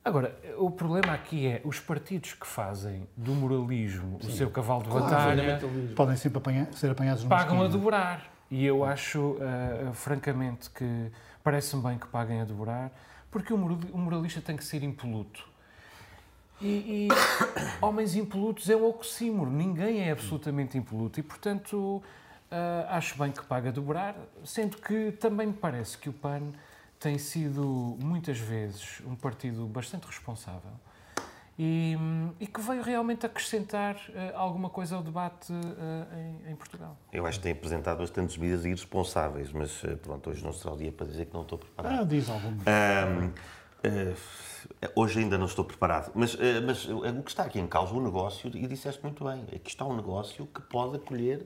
Agora, 0.04 0.36
o 0.58 0.72
problema 0.72 1.14
aqui 1.14 1.46
é 1.46 1.62
os 1.64 1.80
partidos 1.80 2.34
que 2.34 2.46
fazem 2.48 3.08
do 3.16 3.34
moralismo 3.34 4.18
o 4.22 4.32
seu 4.32 4.50
cavalo 4.50 4.82
de 4.84 4.90
batalha 4.90 5.62
Podem 5.96 6.16
sempre 6.16 6.40
apanhar- 6.40 6.74
ser 6.74 6.90
apanhados 6.90 7.24
pagam 7.24 7.62
a 7.62 7.68
dobrar. 7.68 8.26
E 8.50 8.66
eu 8.66 8.84
acho, 8.84 9.38
ah, 9.40 9.94
francamente, 9.94 10.70
que 10.72 11.10
parece-me 11.44 11.82
bem 11.84 11.98
que 11.98 12.08
paguem 12.08 12.42
a 12.42 12.46
dobrar, 12.46 12.92
porque 13.30 13.54
o 13.54 13.58
moralista 13.98 14.42
tem 14.42 14.58
que 14.58 14.64
ser 14.66 14.84
impoluto. 14.84 15.48
E, 16.62 17.08
e 17.08 17.08
homens 17.82 18.16
impolutos 18.16 18.70
é 18.70 18.76
um 18.76 18.86
oxímoro, 18.88 19.50
ninguém 19.50 20.02
é 20.02 20.12
absolutamente 20.12 20.78
impoluto. 20.78 21.20
E, 21.20 21.24
portanto, 21.24 22.02
ah, 22.52 22.98
acho 22.98 23.18
bem 23.18 23.32
que 23.32 23.44
paga 23.44 23.70
a 23.70 23.72
dobrar, 23.72 24.16
sendo 24.44 24.78
que 24.78 25.12
também 25.14 25.48
me 25.48 25.54
parece 25.54 25.98
que 25.98 26.10
o 26.10 26.14
PAN 26.14 26.52
tem 27.00 27.18
sido, 27.18 27.98
muitas 28.00 28.38
vezes, 28.38 29.02
um 29.08 29.16
partido 29.16 29.66
bastante 29.66 30.06
responsável 30.06 30.74
e, 31.58 31.98
e 32.40 32.48
que 32.48 32.62
veio 32.62 32.82
realmente 32.82 33.26
acrescentar 33.26 33.96
ah, 34.14 34.32
alguma 34.36 34.70
coisa 34.70 34.96
ao 34.96 35.02
debate 35.02 35.54
ah, 35.54 36.08
em, 36.46 36.52
em 36.52 36.56
Portugal. 36.56 36.98
Eu 37.14 37.26
acho 37.26 37.40
que 37.40 37.44
tem 37.44 37.54
apresentado 37.54 38.00
bastantes 38.00 38.38
medidas 38.38 38.66
irresponsáveis, 38.66 39.52
mas 39.52 39.82
pronto, 40.02 40.30
hoje 40.30 40.44
não 40.44 40.52
será 40.52 40.74
o 40.74 40.78
dia 40.78 40.92
para 40.92 41.08
dizer 41.08 41.26
que 41.26 41.34
não 41.34 41.44
estou 41.44 41.58
preparado. 41.58 42.02
Ah, 42.02 42.04
diz 42.04 42.30
algum. 42.30 42.50
Ahm, 42.66 43.32
eh, 43.84 44.14
hoje 44.96 45.20
ainda 45.20 45.38
não 45.38 45.46
estou 45.46 45.66
preparado, 45.66 46.12
mas, 46.14 46.36
eh, 46.40 46.62
mas 46.62 46.86
o 46.86 47.24
que 47.24 47.32
está 47.32 47.44
aqui 47.44 47.60
em 47.60 47.68
causa, 47.68 47.94
o 47.94 48.02
negócio, 48.02 48.50
e 48.56 48.68
disseste 48.68 49.02
muito 49.04 49.24
bem, 49.24 49.44
aqui 49.54 49.70
está 49.70 49.86
um 49.86 49.96
negócio 49.96 50.46
que 50.48 50.62
pode 50.62 50.98
acolher 50.98 51.46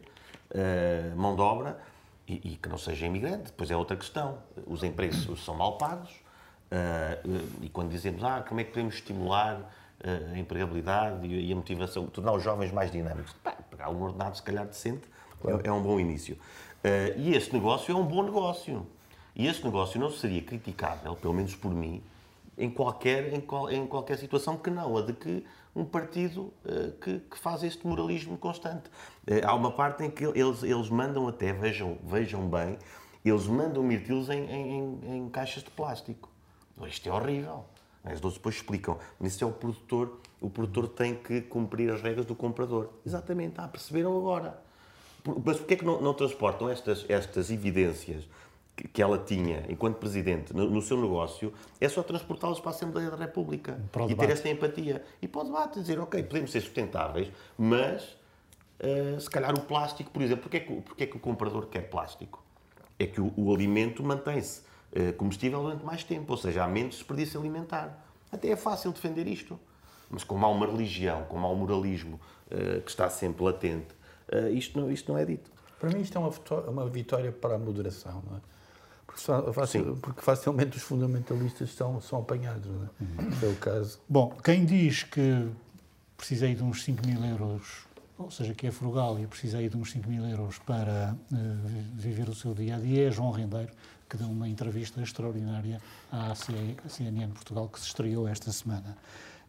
eh, 0.52 1.12
mão 1.16 1.36
de 1.36 1.42
obra 1.42 1.80
e, 2.28 2.54
e 2.54 2.56
que 2.58 2.70
não 2.70 2.78
seja 2.78 3.06
imigrante. 3.06 3.46
Depois 3.46 3.70
é 3.72 3.76
outra 3.76 3.96
questão. 3.98 4.40
Os 4.66 4.84
empregos 4.84 5.44
são 5.44 5.56
mal 5.56 5.78
pagos 5.78 6.12
eh, 6.72 7.20
e 7.62 7.70
quando 7.70 7.90
dizemos, 7.90 8.24
ah, 8.24 8.44
como 8.48 8.60
é 8.60 8.64
que 8.64 8.72
podemos 8.72 8.96
estimular 8.96 9.72
eh, 10.04 10.34
a 10.34 10.38
empregabilidade 10.38 11.28
e 11.28 11.52
a 11.52 11.56
motivação, 11.56 12.08
tornar 12.08 12.34
os 12.34 12.44
jovens 12.44 12.72
mais 12.72 12.92
dinâmicos? 12.92 13.36
Pegar 13.70 13.90
um 13.90 14.02
ordenado, 14.02 14.36
se 14.36 14.44
calhar, 14.44 14.66
decente, 14.66 15.04
é, 15.46 15.68
é 15.68 15.72
um 15.72 15.82
bom 15.82 16.00
início. 16.00 16.38
Eh, 16.84 17.14
e 17.18 17.36
este 17.36 17.54
negócio 17.54 17.92
é 17.92 17.96
um 17.96 18.06
bom 18.06 18.24
negócio. 18.24 18.86
E 19.36 19.48
este 19.48 19.66
negócio 19.66 20.00
não 20.00 20.10
seria 20.10 20.42
criticável, 20.42 21.16
pelo 21.16 21.34
menos 21.34 21.56
por 21.56 21.72
mim, 21.72 22.02
em 22.58 22.70
qualquer, 22.70 23.34
em, 23.34 23.42
qual- 23.42 23.70
em 23.72 23.86
qualquer 23.86 24.18
situação 24.18 24.58
que 24.58 24.70
não 24.70 24.98
a 24.98 25.02
de 25.02 25.14
que 25.14 25.46
um 25.76 25.84
partido 25.84 26.54
eh, 26.66 26.92
que, 27.02 27.20
que 27.20 27.38
faz 27.38 27.62
este 27.64 27.86
moralismo 27.86 28.38
constante. 28.38 28.90
Eh, 29.28 29.42
há 29.44 29.54
uma 29.54 29.72
parte 29.72 30.04
em 30.04 30.10
que 30.10 30.24
eles, 30.24 30.64
eles 30.64 30.90
mandam 30.90 31.28
até, 31.28 31.52
vejam, 31.52 31.98
vejam 32.04 32.48
bem, 32.48 32.78
eles 33.26 33.46
mandam 33.48 33.84
mirtilos 33.84 34.30
em, 34.30 34.46
em, 34.50 35.00
em- 35.18 35.30
caixas 35.30 35.64
de 35.64 35.70
plástico. 35.72 36.30
Isto 36.88 37.10
é 37.10 37.12
horrível. 37.12 37.66
As 38.04 38.20
dois 38.22 38.36
depois 38.36 38.56
explicam. 38.56 38.98
Mas 39.20 39.34
isso 39.34 39.44
é 39.44 39.48
o 39.48 39.52
produtor. 39.52 40.20
O 40.40 40.50
produtor 40.50 40.88
tem 40.88 41.16
que 41.16 41.42
cumprir 41.42 41.92
as 41.92 42.02
regras 42.02 42.26
do 42.26 42.36
comprador. 42.36 42.90
Exatamente. 43.06 43.56
Ah, 43.58 43.68
perceberam 43.68 44.16
agora. 44.18 44.62
Mas 45.44 45.58
porquê 45.58 45.74
é 45.74 45.78
que 45.78 45.86
não, 45.86 46.00
não 46.02 46.14
transportam 46.14 46.70
estas, 46.70 47.04
estas 47.10 47.50
evidências 47.50 48.24
que, 48.76 49.02
ela 49.02 49.18
tinha 49.18 49.64
enquanto 49.70 49.96
Presidente 49.98 50.54
no, 50.54 50.70
no 50.70 50.82
seu 50.82 51.00
negócio? 51.00 51.54
É 51.80 51.88
só 51.88 52.04
transportá-las 52.04 52.60
para 52.60 52.72
a 52.72 52.74
Assembleia 52.76 53.10
da 53.10 53.16
República 53.18 53.80
e 54.12 54.16
ter 54.16 54.34
esta 54.34 54.50
empatia. 54.50 55.04
E 55.22 55.28
para 55.28 55.42
o 55.42 55.44
debate, 55.46 55.80
dizer, 55.80 56.00
ok, 56.00 56.22
podemos 56.24 56.52
ser 56.52 56.62
sustentáveis, 56.62 57.32
mas 57.58 58.18
eh, 58.80 59.18
se 59.20 59.30
calhar 59.30 59.54
o 59.56 59.62
plástico, 59.62 60.12
por 60.12 60.22
exemplo, 60.22 60.44
porquê 60.44 60.58
é 60.58 60.60
que, 60.60 60.74
o- 60.74 60.82
porquê 60.82 61.04
é 61.04 61.08
que 61.08 61.16
o 61.18 61.20
comprador 61.20 61.68
quer 61.68 61.90
plástico? 61.90 62.44
É 63.00 63.06
que 63.08 63.22
o, 63.22 63.32
o 63.38 63.54
alimento 63.54 64.04
mantém-se 64.04 64.62
eh, 64.94 65.12
comestível 65.14 65.62
durante 65.64 65.84
mais 65.86 66.04
tempo, 66.04 66.32
ou 66.34 66.38
seja, 66.38 66.64
há 66.64 66.68
menos 66.68 66.96
desperdício 66.96 67.40
alimentar. 67.40 68.06
Até 68.32 68.50
é 68.50 68.56
fácil 68.56 68.92
defender 68.92 69.28
isto. 69.28 69.58
Mas 70.10 70.24
como 70.24 70.46
há 70.46 70.50
uma 70.50 70.66
religião, 70.68 71.24
como 71.30 71.46
há 71.48 71.50
um 71.50 71.56
moralismo 71.56 72.20
eh, 72.52 72.80
que 72.84 72.90
está 72.92 73.10
sempre 73.10 73.44
latente, 73.44 73.88
isto, 74.54 74.80
não, 74.80 74.92
isto 74.92 75.12
não 75.12 75.20
é 75.20 75.24
dito. 75.24 75.52
Para 75.80 75.90
mim 75.92 76.02
isto 76.02 76.18
é 76.18 76.20
uma 76.20 76.32
vitó- 76.32 76.62
uma 76.68 76.88
vitória 76.90 77.32
para 77.32 77.56
a 77.56 77.60
moderação, 77.60 78.24
não 78.30 78.38
é? 78.38 78.42
Porque, 79.86 80.02
porque 80.02 80.22
facilmente 80.22 80.78
os 80.78 80.84
fundamentalistas 80.84 81.72
são, 81.74 82.00
são 82.02 82.20
apanhados, 82.20 82.70
não 82.70 82.84
é? 82.84 83.30
Esse 83.36 83.46
é 83.46 83.50
o 83.50 83.56
caso. 83.56 84.00
Bom, 84.10 84.30
quem 84.44 84.66
diz 84.66 85.04
que 85.04 85.48
precisei 86.18 86.56
de 86.56 86.64
uns 86.64 86.84
5 86.84 87.06
mil 87.06 87.24
euros, 87.26 87.86
ou 88.18 88.32
seja, 88.32 88.54
que 88.54 88.68
é 88.68 88.72
frugal 88.72 89.20
e 89.20 89.28
precisei 89.28 89.68
de 89.70 89.76
uns 89.78 89.92
5 89.92 90.10
mil 90.10 90.24
euros 90.26 90.58
para 90.60 91.16
vi- 91.32 92.10
viver 92.10 92.30
o 92.30 92.36
seu 92.36 92.54
dia 92.54 92.76
a 92.76 92.80
dia 92.80 93.08
é 93.08 93.12
João 93.12 93.32
Rendeiro, 93.32 93.72
que 94.10 94.18
deu 94.18 94.28
uma 94.28 94.48
entrevista 94.48 95.02
extraordinária 95.02 95.82
à 96.12 96.34
CNN 96.36 97.28
Portugal, 97.34 97.68
que 97.68 97.80
se 97.80 97.88
estreou 97.88 98.28
esta 98.28 98.52
semana. 98.52 98.96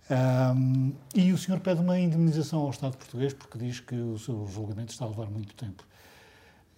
Ahm, 0.09 0.92
e 1.14 1.33
o 1.33 1.38
senhor 1.38 1.59
pede 1.61 1.81
uma 1.81 1.98
indemnização 1.98 2.61
ao 2.61 2.70
Estado 2.70 2.96
português 2.96 3.35
porque 3.35 3.59
diz 3.59 3.81
que 3.81 3.94
o 3.96 4.18
seu 4.18 4.46
julgamento 4.46 4.92
está 4.92 5.05
a 5.05 5.09
levar 5.09 5.26
muito 5.26 5.55
tempo. 5.55 5.85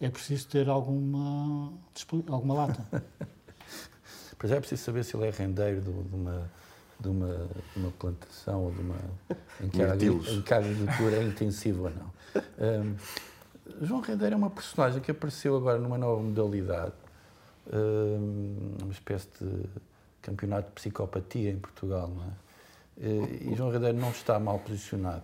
É 0.00 0.08
preciso 0.08 0.46
ter 0.48 0.68
alguma, 0.68 1.72
alguma 2.28 2.54
lata. 2.54 2.86
Para 4.38 4.48
já 4.48 4.56
é 4.56 4.60
preciso 4.60 4.84
saber 4.84 5.04
se 5.04 5.16
ele 5.16 5.26
é 5.26 5.30
rendeiro 5.30 5.80
de, 5.80 5.90
de 5.90 6.14
uma, 6.14 6.50
de, 7.00 7.08
uma, 7.08 7.48
de 7.74 7.78
uma 7.80 7.90
plantação 7.90 8.64
ou 8.64 8.70
de 8.70 8.80
uma. 8.80 8.96
em 9.60 9.68
que, 9.68 9.82
a, 9.82 9.92
agricultura 9.92 11.16
é 11.16 11.22
intensiva 11.26 11.82
ou 11.82 11.90
não. 11.90 12.12
Ahm, 12.60 12.94
João 13.82 14.00
Rendeiro 14.00 14.34
é 14.34 14.38
uma 14.38 14.50
personagem 14.50 15.00
que 15.00 15.10
apareceu 15.10 15.56
agora 15.56 15.78
numa 15.78 15.98
nova 15.98 16.22
modalidade, 16.22 16.92
uma 18.80 18.92
espécie 18.92 19.28
de 19.40 19.64
campeonato 20.22 20.68
de 20.68 20.74
psicopatia 20.74 21.50
em 21.50 21.58
Portugal, 21.58 22.08
não 22.08 22.24
é? 22.24 22.28
Eh, 23.00 23.52
E 23.52 23.54
João 23.56 23.70
Rendeiro 23.70 23.98
não 23.98 24.10
está 24.10 24.38
mal 24.38 24.58
posicionado. 24.60 25.22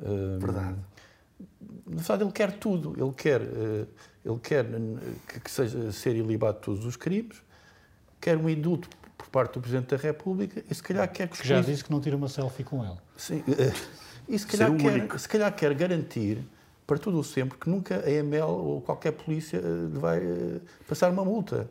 Ahm, 0.00 0.38
Verdade. 0.38 0.76
Na 1.86 1.96
verdade, 1.96 2.24
ele 2.24 2.32
quer 2.32 2.52
tudo. 2.52 2.94
Ele 2.96 3.12
quer, 3.14 3.40
eh, 3.40 3.86
ele 4.24 4.38
quer 4.42 4.66
que, 5.26 5.40
que 5.40 5.50
seja 5.50 5.90
ser 5.92 6.16
ilibado 6.16 6.58
de 6.58 6.64
todos 6.64 6.84
os 6.84 6.96
crimes, 6.96 7.42
quer 8.20 8.36
um 8.36 8.48
indulto 8.48 8.88
por 9.16 9.28
parte 9.28 9.54
do 9.54 9.60
Presidente 9.60 9.88
da 9.88 9.96
República 9.96 10.62
e 10.68 10.74
se 10.74 10.82
calhar 10.82 11.10
quer 11.10 11.28
que 11.28 11.34
os 11.34 11.40
Que 11.40 11.48
já 11.48 11.60
disse 11.60 11.84
que 11.84 11.90
não 11.90 12.00
tira 12.00 12.16
uma 12.16 12.28
selfie 12.28 12.64
com 12.64 12.84
ele. 12.84 12.98
Sim, 13.16 13.42
eh, 13.48 13.72
e 14.28 14.38
se 14.38 14.46
calhar, 14.46 14.74
quer, 14.76 15.18
se 15.18 15.28
calhar 15.28 15.54
quer 15.54 15.74
garantir 15.74 16.44
para 16.86 16.98
tudo 16.98 17.18
o 17.18 17.24
sempre 17.24 17.58
que 17.58 17.68
nunca 17.68 18.02
a 18.04 18.10
EML 18.10 18.42
ou 18.42 18.80
qualquer 18.80 19.12
polícia 19.12 19.56
eh, 19.56 19.92
lhe 19.92 19.98
vai 19.98 20.20
passar 20.86 21.10
uma 21.10 21.24
multa. 21.24 21.70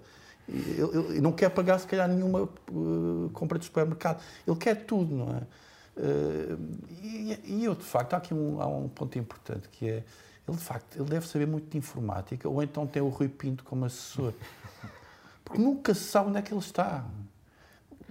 Ele, 0.49 0.81
ele 1.09 1.21
não 1.21 1.33
quer 1.33 1.49
pagar, 1.49 1.77
se 1.77 1.85
calhar, 1.85 2.07
nenhuma 2.07 2.47
compra 3.33 3.59
de 3.59 3.65
supermercado. 3.65 4.23
Ele 4.47 4.55
quer 4.55 4.85
tudo, 4.85 5.13
não 5.13 5.35
é? 5.35 5.41
Eh, 5.97 6.57
e, 7.01 7.39
e 7.45 7.65
eu, 7.65 7.75
de 7.75 7.83
facto, 7.83 8.13
há 8.13 8.17
aqui 8.17 8.33
um, 8.33 8.61
há 8.61 8.67
um 8.67 8.87
ponto 8.87 9.17
importante 9.17 9.67
que 9.69 9.89
é, 9.89 10.03
ele, 10.47 10.57
de 10.57 10.63
facto, 10.63 10.95
ele 10.95 11.09
deve 11.09 11.27
saber 11.27 11.47
muito 11.47 11.69
de 11.69 11.77
informática 11.77 12.47
ou 12.47 12.61
então 12.61 12.85
tem 12.85 13.01
o 13.01 13.09
Rui 13.09 13.27
Pinto 13.27 13.63
como 13.63 13.85
assessor. 13.85 14.33
Porque 15.43 15.61
nunca 15.61 15.93
se 15.93 16.03
sabe 16.03 16.29
onde 16.29 16.39
é 16.39 16.41
que 16.41 16.53
ele 16.53 16.59
está. 16.59 17.05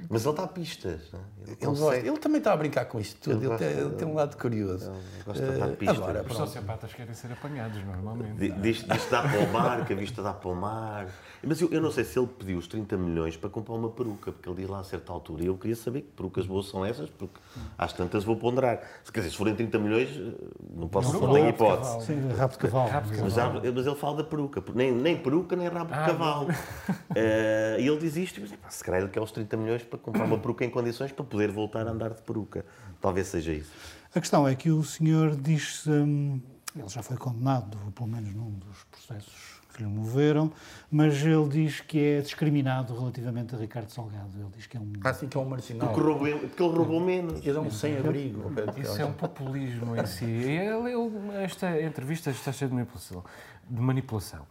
Mas 0.08 0.24
ele 0.24 0.36
dá 0.36 0.46
pistas. 0.46 1.12
não 1.12 1.20
é? 1.20 1.22
Ele, 1.48 1.56
gosta. 1.78 1.96
ele 1.96 2.18
também 2.18 2.38
está 2.38 2.52
a 2.52 2.56
brincar 2.56 2.84
com 2.86 2.98
isto 3.00 3.18
tudo, 3.20 3.36
ele, 3.38 3.46
gosta- 3.48 3.64
tem, 3.66 3.76
ele 3.78 3.90
tem 3.96 4.08
um 4.08 4.14
lado 4.14 4.36
curioso. 4.36 4.92
Gosta 5.24 5.52
de 5.52 5.58
dar 5.58 5.68
Eh, 5.68 5.76
pistas. 5.76 5.98
Agora, 5.98 6.22
Os 6.28 6.36
sociopatas 6.36 6.92
querem 6.94 7.14
ser 7.14 7.32
apanhados, 7.32 7.84
normalmente. 7.84 8.34
Di- 8.36 8.50
Diz 8.60 8.84
diz 8.84 9.04
que 9.04 9.10
dá 9.10 9.22
para 9.22 9.38
o 9.40 9.52
mar, 9.52 9.84
que 9.86 9.92
a 9.92 9.96
vista 9.96 10.22
dá 10.22 10.32
para 10.32 10.48
o 10.48 10.54
mar. 10.54 11.06
Mas 11.42 11.60
eu, 11.60 11.68
eu 11.70 11.80
não 11.80 11.90
sei 11.90 12.04
se 12.04 12.18
ele 12.18 12.26
pediu 12.26 12.58
os 12.58 12.66
30 12.66 12.96
milhões 12.96 13.36
para 13.36 13.48
comprar 13.50 13.74
uma 13.74 13.90
peruca, 13.90 14.32
porque 14.32 14.48
ele 14.48 14.56
diz 14.56 14.68
lá 14.68 14.80
a 14.80 14.84
certa 14.84 15.12
altura. 15.12 15.44
E 15.44 15.46
eu 15.46 15.56
queria 15.56 15.76
saber 15.76 16.00
que 16.02 16.08
perucas 16.08 16.46
boas 16.46 16.66
são 16.68 16.84
essas, 16.84 17.08
porque 17.10 17.38
às 17.78 17.92
tantas 17.92 18.24
vou 18.24 18.36
ponderar. 18.36 18.80
Se, 19.04 19.12
quer 19.12 19.20
dizer, 19.20 19.30
se 19.30 19.36
forem 19.36 19.54
30 19.54 19.78
milhões, 19.78 20.08
eh, 20.16 20.32
não 20.74 20.88
posso 20.88 21.12
Não, 21.12 21.20
não 21.20 21.32
tenho 21.34 21.44
rabo 21.46 21.56
de 21.56 21.62
hipótese. 21.64 21.82
cavalo. 21.90 22.02
Sim, 22.02 22.36
rabo 22.36 22.52
de 22.52 22.58
cavalo. 22.58 22.88
Rabo 22.90 23.10
de 23.10 23.20
Mas, 23.22 23.74
mas 23.74 23.86
ele 23.86 23.96
fala 23.96 24.16
da 24.16 24.24
peruca, 24.24 24.62
nem, 24.74 24.90
nem 24.92 25.16
peruca 25.16 25.54
nem 25.56 25.68
rabo 25.68 25.92
de 25.92 25.98
Ah, 25.98 26.06
cavalo. 26.06 26.48
Eh, 27.14 27.76
e 27.80 27.86
ele 27.86 27.98
diz 27.98 28.16
isto, 28.16 28.40
mas, 28.40 28.52
epá, 28.52 28.68
se 28.70 28.82
calhar 28.84 29.00
ele 29.00 29.10
quer 29.10 29.20
os 29.20 29.30
30 29.32 29.56
milhões 29.56 29.82
para 29.82 29.98
comprar 29.98 30.24
uma 30.24 30.38
peruca 30.38 30.64
em 30.64 30.70
condições 30.70 31.12
para 31.12 31.24
poder 31.36 31.50
voltar 31.52 31.86
a 31.86 31.90
andar 31.90 32.10
de 32.14 32.22
peruca. 32.22 32.64
Talvez 33.00 33.26
seja 33.26 33.52
isso. 33.52 33.70
A 34.14 34.20
questão 34.20 34.48
é 34.48 34.54
que 34.54 34.70
o 34.70 34.82
senhor 34.82 35.36
diz, 35.36 35.86
hum, 35.86 36.40
ele 36.74 36.88
já 36.88 37.02
foi 37.02 37.16
condenado, 37.18 37.76
pelo 37.94 38.08
menos 38.08 38.34
num 38.34 38.50
dos 38.52 38.84
processos 38.90 39.56
que 39.74 39.82
lhe 39.82 39.88
moveram, 39.88 40.50
mas 40.90 41.20
ele 41.22 41.46
diz 41.50 41.80
que 41.82 41.98
é 42.02 42.20
discriminado 42.22 42.98
relativamente 42.98 43.54
a 43.54 43.58
Ricardo 43.58 43.90
Salgado. 43.90 44.30
Ele 44.34 44.48
diz 44.56 44.66
que 44.66 44.78
é 44.78 44.80
um... 44.80 44.90
Assim 45.04 45.28
que 45.28 45.36
é 45.36 45.40
um 45.40 45.44
marginal. 45.44 45.88
Porque, 45.88 46.00
roubou, 46.00 46.38
porque 46.38 46.62
ele 46.62 46.74
roubou 46.74 47.00
menos. 47.00 47.46
Ele 47.46 47.58
é 47.58 47.60
um 47.60 47.70
sem-abrigo. 47.70 48.50
de 48.50 48.80
Isso 48.80 49.02
é 49.02 49.04
um 49.04 49.12
populismo 49.12 49.94
em 49.94 50.06
si. 50.06 50.24
E 50.24 50.56
ele- 50.56 50.92
ele- 50.94 51.44
esta 51.44 51.78
entrevista 51.82 52.30
está 52.30 52.50
cheia 52.52 52.70
de 52.70 52.74
manipulação. 52.74 53.22
De 53.68 53.80
manipulação. 53.82 54.46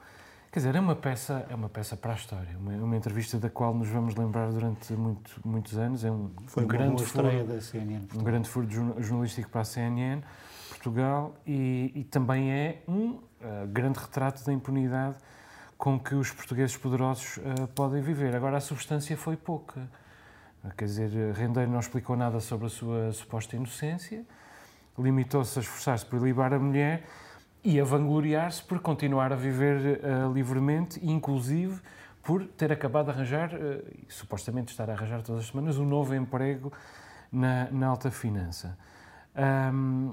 Quer 0.56 0.60
dizer, 0.60 0.76
é 0.76 0.80
uma 0.80 0.96
peça, 0.96 1.46
é 1.50 1.54
uma 1.54 1.68
peça 1.68 1.98
para 1.98 2.14
a 2.14 2.16
história. 2.16 2.58
Uma, 2.58 2.72
uma 2.76 2.96
entrevista 2.96 3.38
da 3.38 3.50
qual 3.50 3.74
nos 3.74 3.90
vamos 3.90 4.16
lembrar 4.16 4.50
durante 4.54 4.94
muito, 4.94 5.42
muitos 5.44 5.78
anos. 5.78 6.06
É 6.06 6.10
um, 6.10 6.32
Foi 6.48 6.64
um 6.64 6.66
uma 6.66 6.74
grande 6.74 7.04
furo, 7.04 7.44
da 7.44 7.60
CNN. 7.60 8.08
um 8.16 8.24
grande 8.24 8.48
furo 8.48 8.66
jornalístico 8.70 9.50
para 9.50 9.60
a 9.60 9.66
CNN, 9.66 10.24
Portugal, 10.70 11.36
e, 11.46 11.92
e 11.94 12.06
também 12.06 12.54
é 12.54 12.82
um 12.88 13.20
eh, 13.42 13.66
grande 13.68 14.00
retrato 14.00 14.46
da 14.46 14.54
impunidade 14.54 15.18
com 15.78 16.00
que 16.00 16.16
os 16.16 16.32
portugueses 16.32 16.78
poderosos 16.78 17.38
eh, 17.40 17.68
podem 17.76 18.02
viver. 18.02 18.34
Agora, 18.34 18.56
a 18.56 18.62
substância 18.62 19.18
foi 19.18 19.36
pouca. 19.36 19.90
Quer 20.78 20.86
dizer, 20.86 21.34
Rendeiro 21.34 21.70
não 21.70 21.82
explicou 21.82 22.16
nada 22.16 22.40
sobre 22.40 22.68
a 22.68 22.70
sua 22.70 23.12
suposta 23.12 23.58
inocência, 23.58 24.26
limitou-se 24.98 25.60
a 25.60 25.62
esforçar-se 25.62 26.06
por 26.06 26.22
liberar 26.22 26.54
a 26.54 26.60
mulher 26.60 27.04
e 27.66 27.80
a 27.82 27.84
vangloriar-se 27.84 28.62
por 28.62 28.80
continuar 28.80 29.34
a 29.34 29.36
viver 29.36 30.00
eh, 30.04 30.32
livremente, 30.32 31.00
inclusive 31.04 31.82
por 32.22 32.46
ter 32.46 32.72
acabado 32.72 33.06
de 33.06 33.12
arranjar, 33.12 33.52
e 33.54 34.06
supostamente 34.08 34.72
estar 34.72 34.88
a 34.88 34.94
arranjar 34.94 35.24
todas 35.24 35.42
as 35.42 35.48
semanas, 35.50 35.80
um 35.80 35.86
novo 35.86 36.14
emprego 36.14 36.72
na, 37.32 37.68
na 37.72 37.88
alta 37.88 38.12
finança. 38.12 38.78
Ahm, 39.36 40.12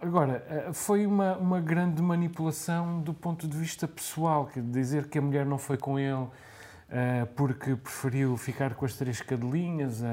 agora, 0.00 0.42
eh, 0.48 0.72
foi 0.72 1.06
uma, 1.06 1.36
uma 1.36 1.60
grande 1.60 2.00
manipulação 2.00 3.02
do 3.02 3.12
ponto 3.12 3.46
de 3.46 3.56
vista 3.56 3.86
pessoal, 3.86 4.46
que 4.46 4.58
dizer 4.60 5.06
que 5.08 5.18
a 5.18 5.22
mulher 5.22 5.44
não 5.44 5.58
foi 5.58 5.76
com 5.76 5.98
ele 5.98 6.26
porque 7.34 7.74
preferiu 7.74 8.36
ficar 8.36 8.74
com 8.74 8.84
as 8.84 8.94
três 8.94 9.20
cadelinhas, 9.20 10.04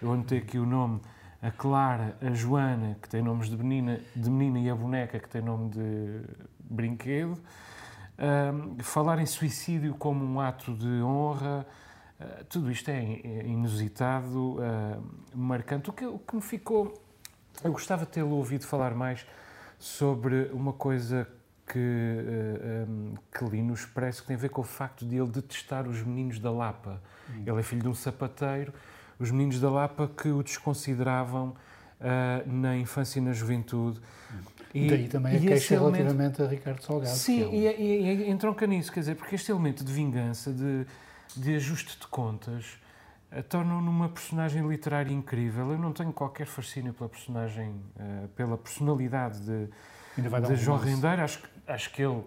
eu 0.00 0.12
anotei 0.12 0.38
aqui 0.38 0.60
o 0.60 0.64
nome, 0.64 1.00
a 1.44 1.50
Clara, 1.50 2.16
a 2.22 2.32
Joana, 2.32 2.96
que 3.02 3.08
tem 3.08 3.22
nomes 3.22 3.50
de 3.50 3.56
menina, 3.56 4.00
de 4.16 4.30
menina 4.30 4.58
e 4.58 4.70
a 4.70 4.74
boneca, 4.74 5.18
que 5.18 5.28
tem 5.28 5.42
nome 5.42 5.68
de 5.70 6.22
brinquedo. 6.58 7.38
Falar 8.82 9.18
em 9.18 9.26
suicídio 9.26 9.94
como 9.94 10.24
um 10.24 10.40
ato 10.40 10.72
de 10.74 11.02
honra, 11.02 11.66
ah, 12.18 12.44
tudo 12.48 12.70
isto 12.70 12.88
é 12.90 13.20
é 13.24 13.46
inusitado, 13.46 14.56
ah, 14.60 14.98
marcante. 15.34 15.90
O 15.90 15.92
que, 15.92 16.06
o 16.06 16.18
que 16.18 16.36
me 16.36 16.42
ficou. 16.42 16.94
Eu 17.62 17.72
gostava 17.72 18.04
de 18.04 18.12
tê-lo 18.12 18.30
ouvido 18.30 18.66
falar 18.66 18.94
mais 18.94 19.26
sobre 19.78 20.50
uma 20.52 20.72
coisa 20.72 21.28
que, 21.66 21.78
ah, 21.78 22.86
ah, 22.86 23.38
que 23.38 23.44
li 23.44 23.62
no 23.62 23.74
Expresso 23.74 24.22
que 24.22 24.28
tem 24.28 24.36
a 24.36 24.38
ver 24.38 24.48
com 24.48 24.62
o 24.62 24.64
facto 24.64 25.06
de 25.06 25.16
ele 25.16 25.28
detestar 25.28 25.86
os 25.86 26.02
meninos 26.02 26.38
da 26.38 26.50
Lapa. 26.50 27.02
Ele 27.46 27.58
é 27.58 27.62
filho 27.62 27.82
de 27.82 27.88
um 27.88 27.94
sapateiro, 27.94 28.72
os 29.18 29.30
meninos 29.30 29.60
da 29.60 29.70
Lapa 29.70 30.08
que 30.16 30.28
o 30.28 30.42
desconsideravam 30.42 31.54
ah, 32.00 32.42
na 32.46 32.76
infância 32.76 33.18
e 33.18 33.22
na 33.22 33.32
juventude. 33.32 34.00
E- 34.74 34.88
Daí 34.88 35.08
também 35.08 35.32
a 35.32 35.34
e 35.34 35.38
esse 35.38 35.46
queixa 35.46 35.74
elemento- 35.76 35.96
relativamente 35.98 36.42
a 36.42 36.46
Ricardo 36.46 36.82
Salgado. 36.82 37.14
Sim, 37.16 37.42
é 37.42 37.46
um- 37.46 37.52
e, 37.52 37.66
e, 37.66 38.06
e 38.26 38.30
entronca 38.30 38.66
nisso, 38.66 38.90
quer 38.92 39.00
dizer, 39.00 39.14
porque 39.14 39.34
este 39.36 39.50
elemento 39.52 39.84
de 39.84 39.92
vingança, 39.92 40.52
de, 40.52 40.84
de 41.36 41.54
ajuste 41.54 41.98
de 42.00 42.06
contas, 42.08 42.78
eh, 43.30 43.40
torna-o 43.42 43.80
numa 43.80 44.08
personagem 44.08 44.66
literária 44.66 45.12
incrível. 45.12 45.70
Eu 45.70 45.78
não 45.78 45.92
tenho 45.92 46.12
qualquer 46.12 46.46
fascínio 46.46 46.92
pela 46.92 47.08
personagem, 47.08 47.72
eh, 47.98 48.26
pela 48.34 48.58
personalidade 48.58 49.38
de, 49.40 49.68
de 50.48 50.56
João. 50.56 50.78
Rendeiro. 50.78 51.22
Acho, 51.22 51.40
acho 51.68 51.92
que 51.92 52.02
ele, 52.02 52.22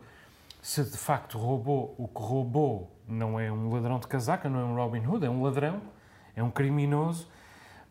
se 0.61 0.83
de 0.83 0.97
facto 0.97 1.37
roubou, 1.37 1.93
o 1.97 2.07
que 2.07 2.21
roubou 2.21 2.95
não 3.07 3.37
é 3.37 3.51
um 3.51 3.69
ladrão 3.73 3.99
de 3.99 4.07
casaca, 4.07 4.47
não 4.49 4.59
é 4.59 4.63
um 4.63 4.75
Robin 4.75 5.05
Hood, 5.05 5.25
é 5.25 5.29
um 5.29 5.43
ladrão, 5.43 5.81
é 6.37 6.43
um 6.43 6.51
criminoso, 6.51 7.27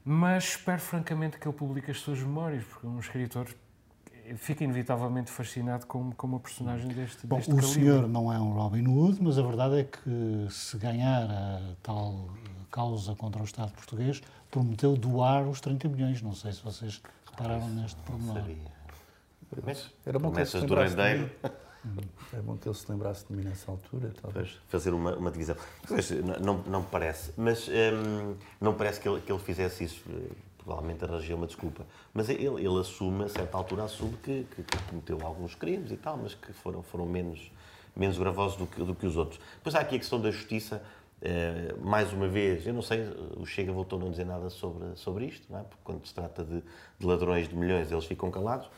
mas 0.05 0.45
espero 0.45 0.81
francamente 0.81 1.37
que 1.37 1.47
ele 1.47 1.57
publique 1.57 1.91
as 1.91 1.99
suas 1.99 2.21
memórias, 2.21 2.65
porque 2.65 2.87
um 2.87 2.99
escritor 3.01 3.49
fica 4.37 4.65
inevitavelmente 4.65 5.31
fascinado 5.31 5.85
com, 5.87 6.13
com 6.13 6.27
uma 6.29 6.41
personagem 6.41 6.89
deste, 6.89 7.27
Bom, 7.27 7.37
deste 7.37 7.53
o 7.53 7.57
calibre. 7.57 7.75
senhor 7.75 8.09
não 8.09 8.33
é 8.33 8.39
um 8.39 8.53
Robin 8.53 8.87
Hood, 8.87 9.23
mas 9.23 9.39
a 9.39 9.43
verdade 9.43 9.81
é 9.81 9.85
que 9.85 10.47
se 10.51 10.79
ganhar 10.79 11.29
a 11.29 11.75
tal 11.83 12.31
causa 12.71 13.15
contra 13.15 13.41
o 13.41 13.45
Estado 13.45 13.73
português, 13.73 14.23
prometeu 14.51 14.97
doar 14.97 15.49
os 15.49 15.61
30 15.61 15.89
milhões. 15.89 16.23
Não 16.23 16.33
sei 16.33 16.53
se 16.53 16.63
vocês 16.63 17.01
repararam 17.31 17.69
neste 17.69 18.01
pormenor. 18.03 18.45
Era 19.57 20.19
se 20.19 20.19
promessas 20.19 20.63
do 20.65 20.75
rendeiro. 20.75 21.31
É 22.33 22.41
bom 22.41 22.57
que 22.57 22.69
ele 22.69 22.75
se 22.75 22.91
lembrasse 22.91 23.25
de 23.29 23.33
mim 23.35 23.45
nessa 23.45 23.71
altura. 23.71 24.13
Talvez. 24.21 24.59
Fazer 24.69 24.93
uma, 24.93 25.15
uma 25.17 25.31
divisão. 25.31 25.57
Pois, 25.87 26.11
não, 26.41 26.59
não, 26.67 26.81
me 26.81 26.87
parece. 26.91 27.33
Mas 27.37 27.69
hum, 27.69 28.35
não 28.61 28.75
parece 28.75 29.01
que 29.01 29.09
ele, 29.09 29.21
que 29.21 29.31
ele 29.33 29.41
fizesse 29.41 29.85
isso. 29.85 30.03
eh, 30.11 30.33
Provavelmente 30.59 31.05
arranjou 31.05 31.37
uma 31.37 31.47
desculpa. 31.47 31.87
Mas 32.13 32.29
ele, 32.29 32.45
ele 32.45 32.81
assume, 32.81 33.23
a 33.25 33.29
certa 33.29 33.57
altura, 33.57 33.85
assume 33.85 34.17
que, 34.17 34.45
que, 34.53 34.63
que 34.65 34.79
cometeu 34.91 35.17
alguns 35.25 35.55
crimes 35.55 35.93
e 35.93 35.97
tal, 35.97 36.17
mas 36.17 36.35
que 36.35 36.53
foram, 36.53 36.83
foram 36.83 37.07
menos, 37.07 37.53
menos 37.95 38.19
gravosos 38.19 38.57
do 38.59 38.67
que, 38.67 38.83
do 38.83 38.93
que 38.93 39.07
os 39.07 39.17
outros. 39.17 39.41
Depois 39.59 39.77
há 39.77 39.81
aqui 39.81 39.95
a 39.95 39.99
questão 40.01 40.21
da 40.21 40.29
justiça. 40.33 40.83
eh, 41.23 41.73
mais 41.81 42.13
uma 42.13 42.27
vez, 42.27 42.67
eu 42.67 42.75
não 42.75 42.83
sei, 42.83 43.01
o 43.37 43.47
Chega 43.47 43.73
voltou 43.73 43.97
a 43.99 44.03
não 44.03 44.11
dizer 44.11 44.27
nada 44.27 44.51
sobre, 44.51 44.97
sobre 44.97 45.27
isto, 45.27 45.47
não 45.51 45.61
é? 45.61 45.63
porque 45.63 45.81
quando 45.85 46.05
se 46.05 46.13
trata 46.13 46.45
de, 46.45 46.61
de 46.99 47.07
ladrões 47.07 47.49
de 47.49 47.55
milhões, 47.55 47.93
eles 47.93 48.05
ficam 48.05 48.29
calados. 48.31 48.69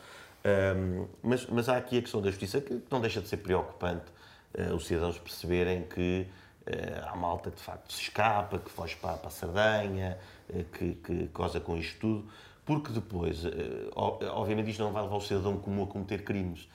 Hum, 0.45 1.07
mas, 1.21 1.45
mas 1.47 1.67
há 1.67 1.77
aqui 1.77 1.97
a 1.97 2.01
questão 2.01 2.21
da 2.21 2.29
justiça 2.29 2.61
que 2.61 2.81
não 2.89 3.01
deixa 3.01 3.19
de 3.21 3.27
ser 3.27 3.37
preocupante 3.37 4.05
eh, 4.53 4.71
os 4.73 4.87
cidadãos 4.87 5.19
perceberem 5.19 5.83
que 5.83 6.25
eh, 6.65 7.03
há 7.05 7.15
malta 7.15 7.51
que 7.51 7.57
de 7.57 7.63
facto 7.63 7.91
se 7.91 8.03
escapa, 8.03 8.57
que 8.57 8.69
foge 8.71 8.95
para, 8.95 9.17
para 9.17 9.27
a 9.27 9.31
Sardanha, 9.31 10.17
eh, 10.49 10.63
que, 10.71 10.93
que 10.95 11.25
goza 11.33 11.59
com 11.59 11.75
isto 11.77 11.99
tudo, 11.99 12.29
porque 12.65 12.91
depois, 12.91 13.41
obviamente, 13.95 14.69
isto 14.69 14.83
não 14.83 14.91
vai 14.91 15.01
levar 15.01 15.15
o 15.15 15.21
cidadão 15.21 15.57
comum 15.57 15.83
a 15.83 15.87
cometer 15.87 16.23
crimes. 16.23 16.69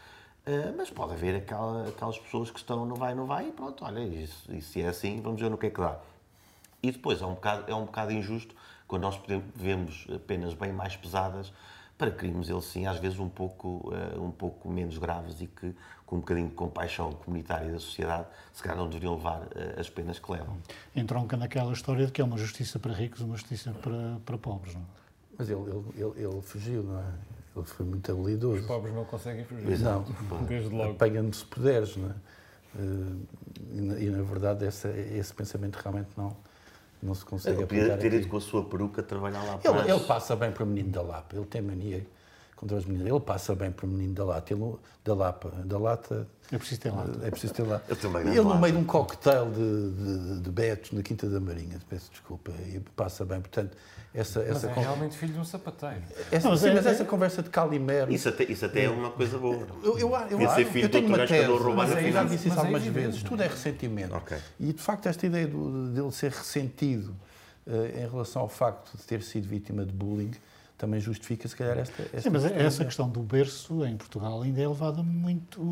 Mas 0.77 0.91
pode 0.91 1.13
haver 1.13 1.37
aquela- 1.37 1.87
aquelas 1.89 2.19
pessoas 2.19 2.51
que 2.51 2.59
estão 2.59 2.85
não 2.85 2.97
vai, 2.97 3.15
não 3.15 3.27
vai, 3.27 3.47
e 3.49 3.53
pronto, 3.53 3.85
olha, 3.85 4.01
isso, 4.01 4.53
e 4.53 4.61
se 4.61 4.83
é 4.83 4.89
assim, 4.89 5.21
vamos 5.23 5.41
ver 5.41 5.49
no 5.49 5.57
que 5.57 5.67
é 5.67 5.71
que 5.71 5.81
dá. 5.81 5.97
E 6.83 6.91
depois 6.91 7.23
é 7.23 7.27
um 7.27 7.35
bocado, 7.35 7.71
é 7.71 7.75
um 7.77 7.85
bocado 7.85 8.11
injusto 8.11 8.57
quando 8.89 9.03
nós 9.03 9.17
podemos- 9.17 9.45
vemos 9.55 10.07
penas 10.27 10.53
bem 10.55 10.73
mais 10.73 10.97
pesadas 10.97 11.53
para 11.97 12.11
crimes, 12.11 12.49
eles 12.49 12.65
sim, 12.65 12.87
às 12.87 12.99
vezes 12.99 13.19
um 13.19 13.29
pouco, 13.29 13.93
eh, 13.95 14.19
um 14.19 14.31
pouco 14.31 14.69
menos 14.69 14.99
graves 14.99 15.41
e 15.41 15.47
que, 15.47 15.75
com 16.05 16.17
um 16.17 16.19
bocadinho 16.21 16.49
de 16.49 16.55
compaixão 16.55 17.13
comunitária 17.13 17.71
da 17.71 17.79
sociedade, 17.79 18.27
se 18.53 18.63
calhar 18.63 18.77
não 18.77 18.89
deveriam 18.89 19.15
levar 19.15 19.47
eh, 19.55 19.77
as 19.79 19.89
penas 19.89 20.19
que 20.19 20.31
levam. 20.33 20.57
Entronca 20.95 21.37
naquela 21.37 21.73
história 21.73 22.05
de 22.07 22.13
que 22.13 22.21
é 22.21 22.25
uma 22.25 22.37
justiça 22.37 22.79
para 22.79 22.93
ricos 22.93 23.21
uma 23.21 23.37
justiça 23.37 23.73
para, 23.73 24.19
para 24.25 24.37
pobres. 24.39 24.75
Não? 24.75 24.81
é? 24.83 24.85
Mas 25.39 25.49
ele, 25.51 25.61
ele, 25.63 25.85
ele, 25.97 26.25
ele 26.27 26.43
fugiu, 26.43 26.83
não 26.83 26.99
é? 26.99 27.05
Ele 27.57 27.65
foi 27.67 27.87
muito 27.87 28.11
habilidoso. 28.11 28.61
Os 28.61 28.67
pobres 28.67 28.93
não 28.95 29.05
conseguem 29.05 29.45
fugir. 29.45 29.79
Não, 29.79 30.03
Desde 30.49 30.69
logo. 30.75 30.91
apanha-me 30.93 31.33
se 31.33 31.45
puderes, 31.45 31.97
não 31.97 32.11
é? 32.11 32.15
Eh, 32.77 33.17
E, 33.73 33.81
na, 33.81 33.99
e, 34.01 34.11
na 34.11 34.23
verdade 34.23 34.65
essa, 34.67 34.89
esse 34.91 35.33
pensamento 35.33 35.77
realmente 35.77 36.11
não, 36.17 36.37
não 37.05 37.15
se 37.15 37.25
consegue 37.25 37.57
Ele 37.57 37.65
aplicar 37.65 37.99
ter 37.99 38.07
aqui. 38.09 38.17
ido 38.17 38.29
com 38.29 38.37
a 38.39 38.41
sua 38.41 38.65
peruca 38.65 39.03
trabalhar 39.03 39.43
lá 39.45 39.59
para 39.59 39.71
Ele, 39.81 39.91
ele 39.93 40.01
passa 40.01 40.35
bem 40.35 40.51
para 40.51 40.65
o 40.65 40.67
menino 40.67 40.91
da 40.91 41.03
Lapa, 41.03 41.37
ele 41.37 41.45
tem 41.45 41.61
mania 41.63 42.07
contra 42.57 42.77
os 42.77 42.85
meninos. 42.87 43.11
Ele 43.11 43.21
passa 43.21 43.55
bem 43.55 43.71
para 43.71 43.87
o 43.87 43.89
menino 43.89 44.15
da 44.15 44.25
Lata, 44.25 44.53
ele, 44.55 44.75
da 45.05 45.15
Lapa, 45.15 45.51
da 45.65 45.79
Lata, 45.79 46.27
É 46.53 46.59
preciso 46.59 46.81
ter 46.81 46.91
lá. 46.91 47.07
é 47.23 47.31
preciso 47.31 47.53
ter 47.55 47.63
lá. 47.63 47.81
Ele 47.89 47.97
tem 47.97 48.11
uma 48.11 48.21
Ele 48.21 48.35
no 48.41 48.49
lata. 48.49 48.61
meio 48.61 48.73
de 48.75 48.79
um 48.81 48.85
cocktail 48.85 49.51
de, 49.51 49.91
de, 50.37 50.41
de 50.41 50.51
betos 50.51 50.93
na 50.93 51.03
Quinta 51.03 51.29
da 51.29 51.41
Marinha, 51.41 51.79
peço 51.89 52.11
desculpa, 52.11 52.51
e 52.69 52.81
passa 52.97 53.25
bem. 53.25 53.41
Portanto, 53.41 53.77
essa, 54.15 54.39
Mas 54.41 54.49
essa, 54.49 54.67
é 54.69 54.75
con- 54.75 54.81
realmente 54.81 55.17
filho 55.19 55.33
de 55.35 55.41
um 55.41 55.45
sapateiro. 55.45 56.03
essa, 56.31 56.45
Não, 56.45 56.53
mas 56.53 56.61
sim, 56.61 56.69
é- 56.69 56.75
mas 56.75 56.87
é- 56.87 56.91
essa 56.91 57.05
conversa 57.05 57.43
de 57.43 57.51
Calimero. 57.51 58.13
Isso 58.13 58.29
até, 58.29 58.45
isso 58.45 58.65
até 58.65 58.85
é 58.85 58.89
uma 58.91 59.11
coisa 59.11 59.37
boa. 59.39 59.67
Eu, 59.83 59.99
eu, 59.99 60.11
eu, 60.15 60.51
ser 60.51 60.61
eu, 60.63 60.67
filho 60.71 60.85
eu 60.85 60.89
tenho 60.91 61.09
uma 61.09 61.27
tese, 61.27 61.47
roubar 61.49 61.75
mas 61.77 61.91
na 61.95 62.01
eu 62.01 62.13
já 62.13 62.23
disse 62.23 62.37
isso 62.47 62.49
Mas 62.51 62.57
é 62.57 62.61
algumas 62.61 62.83
evidente. 62.83 63.07
vezes, 63.07 63.23
tudo 63.25 63.43
é 63.43 63.47
ressentimento. 63.49 64.15
Ok. 64.15 64.37
E 64.61 64.73
de 64.73 64.81
facto 64.81 65.07
esta 65.07 65.27
ideia 65.27 65.49
do- 65.49 65.89
dele 65.89 66.13
ser 66.13 66.31
ressentido 66.31 67.15
eh, 67.67 68.03
em 68.05 68.09
relação 68.11 68.43
ao 68.43 68.49
facto 68.49 68.97
de 68.97 69.03
ter 69.05 69.23
sido 69.23 69.49
vítima 69.49 69.85
de 69.85 69.93
bullying, 69.93 70.31
também 70.85 71.01
justifica, 71.01 71.49
se 71.49 71.57
calhar, 71.57 71.79
esta. 71.79 72.03
esta 72.03 72.21
Sim, 72.21 72.31
mas 72.31 72.43
postura. 72.43 72.63
essa 72.63 72.85
questão 72.85 73.09
do 73.09 73.21
berço 73.21 73.85
em 73.87 73.97
Portugal 73.97 74.43
ainda 74.43 74.61
é 74.61 74.69
levada 74.69 75.03
muito 75.03 75.63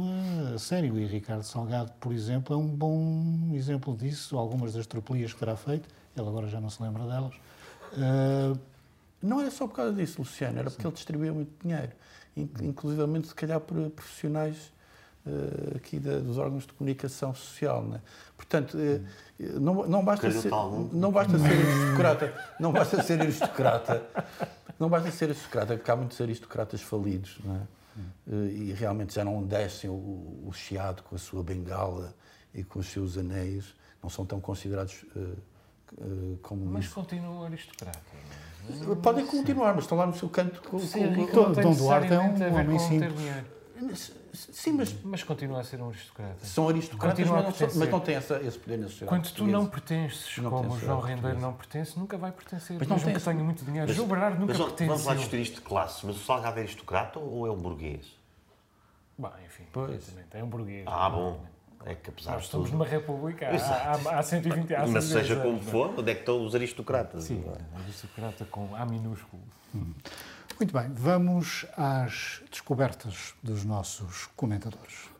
a 0.54 0.58
sério. 0.58 0.98
E 0.98 1.06
Ricardo 1.06 1.42
Salgado, 1.42 1.92
por 2.00 2.12
exemplo, 2.12 2.54
é 2.54 2.58
um 2.58 2.66
bom 2.66 3.50
exemplo 3.52 3.94
disso. 3.96 4.38
Algumas 4.38 4.72
das 4.72 4.86
tropelias 4.86 5.32
que 5.32 5.38
terá 5.38 5.54
feito, 5.56 5.88
ele 6.16 6.26
agora 6.26 6.48
já 6.48 6.60
não 6.60 6.70
se 6.70 6.82
lembra 6.82 7.04
delas. 7.06 7.34
Uh, 7.92 8.58
Não 9.22 9.40
era 9.40 9.50
só 9.52 9.68
por 9.68 9.76
causa 9.76 9.92
disso, 9.92 10.16
Luciano, 10.20 10.58
era 10.58 10.68
porque 10.70 10.84
ele 10.84 10.94
distribuía 10.94 11.32
muito 11.32 11.50
dinheiro, 11.62 11.92
in- 12.36 12.48
inclusivamente, 12.62 13.28
se 13.28 13.34
calhar, 13.34 13.60
por 13.60 13.76
profissionais 13.90 14.72
eh, 15.24 15.76
aqui 15.76 16.00
da- 16.00 16.18
dos 16.18 16.36
órgãos 16.38 16.66
de 16.66 16.72
comunicação 16.72 17.32
social. 17.32 17.84
Né? 17.84 18.00
Portanto, 18.36 18.76
eh, 18.76 19.00
não, 19.38 19.86
não, 19.86 20.04
basta 20.04 20.28
ser, 20.32 20.50
não 20.92 21.12
basta 21.12 21.38
ser 21.38 21.52
aristocrata, 21.52 22.34
não 22.58 22.72
basta 22.72 23.00
ser 23.04 23.20
aristocrata, 23.20 24.02
não 24.82 24.88
basta 24.88 25.10
ser 25.12 25.26
aristocrata, 25.26 25.76
porque 25.76 25.90
há 25.90 25.96
muitos 25.96 26.20
aristocratas 26.20 26.82
falidos, 26.82 27.38
não 27.44 27.56
é? 27.56 27.60
Eh, 28.26 28.34
e 28.52 28.72
realmente 28.72 29.14
já 29.14 29.24
não 29.24 29.42
descem 29.44 29.88
o, 29.88 29.94
o 29.94 30.50
chiado 30.52 31.02
com 31.04 31.14
a 31.14 31.18
sua 31.18 31.42
bengala 31.42 32.14
e 32.54 32.64
com 32.64 32.80
os 32.80 32.86
seus 32.88 33.16
anéis, 33.16 33.74
não 34.02 34.10
são 34.10 34.26
tão 34.26 34.40
considerados 34.40 35.04
eh, 35.16 35.20
eh, 36.00 36.04
como 36.42 36.64
Mas 36.66 36.86
isso. 36.86 36.94
continuam 36.94 37.44
aristocratas. 37.44 38.02
Podem 39.02 39.26
continuar, 39.26 39.74
mas 39.74 39.84
estão 39.84 39.98
lá 39.98 40.06
no 40.06 40.14
seu 40.14 40.28
canto 40.28 40.60
com, 40.62 40.78
Ser 40.78 41.08
com- 41.08 41.14
rico 41.20 41.32
Dom- 41.60 41.74
Duarte 41.74 42.12
é 42.12 42.18
um 42.18 42.54
homem 42.54 42.66
com 42.66 42.78
simples. 42.78 44.12
Sim, 44.32 44.72
mas 44.72 44.94
Mas 45.04 45.22
continua 45.22 45.60
a 45.60 45.64
ser 45.64 45.80
um 45.82 45.88
aristocrata. 45.90 46.44
são 46.44 46.68
aristocratas, 46.68 47.18
Continua 47.18 47.36
mas 47.36 47.44
não, 47.44 47.52
pertencer. 47.52 47.78
mas 47.80 47.88
não 47.90 48.00
têm 48.00 48.14
essa, 48.14 48.36
esse 48.42 48.58
poder 48.58 48.78
na 48.78 48.84
sociedade. 48.88 49.08
Quando 49.08 49.34
tu 49.34 49.46
não 49.46 49.66
pertences, 49.66 50.38
Não 50.38 50.50
como 50.50 50.60
o 50.60 50.62
pertence 50.70 50.86
João 50.86 51.02
à 51.02 51.06
Rendeiro 51.06 51.40
não 51.40 51.52
pertence, 51.52 51.98
nunca 51.98 52.16
vai 52.16 52.32
pertencer, 52.32 52.76
Mas 52.78 52.88
não 52.88 52.96
mesmo 52.96 53.10
tem 53.10 53.18
que 53.18 53.24
tenha 53.24 53.44
muito 53.44 53.64
dinheiro. 53.64 53.92
Gil 53.92 54.06
Bernardo 54.06 54.38
nunca 54.40 54.52
Mas 54.52 54.60
ó, 54.60 54.68
vamos 54.86 55.04
lá 55.04 55.14
discutir 55.14 55.40
isto 55.40 55.54
de 55.56 55.60
classe, 55.60 56.06
mas 56.06 56.16
o 56.16 56.18
Salgado 56.18 56.58
é 56.58 56.62
aristocrata 56.62 57.18
ou 57.18 57.46
é 57.46 57.50
um 57.50 57.56
burguês? 57.56 58.06
Bom, 59.18 59.30
enfim, 59.44 59.64
Pois. 59.70 60.10
é 60.32 60.42
um 60.42 60.48
burguês. 60.48 60.84
Ah, 60.86 61.10
bom. 61.10 61.44
É 61.84 61.94
que 61.96 62.10
apesar 62.10 62.32
Nós 62.34 62.44
estamos 62.44 62.70
tudo... 62.70 62.78
numa 62.78 62.88
república 62.88 63.48
há, 63.48 63.92
há, 64.14 64.18
há 64.18 64.22
120 64.22 64.72
há 64.74 64.86
Mas 64.86 65.04
110 65.04 65.04
seja 65.04 65.36
como 65.36 65.56
anos, 65.56 65.66
é? 65.66 65.70
for, 65.70 65.90
onde 65.98 66.10
é 66.10 66.14
que 66.14 66.20
estão 66.20 66.44
os 66.46 66.54
aristocratas? 66.54 67.24
Sim, 67.24 67.44
é? 67.46 67.78
aristocrata 67.82 68.44
com 68.46 68.74
A 68.76 68.86
minúsculo. 68.86 69.42
Muito 70.62 70.78
bem, 70.78 70.92
vamos 70.94 71.66
às 71.76 72.40
descobertas 72.48 73.34
dos 73.42 73.64
nossos 73.64 74.28
comentadores. 74.36 75.10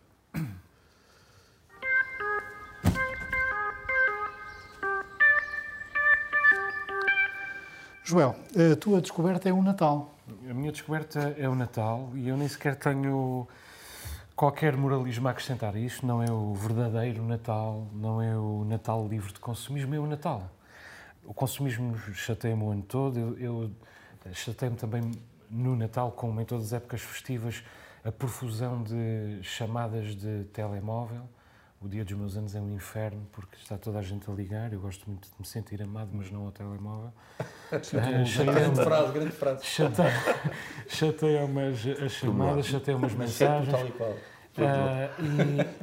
Joel, 8.05 8.37
a 8.55 8.77
tua 8.77 9.01
descoberta 9.01 9.49
é 9.49 9.53
o 9.53 9.61
Natal. 9.61 10.15
A 10.49 10.55
minha 10.55 10.71
descoberta 10.71 11.35
é 11.37 11.49
o 11.49 11.57
Natal 11.57 12.13
e 12.15 12.29
eu 12.29 12.37
nem 12.37 12.47
sequer 12.47 12.77
tenho 12.77 13.49
qualquer 14.37 14.77
moralismo 14.77 15.27
a 15.27 15.33
acrescentar 15.33 15.75
a 15.75 15.79
isto. 15.81 16.07
Não 16.07 16.23
é 16.23 16.31
o 16.31 16.55
verdadeiro 16.55 17.25
Natal, 17.25 17.89
não 17.93 18.23
é 18.23 18.37
o 18.37 18.65
Natal 18.65 19.09
livre 19.09 19.33
de 19.33 19.41
consumismo, 19.41 19.93
é 19.93 19.99
o 19.99 20.07
Natal. 20.07 20.49
O 21.25 21.35
consumismo 21.35 21.99
chateia-me 22.15 22.63
o 22.63 22.71
ano 22.71 22.83
todo. 22.83 23.19
Eu, 23.19 23.39
eu 23.39 23.71
chateio-me 24.33 24.77
também 24.77 25.11
no 25.53 25.77
Natal, 25.77 26.11
como 26.13 26.41
em 26.41 26.45
todas 26.45 26.67
as 26.67 26.73
épocas 26.73 27.03
festivas, 27.03 27.63
a 28.05 28.11
profusão 28.11 28.83
de 28.83 29.39
chamadas 29.43 30.17
de 30.17 30.45
telemóvel. 30.53 31.23
O 31.81 31.89
dia 31.89 32.05
dos 32.05 32.17
meus 32.17 32.37
anos 32.37 32.55
é 32.55 32.61
um 32.61 32.71
inferno 32.71 33.27
porque 33.33 33.57
está 33.57 33.77
toda 33.77 33.99
a 33.99 34.03
gente 34.03 34.31
a 34.31 34.33
ligar. 34.33 34.73
Eu 34.73 34.81
gosto 34.81 35.05
muito 35.09 35.27
de 35.29 35.35
me 35.39 35.45
sentir 35.45 35.83
amado, 35.83 36.11
mas 36.13 36.31
não 36.31 36.47
ao 36.47 36.53
telemóvel. 36.53 37.13
Ah, 37.41 37.43
Grande 38.53 38.85
frase, 38.85 39.13
grande 39.13 39.31
frase. 39.33 39.65
Chateia- 39.67 40.13
Chateia-me 40.89 41.61
as, 41.69 41.87
as 42.03 42.13
chamadas, 42.13 42.67
chateia-me 42.67 43.07
as 43.07 43.15
mensagens. 43.15 43.71
Tal 43.73 43.87
e 43.87 43.91
qual. 43.93 44.15
Ah, 44.59 45.11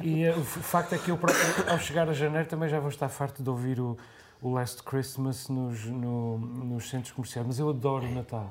e 0.02 0.08
e, 0.20 0.24
eh, 0.24 0.34
o 0.34 0.42
facto 0.44 0.94
é 0.94 0.98
que 0.98 1.10
eu, 1.10 1.18
próprio, 1.18 1.70
ao 1.70 1.78
chegar 1.78 2.08
a 2.08 2.12
janeiro, 2.14 2.48
também 2.48 2.68
já 2.68 2.80
vou 2.80 2.88
estar 2.88 3.08
farto 3.10 3.42
de 3.42 3.50
ouvir 3.50 3.78
o, 3.80 3.98
o 4.40 4.50
Last 4.54 4.82
Christmas 4.82 5.48
nos, 5.48 5.84
no- 5.84 6.38
nos 6.38 6.88
centros 6.88 7.12
comerciais. 7.12 7.46
Mas 7.46 7.58
eu 7.58 7.68
adoro 7.68 8.06
o 8.06 8.10
Natal. 8.14 8.50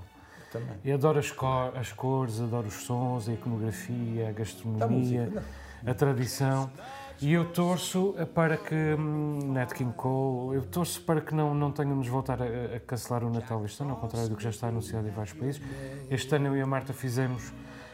Também. 0.51 0.77
Eu 0.83 0.95
adoro 0.95 1.19
as, 1.19 1.33
as 1.75 1.91
cores, 1.91 2.41
adoro 2.41 2.67
os 2.67 2.73
sons, 2.85 3.29
a 3.29 3.33
iconografia, 3.33 4.29
a 4.29 4.31
gastronomia, 4.31 5.31
a 5.85 5.93
tradição. 5.93 6.69
E 7.21 7.33
eu 7.33 7.45
torço 7.51 8.15
para 8.33 8.55
que 8.55 8.73
hum, 8.73 9.51
Nat 9.51 9.73
King 9.73 9.93
Cole, 9.93 10.55
eu 10.55 10.63
torço 10.63 11.01
para 11.01 11.19
que 11.19 11.35
não, 11.35 11.53
não 11.53 11.69
tenhamos 11.69 12.05
de 12.05 12.11
voltar 12.11 12.41
a, 12.41 12.77
a 12.77 12.79
cancelar 12.79 13.25
o 13.25 13.29
Natal 13.29 13.63
este 13.65 13.81
ano, 13.83 13.91
ao 13.91 13.97
contrário 13.97 14.29
do 14.29 14.37
que 14.37 14.43
já 14.43 14.49
está 14.49 14.67
anunciado 14.67 15.05
em 15.05 15.11
vários 15.11 15.33
países. 15.33 15.61
Este 16.09 16.33
ano 16.35 16.47
eu 16.47 16.57
e 16.57 16.61
a 16.61 16.65
Marta 16.65 16.93
fizemos 16.93 17.51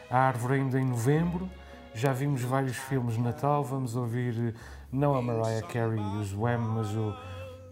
a 0.08 0.16
árvore 0.16 0.54
ainda 0.54 0.78
em 0.78 0.84
novembro, 0.84 1.50
já 1.92 2.12
vimos 2.12 2.42
vários 2.42 2.76
filmes 2.76 3.14
de 3.14 3.20
Natal, 3.20 3.64
vamos 3.64 3.96
ouvir 3.96 4.54
eh, 4.54 4.60
não 4.92 5.16
a 5.16 5.22
Mariah 5.22 5.66
Carey 5.66 5.98
e 5.98 6.18
os 6.18 6.32
Wham, 6.32 6.58
mas 6.58 6.94
o, 6.94 7.12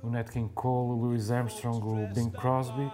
o 0.03 0.11
Nat 0.11 0.29
King 0.31 0.51
Cole, 0.55 0.91
o 0.91 0.95
Louis 1.05 1.31
Armstrong, 1.31 1.79
o 1.87 2.13
Bing 2.13 2.31
Crosby. 2.31 2.91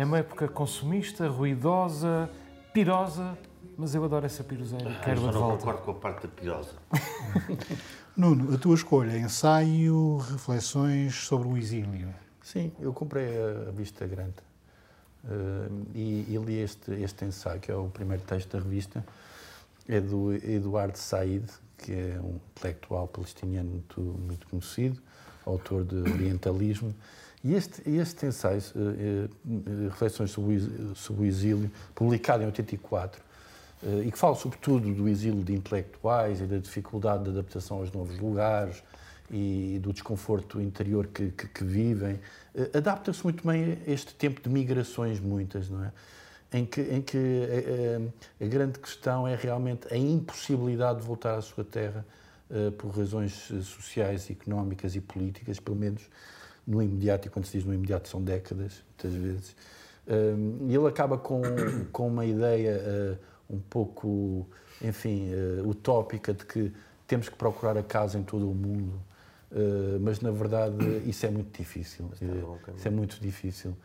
É 0.00 0.04
uma 0.06 0.16
época 0.16 0.48
consumista, 0.48 1.28
ruidosa, 1.28 2.30
pirosa, 2.72 3.36
mas 3.76 3.94
eu 3.94 4.02
adoro 4.02 4.24
essa 4.24 4.42
piroseira 4.42 4.88
e 4.88 4.94
Eu 4.94 5.00
quero-a 5.02 5.24
só 5.24 5.28
de 5.28 5.34
não 5.34 5.40
volta. 5.42 5.58
concordo 5.58 5.82
com 5.82 5.90
a 5.90 5.94
parte 5.94 6.22
da 6.22 6.28
pirosa. 6.28 6.72
Nuno, 8.16 8.54
a 8.54 8.56
tua 8.56 8.76
escolha, 8.76 9.18
ensaio, 9.18 10.16
reflexões 10.16 11.14
sobre 11.14 11.48
o 11.48 11.58
exílio. 11.58 12.08
Sim, 12.42 12.72
eu 12.80 12.94
comprei 12.94 13.26
a, 13.26 13.70
Vista 13.72 14.06
Grande 14.06 14.36
eh, 15.28 15.68
e, 15.94 16.24
e 16.30 16.38
li 16.38 16.60
este, 16.60 16.92
este 16.92 17.26
ensaio, 17.26 17.60
que 17.60 17.70
é 17.70 17.76
o 17.76 17.88
primeiro 17.88 18.22
texto 18.22 18.56
da 18.56 18.58
revista, 18.58 19.04
é 19.86 20.00
do 20.00 20.32
Eduardo 20.32 20.96
Said, 20.96 21.44
que 21.76 21.92
é 21.92 22.18
um 22.24 22.40
intelectual 22.56 23.06
palestiniano 23.06 23.68
muito, 23.68 24.00
muito 24.00 24.46
conhecido, 24.48 24.98
autor 25.44 25.84
de 25.84 25.96
Orientalismo. 26.10 26.94
E 27.42 27.54
este, 27.54 27.88
este 27.88 28.26
ensaio, 28.26 28.60
eh, 28.76 29.28
eh, 29.28 29.88
Reflexões 29.88 30.30
sobre 30.30 31.22
o, 31.22 31.24
Exílio, 31.24 31.70
publicado 31.94 32.42
em 32.42 32.46
84, 32.46 33.22
eh, 33.82 34.02
e 34.06 34.12
que 34.12 34.18
fala 34.18 34.34
sobretudo 34.34 34.92
do 34.92 35.08
exílio 35.08 35.42
de 35.42 35.54
intelectuais 35.54 36.40
e 36.40 36.44
da 36.44 36.58
dificuldade 36.58 37.24
de 37.24 37.30
adaptação 37.30 37.78
aos 37.78 37.90
novos 37.92 38.18
lugares 38.18 38.82
e 39.30 39.78
do 39.82 39.92
desconforto 39.92 40.60
interior 40.60 41.06
que, 41.06 41.30
que- 41.30 41.48
que 41.48 41.64
vivem, 41.64 42.20
eh, 42.54 42.70
adapta-se 42.76 43.22
muito 43.24 43.46
bem 43.46 43.78
a 43.86 43.90
este 43.90 44.12
tempo 44.14 44.42
de 44.42 44.48
migrações 44.50 45.18
muitas, 45.18 45.70
não 45.70 45.82
é? 45.84 45.92
Em 46.52 46.66
que, 46.66 46.80
em 46.82 47.00
que 47.00 47.16
eh, 47.16 48.00
eh, 48.40 48.44
a, 48.44 48.48
grande 48.48 48.78
questão 48.80 49.26
é 49.26 49.34
realmente 49.34 49.86
a 49.90 49.96
impossibilidade 49.96 51.00
de 51.00 51.06
voltar 51.06 51.38
à 51.38 51.40
sua 51.40 51.64
terra 51.64 52.04
eh, 52.50 52.70
por 52.72 52.90
razões 52.90 53.48
eh, 53.50 53.62
sociais, 53.62 54.28
económicas 54.28 54.94
e 54.96 55.00
políticas, 55.00 55.58
pelo 55.60 55.76
menos 55.76 56.02
no 56.70 56.80
imediato, 56.80 57.26
e 57.26 57.30
quando 57.30 57.46
se 57.46 57.58
diz 57.58 57.64
no 57.64 57.74
imediato 57.74 58.08
são 58.08 58.22
décadas, 58.22 58.82
muitas 58.90 59.12
vezes. 59.20 59.56
Um, 60.06 60.68
e 60.70 60.74
ele 60.74 60.86
acaba 60.86 61.18
com, 61.18 61.42
com 61.92 62.06
uma 62.06 62.24
ideia 62.24 63.18
uh, 63.50 63.54
um 63.54 63.58
pouco, 63.58 64.46
enfim, 64.80 65.30
uh, 65.34 65.68
utópica 65.68 66.32
de 66.32 66.46
que 66.46 66.72
temos 67.08 67.28
que 67.28 67.34
procurar 67.34 67.76
a 67.76 67.82
casa 67.82 68.16
em 68.16 68.22
todo 68.22 68.48
o 68.48 68.54
mundo, 68.54 69.00
uh, 69.50 69.98
mas 70.00 70.20
na 70.20 70.30
verdade 70.30 70.76
isso 71.04 71.26
é 71.26 71.30
muito 71.30 71.58
difícil. 71.58 72.06
Uh, 72.06 72.58
caminho. 72.60 72.76
isso 72.76 72.88
é 72.88 72.90
muito 72.90 73.20
difícil. 73.20 73.76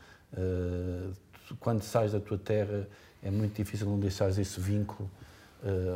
Quando 1.62 1.82
sais 1.82 2.12
da 2.12 2.20
tua 2.20 2.38
terra 2.38 2.88
é 3.24 3.32
muito 3.32 3.56
difícil 3.56 3.88
não 3.88 3.98
deixares 3.98 4.38
esse 4.38 4.60
vínculo 4.60 5.10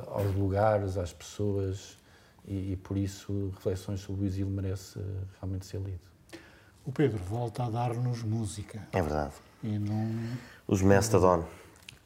aos 0.08 0.34
lugares, 0.34 0.98
às 0.98 1.12
pessoas, 1.12 1.98
e, 2.48 2.72
e 2.72 2.76
por 2.78 2.96
isso 2.96 3.52
reflexões 3.56 4.00
sobre 4.00 4.24
o 4.24 4.26
exílio 4.26 4.50
merece 4.50 4.98
realmente 5.42 5.66
ser 5.66 5.80
lido. 5.82 6.09
O 6.90 6.92
Pedro 6.92 7.20
volta 7.30 7.66
a 7.66 7.70
dar-nos 7.70 8.24
música 8.24 8.80
É 8.92 9.00
verdade. 9.00 9.34
e 9.64 9.78
não. 9.78 10.10
Os 10.68 10.82
Mastodon 10.82 11.44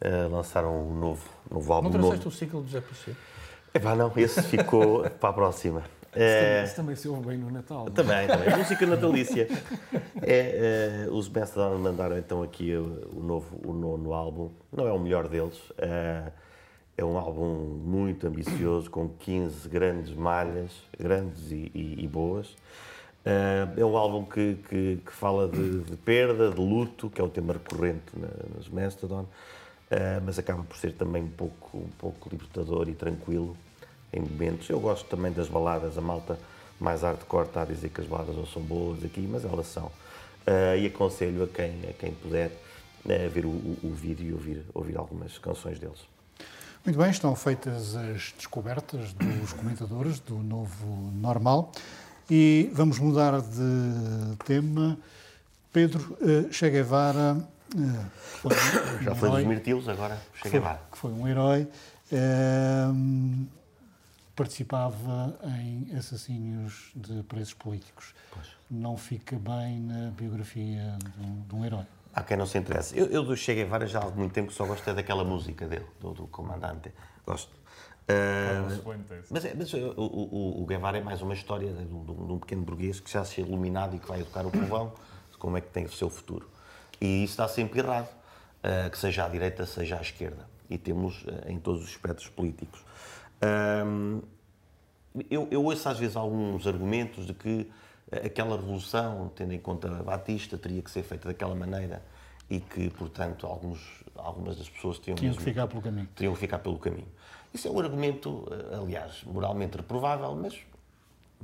eh, 0.02 0.28
lançaram 0.30 0.76
um 0.90 0.94
novo, 1.00 1.24
novo 1.50 1.72
álbum. 1.72 1.88
Não 1.88 2.00
novo. 2.00 2.10
trouxeste 2.18 2.28
o 2.28 2.32
ciclo 2.38 2.62
do 2.64 2.68
José 2.68 2.82
Pacheco? 2.82 3.18
Epá, 3.74 3.96
não, 3.96 4.12
esse 4.18 4.42
ficou 4.44 5.10
para 5.22 5.30
a 5.30 5.34
próxima. 5.34 5.84
Eh, 6.14 6.66
Isso 6.66 6.76
também 6.76 6.98
se 6.98 7.08
ouve 7.08 7.28
bem 7.28 7.38
no 7.38 7.50
Natal. 7.50 7.86
não 7.86 7.88
é? 7.88 7.92
Também, 7.92 8.28
também. 8.28 8.50
Música 8.60 8.86
natalícia. 8.86 9.48
É, 10.22 11.06
eh, 11.06 11.10
os 11.10 11.30
Mastodon 11.30 11.78
mandaram 11.78 12.18
então 12.18 12.44
aqui 12.44 12.76
o, 12.76 13.08
o 13.16 13.24
novo, 13.24 13.58
o 13.66 13.72
nono 13.72 14.12
álbum. 14.14 14.50
Não 14.70 14.86
é 14.86 14.92
o 14.92 15.00
melhor 15.00 15.30
deles. 15.30 15.58
eh, 15.78 16.30
é 16.98 17.06
um 17.06 17.18
álbum 17.18 17.56
muito 17.86 18.28
ambicioso, 18.28 18.92
com 18.92 19.08
15 19.08 19.70
grandes 19.70 20.14
malhas, 20.14 20.72
grandes 21.00 21.52
e, 21.52 21.72
e- 21.74 22.04
e 22.04 22.08
boas. 22.10 22.54
Eh, 23.26 23.67
é 23.78 23.86
um 23.86 23.95
álbum 23.95 24.26
que, 24.26 24.57
que, 24.67 25.01
que 25.05 25.11
fala 25.11 25.47
de, 25.47 25.80
de 25.80 25.95
perda, 25.97 26.51
de 26.51 26.59
luto, 26.59 27.09
que 27.09 27.21
é 27.21 27.24
um 27.24 27.30
tema 27.30 27.53
recorrente 27.53 28.03
na- 28.15 28.28
nos 28.55 28.67
Mastodon, 28.67 29.26
eh, 29.89 30.19
mas 30.26 30.38
acaba 30.38 30.63
por 30.63 30.76
ser 30.76 30.93
também 30.93 31.24
um 31.24 31.30
pouco, 31.30 31.78
um 31.78 31.89
pouco 31.97 32.30
libertador 32.30 32.89
e 32.89 32.93
tranquilo 32.93 33.55
em 34.11 34.21
momentos. 34.21 34.69
Eu 34.69 34.80
gosto 34.80 35.07
também 35.07 35.32
das 35.32 35.47
baladas, 35.47 35.97
a 35.97 36.01
malta 36.01 36.38
mais 36.80 37.01
hardcore 37.01 37.47
está 37.47 37.61
a 37.61 37.65
dizer 37.65 37.89
que 37.89 38.01
as 38.01 38.07
baladas 38.07 38.36
não 38.36 38.45
são 38.45 38.61
boas 38.61 39.03
aqui, 39.03 39.21
mas 39.21 39.45
elas 39.45 39.67
são. 39.67 39.86
Uh, 40.45 40.76
e 40.78 40.88
aconselho 40.88 41.43
a 41.43 41.47
quem, 41.47 41.89
a 41.89 41.93
quem 41.93 42.13
puder 42.13 42.47
uh, 43.05 43.30
ver 43.30 43.45
o, 43.45 43.49
o, 43.49 43.80
o, 43.84 43.93
vídeo 43.93 44.28
e 44.28 44.34
ouvir, 44.34 44.65
ouvir 44.74 44.97
algumas 44.97 45.38
canções 45.38 45.80
deles. 45.80 45.99
Muito 46.84 46.99
bem, 46.99 47.09
estão 47.09 47.34
feitas 47.34 47.95
as 47.95 48.34
descobertas 48.36 49.13
dos 49.13 49.53
comentadores 49.53 50.19
do 50.19 50.36
novo 50.36 50.86
normal 51.13 51.71
e 52.30 52.69
vamos 52.74 52.99
mudar 52.99 53.41
de 53.41 54.36
tema. 54.45 54.97
Pedro 55.71 56.17
uh, 56.21 56.53
Che 56.53 56.69
Guevara. 56.69 57.36
Uh, 57.76 58.05
foi 58.15 58.51
um 58.51 59.03
Já 59.03 59.15
foi 59.15 59.30
dos 59.30 59.43
mirtilos, 59.43 59.89
agora 59.89 60.19
Che 60.41 60.49
Guevara. 60.49 60.82
Que 60.91 60.97
foi 60.97 61.11
um 61.11 61.28
herói. 61.28 61.67
Uh, 62.11 63.47
participava 64.36 65.38
em 65.45 65.95
assassínios 65.97 66.91
de 66.95 67.24
presos 67.24 67.53
políticos. 67.53 68.13
Pois. 68.32 68.47
Não 68.69 68.97
fica 68.97 69.38
bem 69.38 69.80
na 69.80 70.11
biografia 70.11 70.97
de 70.99 71.26
um, 71.26 71.41
de 71.47 71.55
um 71.55 71.65
herói. 71.65 71.86
Há 72.15 72.21
quem 72.21 72.38
não 72.38 72.45
se 72.45 72.57
interesse. 72.57 72.97
Eu, 72.97 73.07
eu 73.07 73.24
do 73.24 73.36
Che 73.36 73.53
Guevara 73.55 73.88
já 73.88 73.99
há 73.99 74.09
muito 74.11 74.34
tempo 74.34 74.51
só 74.51 74.65
gosto 74.65 74.88
é 74.89 74.93
daquela 74.93 75.24
música 75.24 75.67
dele, 75.67 75.86
do, 75.99 76.13
do 76.13 76.28
comandante. 76.28 76.91
Gosto. 77.26 77.62
Uh, 78.04 78.97
mas, 79.30 79.45
é, 79.45 79.54
mas 79.56 79.74
o, 79.74 79.78
o, 79.78 80.62
o, 80.62 80.66
Guevara 80.66 80.97
é 80.97 81.01
mais 81.01 81.22
uma 81.22 81.34
história 81.34 81.72
de, 81.72 81.86
de, 81.86 81.86
de, 81.86 82.34
um 82.34 82.38
pequeno 82.38 82.62
burguês 82.62 82.99
que 82.99 83.10
já 83.10 83.24
se 83.24 83.39
é 83.39 83.45
iluminado 83.45 83.95
e 83.95 83.99
que 83.99 84.08
vai 84.08 84.20
educar 84.20 84.45
o 84.45 84.51
povão 84.51 84.91
como 85.39 85.58
é 85.58 85.62
que 85.62 85.70
tem 85.70 85.86
o 85.86 85.91
seu 85.91 86.10
futuro. 86.10 86.49
E 86.99 87.24
isso 87.24 87.34
está 87.34 87.47
sempre 87.47 87.80
errado, 87.80 88.08
uh, 88.08 88.89
que 88.89 88.97
seja 88.97 89.26
à 89.26 89.30
direita, 89.30 89.66
seja 89.66 89.97
à 89.97 90.01
esquerda. 90.01 90.47
E 90.70 90.78
temos 90.78 91.24
uh, 91.24 91.47
em 91.47 91.60
todos 91.60 91.84
os 91.84 91.89
espectros 91.89 92.30
políticos. 92.30 92.84
eu, 95.30 95.47
eu 95.51 95.64
ouço 95.64 95.88
às 95.88 95.99
vezes 95.99 96.16
alguns 96.16 96.66
argumentos 96.68 97.26
de 97.26 97.34
que 97.34 97.70
aquela 98.12 98.56
revolução, 98.56 99.32
tendo 99.36 99.54
em 99.54 99.60
conta 99.60 99.89
Batista, 100.04 100.58
teria 100.58 100.82
que 100.82 100.91
ser 100.91 101.04
feita 101.04 101.28
daquela 101.28 101.56
maneira 101.56 102.01
e 102.49 102.60
que, 102.60 102.89
portanto, 102.91 103.47
alguns, 103.47 104.04
algumas 104.16 104.58
das 104.58 104.70
pessoas 104.70 104.99
tinham, 104.99 105.16
tinham 105.16 105.36
que 105.36 105.43
ficar 105.43 105.68
pelo 105.68 105.82
caminho. 105.82 106.10
Tinham 106.16 106.34
que 106.34 106.39
ficar 106.39 106.60
pelo 106.60 106.78
caminho. 106.78 107.08
Isso 107.54 107.68
é 107.68 107.72
um 107.72 107.80
argumento, 107.80 108.47
eh, 108.51 108.76
aliás, 108.76 109.24
moralmente 109.26 109.78
reprovável, 109.78 110.34
mas 110.36 110.60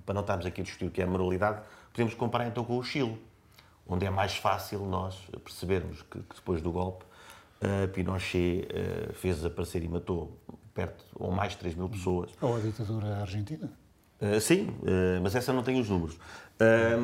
para 0.05 0.15
não 0.15 0.21
estarmos 0.21 0.45
aqui 0.45 0.61
a 0.61 0.63
discutir 0.63 0.85
o 0.85 0.91
que 0.91 1.01
é 1.01 1.03
a 1.03 1.07
moralidade, 1.07 1.61
podemos 1.91 2.13
comparar 2.13 2.47
então 2.47 2.63
com 2.63 2.77
o 2.77 2.83
Chile, 2.83 3.21
onde 3.87 4.05
é 4.05 4.09
mais 4.09 4.35
fácil 4.35 4.79
nós 4.85 5.15
percebermos 5.43 6.01
que, 6.03 6.19
que 6.19 6.35
depois 6.35 6.61
do 6.61 6.71
golpe 6.71 7.05
uh, 7.61 7.87
Pinochet 7.89 8.67
uh, 8.67 9.13
fez 9.13 9.37
desaparecer 9.37 9.83
e 9.83 9.87
matou 9.87 10.37
perto 10.73 11.03
ou 11.15 11.31
mais 11.31 11.51
de 11.53 11.57
3 11.59 11.75
mil 11.75 11.89
pessoas. 11.89 12.31
Ou 12.41 12.55
a 12.55 12.59
ditadura 12.59 13.17
argentina. 13.21 13.71
Uh, 14.21 14.39
sim, 14.39 14.67
mas 15.21 15.33
essa 15.33 15.53
não 15.53 15.63
tem 15.63 15.79
os 15.79 15.87
números. 15.87 16.17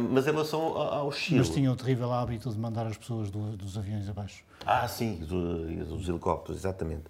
mas 0.09 0.27
em 0.27 0.31
relação 0.31 0.77
ao 0.77 1.09
Chile... 1.13 1.39
Mas 1.39 1.49
tinha 1.49 1.71
o 1.71 1.75
terrível 1.75 2.11
hábito 2.11 2.49
de 2.49 2.59
mandar 2.59 2.85
as 2.87 2.97
pessoas 2.97 3.31
do, 3.31 3.55
dos 3.55 3.77
aviões 3.77 4.09
abaixo. 4.09 4.43
Ah, 4.65 4.85
sim, 4.87 5.15
do, 5.17 5.85
dos 5.85 6.09
helicópteros, 6.09 6.59
exatamente. 6.59 7.05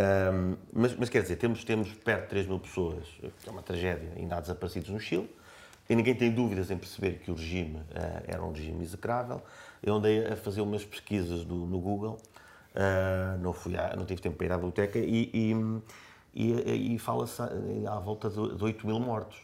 Um, 0.00 0.56
mas, 0.72 0.96
mas, 0.96 1.08
quer 1.10 1.22
dizer, 1.22 1.36
temos, 1.36 1.62
temos 1.62 1.92
perto 1.92 2.22
de 2.22 2.28
3 2.28 2.46
mil 2.46 2.58
pessoas, 2.58 3.06
que 3.20 3.48
é 3.48 3.52
uma 3.52 3.62
tragédia, 3.62 4.10
ainda 4.16 4.36
há 4.36 4.40
desaparecidos 4.40 4.88
no 4.88 4.98
Chile, 4.98 5.28
e 5.88 5.94
ninguém 5.94 6.14
tem 6.14 6.30
dúvidas 6.30 6.70
em 6.70 6.78
perceber 6.78 7.18
que 7.18 7.30
o 7.30 7.34
regime 7.34 7.76
uh, 7.76 7.84
era 8.26 8.42
um 8.42 8.52
regime 8.52 8.82
execrável. 8.82 9.42
Eu 9.82 9.96
andei 9.96 10.24
a 10.24 10.36
fazer 10.36 10.62
umas 10.62 10.84
pesquisas 10.84 11.44
do, 11.44 11.66
no 11.66 11.78
Google, 11.80 12.16
uh, 12.74 13.38
não, 13.42 13.52
fui 13.52 13.76
à, 13.76 13.94
não 13.94 14.06
tive 14.06 14.22
tempo 14.22 14.36
para 14.36 14.46
ir 14.46 14.52
à 14.52 14.56
biblioteca, 14.56 14.98
e, 14.98 15.30
e, 15.34 15.82
e, 16.32 16.94
e 16.94 16.98
fala-se 16.98 17.42
à 17.42 17.98
volta 17.98 18.30
de 18.30 18.38
8 18.38 18.86
mil 18.86 19.00
mortos. 19.00 19.38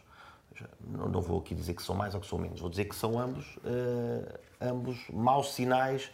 Não, 0.81 1.07
não, 1.07 1.21
vou 1.21 1.39
aqui 1.39 1.53
dizer 1.53 1.75
que 1.75 1.83
são 1.83 1.93
mais 1.93 2.15
ou 2.15 2.21
que 2.21 2.25
são 2.25 2.39
menos, 2.39 2.59
vou 2.59 2.69
dizer 2.69 2.85
que 2.85 2.95
são 2.95 3.19
ambos, 3.19 3.45
uh, 3.57 4.39
ambos 4.59 4.97
maus 5.13 5.53
sinais 5.53 6.09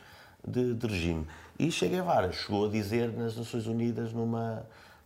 de, 0.46 0.74
de 0.74 0.88
regime. 0.88 1.26
E 1.58 1.72
Che 1.72 1.88
Guevara 1.88 2.32
chegou 2.32 2.66
a 2.66 2.70
dizer 2.70 3.12
nas 3.12 3.38
Nações 3.38 3.68
Unidas, 3.68 4.12
numa, 4.12 4.66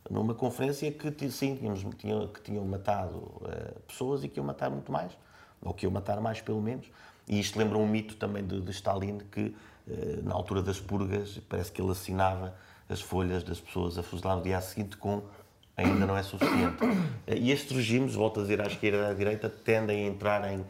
numa 0.09 0.33
conferência, 0.33 0.91
que 0.91 1.29
sim, 1.29 1.55
tínhamos, 1.55 1.85
tinham, 1.97 2.27
que 2.27 2.41
tinham 2.41 2.63
matado 2.65 3.17
uh, 3.17 3.79
pessoas 3.87 4.23
e 4.23 4.29
que 4.29 4.39
iam 4.39 4.45
matar 4.45 4.69
muito 4.69 4.91
mais, 4.91 5.11
ou 5.61 5.73
que 5.73 5.85
iam 5.85 5.91
matar 5.91 6.21
mais, 6.21 6.39
pelo 6.39 6.61
menos. 6.61 6.85
E 7.27 7.39
isto 7.39 7.59
lembra 7.59 7.77
um 7.77 7.87
mito 7.87 8.15
também 8.15 8.45
de, 8.45 8.61
de 8.61 8.71
Stalin, 8.71 9.19
que 9.31 9.53
uh, 9.87 10.23
na 10.23 10.33
altura 10.33 10.61
das 10.61 10.79
purgas, 10.79 11.39
parece 11.49 11.71
que 11.71 11.81
ele 11.81 11.91
assinava 11.91 12.55
as 12.89 13.01
folhas 13.01 13.43
das 13.43 13.59
pessoas 13.59 13.97
a 13.97 14.03
fuzilar 14.03 14.37
no 14.37 14.43
dia 14.43 14.61
seguinte 14.61 14.95
com 14.95 15.21
ainda 15.77 16.05
não 16.07 16.17
é 16.17 16.23
suficiente. 16.23 16.77
Eh, 17.27 17.37
e 17.37 17.51
estes 17.51 17.75
regimes, 17.75 18.15
volto 18.15 18.39
a 18.39 18.43
dizer 18.43 18.59
à 18.59 18.65
esquerda 18.65 18.97
e 18.97 19.11
à 19.11 19.13
direita, 19.13 19.47
tendem 19.47 20.05
a 20.05 20.07
entrar 20.07 20.51
em, 20.51 20.65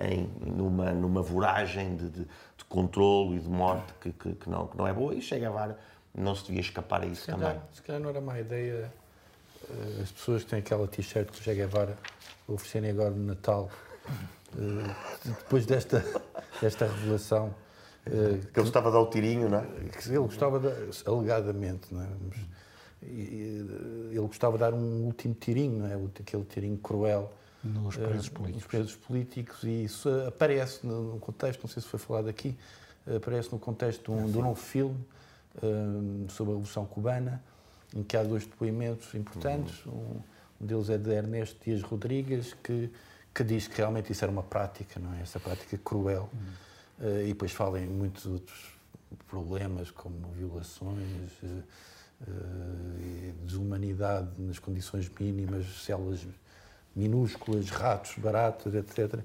em 0.00 0.26
numa, 0.40 0.92
numa 0.92 1.22
voragem 1.22 1.96
de, 1.96 2.08
de 2.10 2.26
controlo 2.68 3.34
e 3.34 3.38
de 3.38 3.48
morte 3.48 3.92
que, 4.00 4.12
que, 4.12 4.32
que, 4.34 4.50
não, 4.50 4.66
que 4.66 4.76
não 4.76 4.86
é 4.86 4.92
boa. 4.92 5.14
E 5.14 5.20
chega 5.20 5.48
a 5.48 5.50
vara, 5.50 5.78
não 6.14 6.34
se 6.34 6.46
devia 6.46 6.60
escapar 6.60 7.02
a 7.02 7.06
isso 7.06 7.22
se 7.22 7.26
também. 7.26 7.48
Calhar, 7.48 7.68
se 7.72 7.82
calhar 7.82 8.00
não 8.00 8.08
era 8.08 8.20
má 8.20 8.40
ideia 8.40 8.90
uh, 9.68 10.02
as 10.02 10.10
pessoas 10.10 10.44
que 10.44 10.50
têm 10.50 10.60
aquela 10.60 10.86
t-shirt 10.88 11.30
do 11.30 11.36
Che 11.36 11.54
Guevara 11.54 11.96
oferecerem 12.48 12.90
agora 12.90 13.10
no 13.10 13.24
Natal, 13.24 13.70
uh, 14.54 14.94
depois 15.24 15.66
desta, 15.66 16.04
desta 16.60 16.86
revelação. 16.86 17.54
Uh, 18.06 18.38
que 18.38 18.58
ele 18.58 18.62
gostava 18.62 18.88
de 18.88 18.94
dar 18.94 19.00
o 19.02 19.06
tirinho, 19.10 19.48
não 19.48 19.58
é? 19.58 19.66
Ele 20.06 20.18
gostava, 20.18 20.58
de, 20.58 20.68
alegadamente, 21.06 21.92
não 21.92 22.02
é? 22.02 22.08
Mas, 22.28 22.38
ele 23.02 24.20
gostava 24.20 24.54
de 24.54 24.60
dar 24.60 24.74
um 24.74 25.04
último 25.04 25.34
tirinho, 25.34 25.78
não 25.78 25.86
é? 25.86 25.94
Aquele 26.20 26.44
tirinho 26.44 26.76
cruel 26.76 27.32
nos 27.62 27.96
eh, 27.96 28.06
presos 28.06 28.28
políticos. 28.28 28.62
Nos 28.62 28.70
presos 28.70 28.96
políticos, 28.96 29.64
e 29.64 29.84
isso 29.84 30.08
aparece 30.26 30.86
no 30.86 31.18
contexto, 31.20 31.62
não 31.62 31.68
sei 31.68 31.82
se 31.82 31.88
foi 31.88 31.98
falado 31.98 32.28
aqui, 32.28 32.56
aparece 33.14 33.50
no 33.52 33.58
contexto 33.58 34.12
de 34.12 34.18
um, 34.18 34.30
de 34.30 34.38
um 34.38 34.42
novo 34.42 34.60
filme 34.60 34.98
um, 35.62 36.28
sobre 36.28 36.52
a 36.52 36.56
Revolução 36.56 36.86
Cubana, 36.86 37.42
em 37.94 38.02
que 38.02 38.16
há 38.16 38.22
dois 38.22 38.46
depoimentos 38.46 39.14
importantes. 39.14 39.84
Um, 39.86 40.20
um 40.60 40.66
deles 40.66 40.90
é 40.90 40.98
de 40.98 41.10
Ernesto 41.10 41.56
Dias 41.64 41.82
Rodrigues, 41.82 42.54
que, 42.62 42.90
que 43.34 43.42
diz 43.42 43.66
que 43.66 43.76
realmente 43.78 44.12
isso 44.12 44.24
era 44.24 44.30
uma 44.30 44.42
prática, 44.42 45.00
não 45.00 45.14
é? 45.14 45.22
Essa 45.22 45.40
prática 45.40 45.78
cruel. 45.78 46.28
Uhum. 46.32 47.06
Uh, 47.06 47.22
e 47.22 47.28
depois 47.28 47.52
fala 47.52 47.80
em 47.80 47.86
muitos 47.86 48.26
outros 48.26 48.78
problemas, 49.26 49.90
como 49.90 50.28
violações, 50.36 51.30
desumanidade 53.44 54.28
nas 54.38 54.58
condições 54.58 55.10
mínimas, 55.18 55.66
células 55.84 56.20
minúsculas, 56.94 57.70
ratos, 57.70 58.14
baratas, 58.18 58.74
etc. 58.74 59.20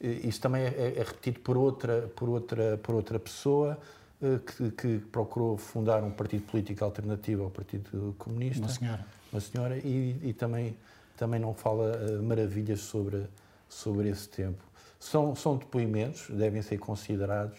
Isso 0.00 0.40
também 0.40 0.62
é, 0.62 0.94
é, 0.96 1.02
repetido 1.02 1.40
por 1.40 1.56
outra, 1.56 2.10
por 2.16 2.28
outra, 2.28 2.78
por 2.78 2.94
outra 2.94 3.18
pessoa 3.18 3.78
eh, 4.22 4.38
que, 4.38 4.70
que, 4.70 4.98
procurou 5.10 5.56
fundar 5.56 6.02
um 6.02 6.10
partido 6.10 6.44
político 6.46 6.84
alternativo 6.84 7.44
ao 7.44 7.50
Partido 7.50 8.14
Comunista. 8.18 8.62
Uma 8.62 8.68
senhora. 8.68 9.06
Uma 9.32 9.40
senhora, 9.40 9.78
e, 9.78 10.18
e 10.22 10.32
também, 10.32 10.76
também 11.16 11.40
não 11.40 11.54
fala 11.54 11.96
uh, 11.96 12.22
maravilhas 12.22 12.80
sobre, 12.80 13.26
sobre 13.68 14.08
esse 14.08 14.28
tempo. 14.28 14.62
São, 14.98 15.34
são 15.34 15.56
depoimentos, 15.56 16.28
devem 16.28 16.60
ser 16.60 16.78
considerados 16.78 17.58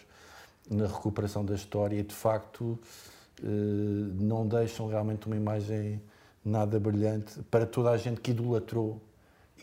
na 0.70 0.86
recuperação 0.86 1.44
da 1.44 1.56
história 1.56 2.00
e, 2.00 2.04
de 2.04 2.14
facto, 2.14 2.64
uh, 2.64 2.78
não 3.44 4.48
deixam 4.48 4.88
realmente 4.88 5.26
uma 5.26 5.36
imagem 5.36 6.02
nada 6.44 6.80
brilhante 6.80 7.40
para 7.50 7.66
toda 7.66 7.92
a 7.92 7.98
gente 7.98 8.20
que 8.20 8.32
idolatrou 8.32 9.02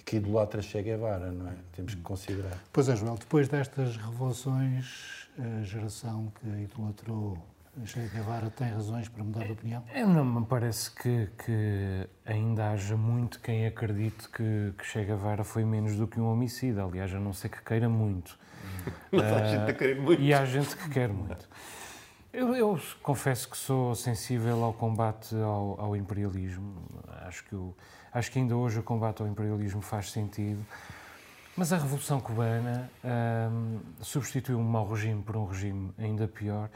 que 0.09 0.17
idolatra 0.17 0.63
Che 0.63 0.83
Guevara, 0.83 1.31
não 1.31 1.51
é? 1.51 1.55
Temos 1.77 1.95
que 1.95 2.01
considerar. 2.01 2.57
Pois 2.73 2.89
é, 2.89 2.97
Joel, 2.97 3.17
depois 3.17 3.47
destas 3.47 3.97
revelações, 3.99 5.29
a 5.39 5.63
geração 5.63 6.33
que 6.41 6.49
idolatrou 6.49 7.37
Che 7.85 8.01
Guevara 8.09 8.49
tem 8.49 8.71
razões 8.71 9.07
para 9.07 9.23
mudar 9.23 9.45
de 9.45 9.53
opinião? 9.53 9.85
É, 9.93 10.07
não 10.07 10.25
me 10.25 10.47
parece 10.47 10.91
que, 10.91 11.29
que, 11.45 12.09
ainda 12.25 12.71
haja 12.71 12.97
muito 12.97 13.39
quem 13.41 13.67
acredite 13.67 14.31
que, 14.31 14.73
que 14.79 14.87
Che 14.87 15.05
Guevara 15.05 15.45
foi 15.45 15.67
menos 15.67 15.95
do 15.95 16.07
que 16.07 16.19
um 16.19 16.33
homicida. 16.33 16.83
Aliás, 16.85 17.15
a 17.15 17.21
não 17.21 17.35
ser 17.35 17.51
que 17.51 17.63
queira 17.63 17.89
muito. 17.89 18.39
Mas 19.13 19.27
há 19.27 19.45
gente 19.45 19.71
a 19.71 19.75
querer 19.75 20.01
muito. 20.01 20.23
E 20.23 20.33
há 20.33 20.43
gente 20.47 20.75
que 20.75 20.89
quer 20.89 21.11
muito. 21.11 21.47
Eu, 22.33 22.57
eu 22.57 22.81
confesso 23.03 23.49
que 23.49 23.59
sou 23.59 23.95
sensível 23.95 24.65
ao 24.65 24.73
combate 24.73 25.35
ao, 25.37 25.79
ao 25.79 25.97
imperialismo. 25.97 26.83
Acho 27.27 27.45
que 27.45 27.55
o 27.55 27.75
Acho 28.19 28.33
que 28.33 28.41
ainda 28.41 28.57
hoje 28.57 28.81
o 28.81 28.83
combate 28.83 29.23
ao 29.23 29.29
imperialismo 29.29 29.81
faz 29.81 30.11
sentido. 30.11 30.67
Mas 31.57 31.73
a 31.73 31.77
Revolução 31.77 32.19
Cubana 32.19 32.91
hum, 33.05 33.79
substituiu 34.01 34.59
um 34.59 34.65
mau 34.65 34.89
regime 34.89 35.23
por 35.23 35.37
um 35.37 35.47
regime 35.47 35.93
ainda 35.97 36.27
pior 36.27 36.69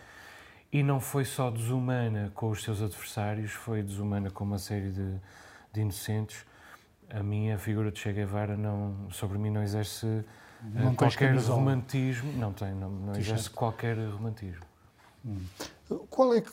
e 0.72 0.84
não 0.84 1.00
foi 1.00 1.24
só 1.24 1.50
desumana 1.50 2.30
com 2.32 2.48
os 2.48 2.62
seus 2.62 2.80
adversários, 2.80 3.50
foi 3.50 3.82
desumana 3.82 4.30
com 4.30 4.44
uma 4.44 4.58
série 4.58 4.90
de, 4.90 5.20
de 5.72 5.80
inocentes. 5.80 6.46
A 7.10 7.24
minha 7.24 7.58
figura 7.58 7.90
de 7.90 7.98
Che 7.98 8.12
Guevara 8.12 8.56
não, 8.56 9.10
sobre 9.10 9.36
mim 9.36 9.50
não 9.50 9.64
exerce 9.64 10.24
não 10.62 10.94
qualquer 10.94 11.36
romantismo. 11.38 12.32
Não 12.34 12.52
tem, 12.52 12.72
não, 12.72 12.88
não 12.88 13.16
exerce 13.16 13.50
qualquer 13.50 13.98
romantismo. 13.98 14.62
Hum. 15.24 15.40
Qual 16.10 16.34
é 16.34 16.40
que 16.40 16.50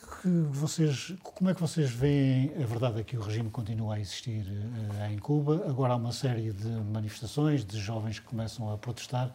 vocês, 0.49 1.13
como 1.23 1.49
é 1.49 1.53
que 1.53 1.61
vocês 1.61 1.89
veem 1.89 2.51
a 2.61 2.65
verdade 2.65 3.01
é 3.01 3.03
que 3.03 3.17
o 3.17 3.21
regime 3.21 3.49
continua 3.49 3.95
a 3.95 3.99
existir 3.99 4.45
uh, 4.45 5.11
em 5.11 5.17
Cuba? 5.17 5.65
Agora 5.67 5.93
há 5.93 5.95
uma 5.95 6.11
série 6.11 6.51
de 6.51 6.67
manifestações 6.67 7.65
de 7.65 7.79
jovens 7.79 8.19
que 8.19 8.25
começam 8.25 8.71
a 8.73 8.77
protestar. 8.77 9.31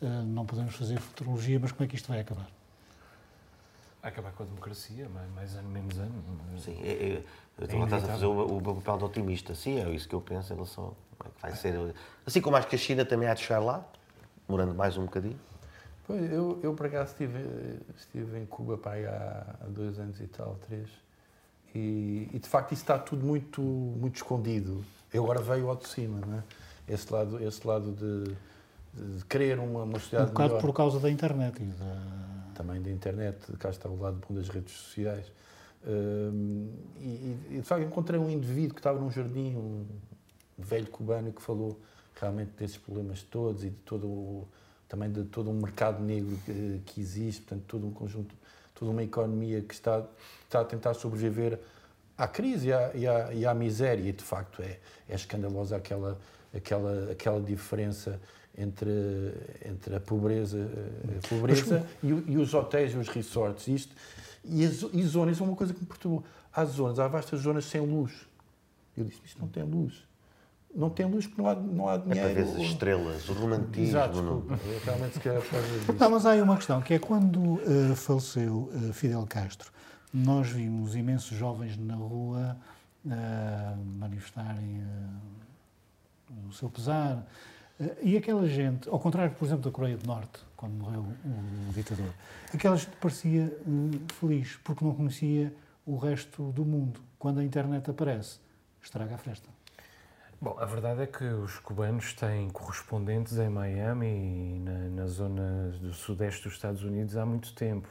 eh, 0.00 0.06
não 0.06 0.44
podemos 0.44 0.74
fazer 0.74 0.98
futurologia, 0.98 1.58
mas 1.60 1.72
como 1.72 1.84
é 1.84 1.86
que 1.86 1.94
isto 1.96 2.08
vai 2.08 2.20
acabar? 2.20 2.48
Vai 4.02 4.10
acabar 4.10 4.32
com 4.32 4.42
a 4.42 4.46
democracia, 4.46 5.08
mais, 5.08 5.30
mais 5.32 5.54
ano, 5.54 5.68
menos 5.68 5.96
ano. 5.98 6.12
Sim, 6.58 6.76
é, 6.82 6.90
é, 6.90 7.24
eu 7.58 7.64
estou 7.64 7.80
a 7.82 7.84
estás 7.84 8.04
a 8.04 8.08
fazer 8.08 8.26
o, 8.26 8.58
o 8.58 8.60
meu 8.60 8.74
papel 8.76 8.98
de 8.98 9.04
otimista. 9.04 9.54
Sim, 9.54 9.80
é 9.80 9.88
isso 9.90 10.08
que 10.08 10.14
eu 10.14 10.20
penso 10.20 10.52
em 10.52 10.56
relação 10.56 10.96
a 11.20 11.24
que 11.24 11.42
vai 11.42 11.54
ser. 11.54 11.94
Assim 12.26 12.40
como 12.40 12.56
acho 12.56 12.66
que 12.66 12.74
a 12.74 12.78
China 12.78 13.04
também 13.04 13.28
há 13.28 13.34
de 13.34 13.40
chegar 13.42 13.60
lá, 13.60 13.84
demorando 14.48 14.74
mais 14.74 14.98
um 14.98 15.04
bocadinho. 15.04 15.38
Pois, 16.12 16.30
eu, 16.30 16.60
eu 16.62 16.74
por 16.74 16.84
acaso 16.84 17.12
estive, 17.12 17.38
estive 17.96 18.38
em 18.38 18.44
Cuba 18.44 18.76
para 18.76 18.92
aí 18.92 19.06
há, 19.06 19.56
há 19.62 19.66
dois 19.66 19.98
anos 19.98 20.20
e 20.20 20.26
tal, 20.26 20.58
três, 20.66 20.90
e, 21.74 22.28
e, 22.34 22.38
de 22.38 22.46
facto 22.46 22.72
isso 22.72 22.82
está 22.82 22.98
tudo 22.98 23.24
muito, 23.24 23.62
muito 23.62 24.16
escondido. 24.16 24.84
Eu 25.10 25.24
agora 25.24 25.40
veio 25.40 25.70
ao 25.70 25.76
de 25.76 25.88
cima, 25.88 26.20
não 26.20 26.34
é? 26.36 26.42
Esse 26.86 27.10
lado, 27.10 27.42
esse 27.42 27.66
lado 27.66 27.92
de, 27.92 28.34
de 28.92 29.24
querer 29.24 29.58
uma, 29.58 29.84
uma 29.84 29.98
sociedade 29.98 30.32
Um 30.32 30.34
bocado 30.34 30.48
melhor. 30.50 30.60
por 30.60 30.74
causa 30.74 31.00
da 31.00 31.10
internet 31.10 31.62
e 31.62 31.64
da... 31.64 32.52
Também 32.56 32.82
da 32.82 32.90
internet, 32.90 33.50
cá 33.58 33.70
está 33.70 33.88
o 33.88 33.98
lado 33.98 34.22
bom 34.28 34.34
das 34.34 34.50
redes 34.50 34.74
sociais. 34.74 35.32
E, 35.86 37.00
e, 37.00 37.38
e, 37.52 37.56
de 37.56 37.62
facto 37.62 37.86
encontrei 37.86 38.20
um 38.20 38.28
indivíduo 38.28 38.74
que 38.74 38.80
estava 38.80 39.00
num 39.00 39.10
jardim, 39.10 39.56
um 39.56 39.86
velho 40.58 40.88
cubano 40.88 41.32
que 41.32 41.40
falou 41.40 41.80
realmente 42.20 42.50
desses 42.50 42.76
problemas 42.76 43.22
todos 43.22 43.64
e 43.64 43.70
de 43.70 43.76
todo 43.76 44.06
o, 44.06 44.48
também 44.92 45.10
de 45.10 45.24
todo 45.24 45.48
um 45.48 45.54
mercado 45.54 46.04
negro 46.04 46.38
que, 46.44 46.82
que 46.84 47.00
existe, 47.00 47.40
portanto 47.40 47.64
todo 47.66 47.86
um 47.86 47.90
conjunto, 47.90 48.34
toda 48.74 48.90
uma 48.90 49.02
economia 49.02 49.62
que 49.62 49.72
está, 49.72 50.04
está 50.44 50.60
a 50.60 50.64
tentar 50.66 50.92
sobreviver 50.92 51.58
à 52.18 52.28
crise 52.28 52.68
e 52.68 52.72
à, 52.74 52.90
e 52.94 53.06
à, 53.06 53.32
e 53.32 53.46
à 53.46 53.54
miséria 53.54 54.06
e 54.06 54.12
de 54.12 54.22
facto 54.22 54.60
é, 54.60 54.78
é 55.08 55.14
escandalosa 55.14 55.76
aquela, 55.76 56.20
aquela, 56.54 57.10
aquela 57.10 57.40
diferença 57.40 58.20
entre, 58.56 59.32
entre 59.64 59.96
a 59.96 60.00
pobreza, 60.00 60.58
a 61.24 61.26
pobreza 61.26 61.86
e, 62.02 62.08
e 62.08 62.36
os 62.36 62.52
hotéis 62.52 62.92
e 62.92 62.98
os 62.98 63.08
resorts. 63.08 63.68
Isto, 63.68 63.94
e, 64.44 64.62
as, 64.62 64.82
e 64.92 65.02
zonas, 65.04 65.36
isso 65.36 65.42
é 65.42 65.46
uma 65.46 65.56
coisa 65.56 65.72
que 65.72 65.80
me 65.80 65.86
perturbou. 65.86 66.22
Há 66.52 66.66
zonas, 66.66 66.98
há 66.98 67.08
vastas 67.08 67.40
zonas 67.40 67.64
sem 67.64 67.80
luz. 67.80 68.12
Eu 68.94 69.04
disse, 69.04 69.22
isto 69.24 69.40
não 69.40 69.48
tem 69.48 69.62
luz. 69.62 70.04
Não 70.74 70.88
tem 70.88 71.04
luz 71.06 71.26
porque 71.26 71.42
não 71.42 71.48
há, 71.50 71.54
não 71.54 71.88
há 71.88 71.94
É 71.94 71.98
para 71.98 72.14
dinheiro. 72.14 72.34
ver 72.34 72.42
as 72.56 72.62
estrelas, 72.62 73.28
o 73.28 73.32
romantismo. 73.34 73.84
Exato, 73.84 74.22
não- 74.22 74.40
desculpa. 74.40 74.54
É 74.68 74.78
Realmente, 74.84 75.12
se 75.14 75.20
calhar, 75.20 75.42
por 75.42 75.50
causa 75.50 75.66
disso. 75.68 75.92
Não, 76.00 76.10
mas 76.10 76.26
há 76.26 76.30
aí 76.30 76.40
uma 76.42 76.56
questão, 76.56 76.80
que 76.80 76.94
é 76.94 76.98
quando 76.98 77.60
eh, 77.62 77.94
faleceu 77.94 78.70
eh, 78.74 78.92
Fidel 78.92 79.26
Castro, 79.28 79.70
nós 80.14 80.48
vimos 80.48 80.96
imensos 80.96 81.36
jovens 81.36 81.76
na 81.76 81.94
rua 81.94 82.56
eh, 83.10 83.74
manifestarem 83.98 84.82
o 86.48 86.52
seu 86.52 86.70
pesar. 86.70 87.26
E 88.00 88.16
aquela 88.16 88.46
gente, 88.48 88.88
ao 88.88 88.98
contrário, 88.98 89.34
por 89.34 89.44
exemplo, 89.44 89.64
da 89.64 89.70
Coreia 89.70 89.96
do 89.98 90.06
Norte, 90.06 90.40
quando 90.56 90.72
morreu 90.74 91.00
o, 91.00 91.72
ditador, 91.74 92.10
aquela 92.54 92.76
gente 92.76 92.96
parecia 92.96 93.52
feliz, 94.20 94.56
porque 94.64 94.84
não 94.84 94.94
conhecia 94.94 95.52
o 95.84 95.96
resto 95.96 96.50
do 96.52 96.64
mundo. 96.64 97.00
Quando 97.18 97.40
a 97.40 97.44
internet 97.44 97.90
aparece, 97.90 98.38
estraga 98.80 99.16
a 99.16 99.18
festa. 99.18 99.48
Bom, 100.42 100.56
a 100.58 100.64
verdade 100.66 101.02
é 101.02 101.06
que 101.06 101.22
os 101.22 101.60
cubanos 101.60 102.14
têm 102.14 102.50
correspondentes 102.50 103.38
em 103.38 103.48
Miami 103.48 104.08
e 104.08 104.58
na, 104.58 105.02
na 105.02 105.06
zona 105.06 105.70
do 105.80 105.92
sudeste 105.94 106.42
dos 106.42 106.54
Estados 106.54 106.82
Unidos 106.82 107.16
há 107.16 107.24
muito 107.24 107.54
tempo. 107.54 107.86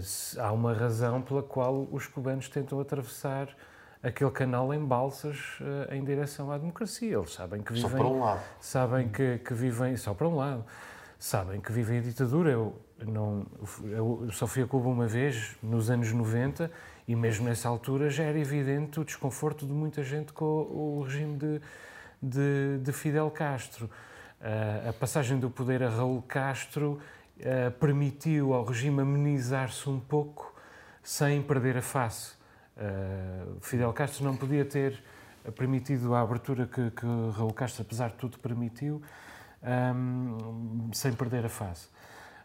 Se- 0.00 0.40
há 0.40 0.50
uma 0.52 0.72
razão 0.72 1.20
pela 1.20 1.42
qual 1.42 1.86
os 1.92 2.06
cubanos 2.06 2.48
tentam 2.48 2.80
atravessar 2.80 3.48
aquele 4.02 4.30
canal 4.30 4.72
em 4.72 4.82
balsas 4.82 5.58
eh, 5.90 5.96
em 5.96 6.02
direção 6.04 6.50
à 6.50 6.56
democracia. 6.56 7.14
Eles 7.16 7.34
sabem 7.34 7.60
que 7.60 7.74
Só 7.78 7.88
vivem 7.88 8.02
para 8.02 8.10
um 8.10 8.20
lado. 8.20 8.40
sabem 8.58 9.08
que, 9.10 9.38
que 9.38 9.52
vivem 9.54 9.96
só 9.98 10.14
para 10.14 10.26
um 10.28 10.36
lado 10.36 10.64
sabem 11.18 11.60
que 11.60 11.70
vivem 11.70 11.98
a 11.98 12.02
ditadura 12.02 12.50
eu 12.50 12.74
não 13.06 13.46
eu 13.84 14.26
só 14.32 14.44
fui 14.46 14.62
a 14.62 14.66
Cuba 14.66 14.88
uma 14.88 15.06
vez 15.06 15.56
nos 15.62 15.88
anos 15.88 16.10
90 16.12 16.68
e 17.06 17.16
mesmo 17.16 17.46
nessa 17.46 17.68
altura 17.68 18.10
já 18.10 18.24
era 18.24 18.38
evidente 18.38 19.00
o 19.00 19.04
desconforto 19.04 19.66
de 19.66 19.72
muita 19.72 20.02
gente 20.02 20.32
com 20.32 20.44
o, 20.44 21.02
regime 21.02 21.36
de, 21.36 21.60
de, 22.22 22.78
de 22.82 22.92
Fidel 22.92 23.30
Castro 23.30 23.90
Ah, 24.40 24.90
a 24.90 24.92
passagem 24.92 25.38
do 25.38 25.48
poder 25.48 25.82
a 25.82 25.88
Raul 25.88 26.22
Castro 26.22 26.98
ah, 27.40 27.70
permitiu 27.78 28.54
ao 28.54 28.64
regime 28.64 29.02
amenizar-se 29.02 29.88
um 29.88 30.00
pouco 30.00 30.54
sem 31.02 31.42
perder 31.42 31.76
a 31.76 31.82
face 31.82 32.42
Uh, 32.76 33.60
Fidel 33.60 33.92
Castro 33.92 34.24
não 34.24 34.34
podia 34.34 34.64
ter 34.64 35.02
permitido 35.54 36.14
a 36.14 36.22
abertura 36.22 36.66
que, 36.66 36.90
que 36.90 37.06
Raul 37.36 37.52
Castro, 37.52 37.82
apesar 37.82 38.10
de 38.10 38.16
tudo, 38.16 38.38
permitiu, 38.38 39.02
um, 39.62 40.90
sem 40.92 41.12
perder 41.12 41.44
a 41.44 41.48
face. 41.48 41.88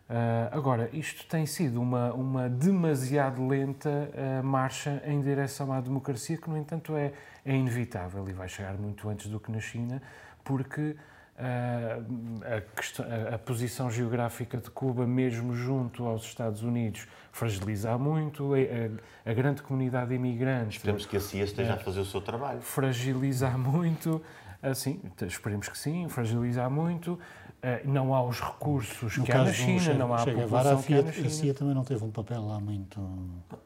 Uh, 0.10 0.48
agora, 0.58 0.90
isto 0.94 1.26
tem 1.28 1.46
sido 1.46 1.82
uma, 1.82 2.14
uma 2.14 2.50
demasiado 2.50 3.46
lenta 3.46 3.90
uh, 3.90 4.44
marcha 4.44 5.02
em 5.06 5.20
direção 5.22 5.74
à 5.74 5.82
democracia, 5.82 6.38
que, 6.38 6.50
no 6.50 6.58
entanto, 6.58 6.96
é, 6.96 7.12
é 7.46 7.54
inevitável 7.54 8.28
e 8.30 8.32
vai 8.32 8.48
chegar 8.48 8.76
muito 8.78 9.10
antes 9.10 9.28
do 9.28 9.38
que 9.38 9.52
na 9.52 9.60
China, 9.60 10.02
porque 10.46 10.96
uh, 11.38 12.56
a, 12.56 12.62
questão- 12.80 13.06
a- 13.06 13.36
a 13.36 13.38
posição 13.38 13.92
geográfica 13.92 14.58
de 14.58 14.70
Cuba, 14.72 15.06
mesmo 15.06 15.54
junto 15.54 16.06
aos 16.06 16.24
Estados 16.24 16.64
Unidos, 16.64 17.06
fragiliza 17.34 17.98
muito 17.98 18.54
a, 18.54 18.58
a- 18.60 19.32
a 19.32 19.34
grande 19.34 19.62
comunidade 19.62 20.14
imigrante 20.14 20.78
Esperemos 20.78 21.06
que 21.06 21.18
a 21.18 21.20
CIA 21.20 21.44
esteja 21.44 21.72
É. 21.72 21.74
a 21.74 21.78
fazer 21.78 22.00
o 22.00 22.06
seu 22.06 22.22
trabalho. 22.22 22.62
fragilizar 22.62 23.58
muito, 23.60 24.22
assim, 24.64 25.02
esperemos 25.28 25.68
que 25.68 25.78
sim, 25.78 26.08
fragilizar 26.08 26.72
muito. 26.72 27.20
Eh, 27.68 27.82
Não 27.86 28.14
há 28.16 28.24
os 28.24 28.40
recursos 28.40 29.18
No 29.18 29.26
que 29.26 29.32
há 29.32 29.44
na 29.44 29.52
China, 29.52 29.80
Che- 29.80 29.94
não 29.94 30.14
há 30.14 30.22
a 30.22 30.26
Guevara, 30.26 30.42
a 30.74 30.76
população 30.78 30.84
que 30.84 30.94
há 30.94 30.98
CIA, 30.98 31.04
na 31.04 31.10
a 31.10 31.14
China. 31.14 31.30
CIA 31.30 31.54
também 31.54 31.74
não 31.76 31.84
teve 31.84 32.04
um 32.06 32.12
papel 32.12 32.46
lá 32.46 32.60
muito... 32.60 33.00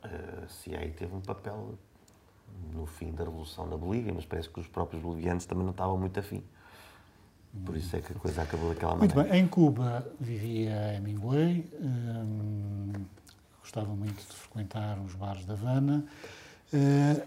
A 0.04 0.48
CIA 0.48 0.92
teve 0.98 1.14
um 1.16 1.22
papel 1.22 1.76
no 2.74 2.86
fim 2.86 3.12
da 3.12 3.24
Revolução 3.24 3.68
na 3.68 3.78
Bolívia, 3.78 4.12
mas 4.14 4.26
parece 4.26 4.50
que 4.50 4.60
os 4.60 4.68
próprios 4.68 5.02
bolivianos 5.04 5.46
também 5.46 5.64
não 5.66 5.72
estavam 5.72 5.98
muito 5.98 6.20
afim. 6.20 6.44
Por 7.66 7.76
isso 7.76 7.96
é 7.96 8.02
que 8.02 8.14
a 8.14 8.16
coisa 8.16 8.42
acabou 8.44 8.70
daquela 8.70 8.96
Muito 8.96 9.14
maneira. 9.16 9.36
bem, 9.38 9.44
em 9.44 9.48
Cuba 9.48 10.08
vivia 10.20 10.94
Hemingway, 10.96 11.70
hum, 11.82 12.94
gostava 13.60 13.94
muito 13.94 14.16
de 14.18 14.34
frequentar 14.36 14.98
os 15.00 15.14
bares 15.16 15.46
da 15.46 15.54
Havana. 15.54 16.06
Eh, 16.74 17.24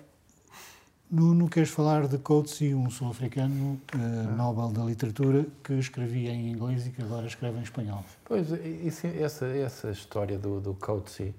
Nuno, 1.11 1.49
queres 1.49 1.71
falar 1.71 2.09
de 2.09 2.19
Coetzee, 2.19 2.75
um 2.75 2.91
sul-africano 2.91 3.81
eh, 3.93 3.97
Nobel 4.37 4.69
da 4.71 4.83
Literatura 4.83 5.47
que 5.63 5.75
escrevia 5.75 6.31
em 6.33 6.51
inglês 6.51 6.87
e 6.87 6.91
que 6.91 7.03
agora 7.03 7.27
escreve 7.27 7.59
em 7.59 7.63
espanhol. 7.63 8.03
Pois, 8.25 8.51
isso- 8.51 9.07
essa, 9.07 9.47
essa 9.47 9.91
história 9.91 10.39
do, 10.39 10.61
do 10.61 10.75
Coetzee, 10.75 11.33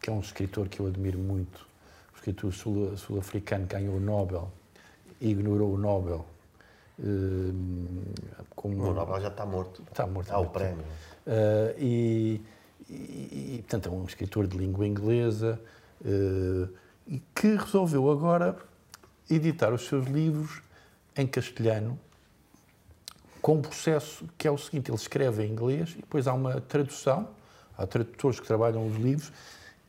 que 0.00 0.10
é 0.10 0.12
um 0.12 0.20
escritor 0.20 0.68
que 0.68 0.78
eu 0.80 0.86
admiro 0.86 1.18
muito, 1.18 1.66
um 2.12 2.16
escritor 2.16 2.52
sul- 2.52 2.96
sul-africano 2.96 3.66
que 3.66 3.74
ganhou 3.74 3.96
o 3.96 4.00
Nobel, 4.00 4.52
e 5.20 5.30
ignorou 5.30 5.74
o 5.74 5.78
Nobel. 5.78 6.24
hum, 7.00 7.86
como 8.54 8.74
O 8.90 8.94
Nobel 8.94 9.20
já 9.20 9.28
está 9.28 9.44
morto. 9.46 9.82
Está 9.90 10.06
morto. 10.06 10.30
Há 10.30 10.36
o 10.38 10.42
muito 10.42 10.52
prémio. 10.52 10.76
tempo. 10.76 10.88
Ah, 11.26 11.74
e, 11.78 12.40
e, 12.88 12.92
e, 13.56 13.64
portanto, 13.66 13.88
é 13.88 13.92
um 13.92 14.04
escritor 14.04 14.46
de 14.46 14.56
língua 14.56 14.86
inglesa 14.86 15.60
eh, 16.04 16.68
e 17.08 17.22
que 17.34 17.56
resolveu 17.56 18.08
agora 18.10 18.56
editar 19.30 19.72
os 19.72 19.86
seus 19.86 20.06
livros 20.06 20.62
em 21.16 21.26
castelhano 21.26 21.98
com 23.40 23.54
um 23.56 23.62
processo 23.62 24.24
que 24.36 24.46
é 24.48 24.50
o 24.50 24.58
seguinte, 24.58 24.90
ele 24.90 24.96
escreve 24.96 25.44
em 25.44 25.50
inglês 25.52 25.90
e 25.92 25.96
depois 26.00 26.26
há 26.26 26.32
uma 26.34 26.60
tradução, 26.60 27.28
há 27.76 27.86
tradutores 27.86 28.40
que 28.40 28.46
trabalham 28.46 28.86
os 28.86 28.96
livros 28.96 29.32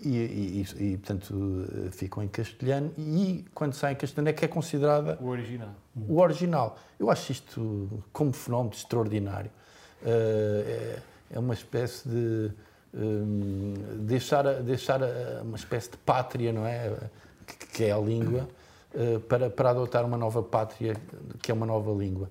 e, 0.01 0.09
e- 0.17 0.65
e- 0.93 0.97
portanto, 0.97 1.67
eh, 1.87 1.91
ficam 1.91 2.23
em 2.23 2.27
castelhano 2.27 2.93
e 2.97 3.43
quando 3.53 3.73
sai 3.73 3.93
em 3.93 3.95
castelhano 3.95 4.29
é 4.29 4.33
que 4.33 4.45
é 4.45 4.47
considerada 4.47 5.17
O 5.21 5.27
original. 5.27 5.73
o 6.07 6.19
original. 6.21 6.77
Eu 6.99 7.09
acho 7.11 7.31
isto 7.31 8.03
como 8.13 8.31
fenómeno 8.31 8.73
extraordinário. 8.73 9.51
Eh, 10.05 10.99
é, 11.31 11.35
é 11.35 11.39
uma 11.39 11.53
espécie 11.53 12.07
de 12.07 12.51
hum, 12.93 13.73
deixar, 14.01 14.43
deixar 14.61 15.01
uma 15.43 15.57
espécie 15.57 15.91
de 15.91 15.97
pátria, 15.97 16.53
não 16.53 16.65
é? 16.65 16.95
Que, 17.45 17.65
que 17.67 17.83
é 17.83 17.91
a 17.91 17.97
língua, 17.97 18.47
para, 19.27 19.49
para 19.49 19.69
adotar 19.69 20.05
uma 20.05 20.17
nova 20.17 20.41
pátria, 20.41 20.95
que 21.41 21.51
é 21.51 21.53
uma 21.53 21.65
nova 21.65 21.91
língua. 21.91 22.29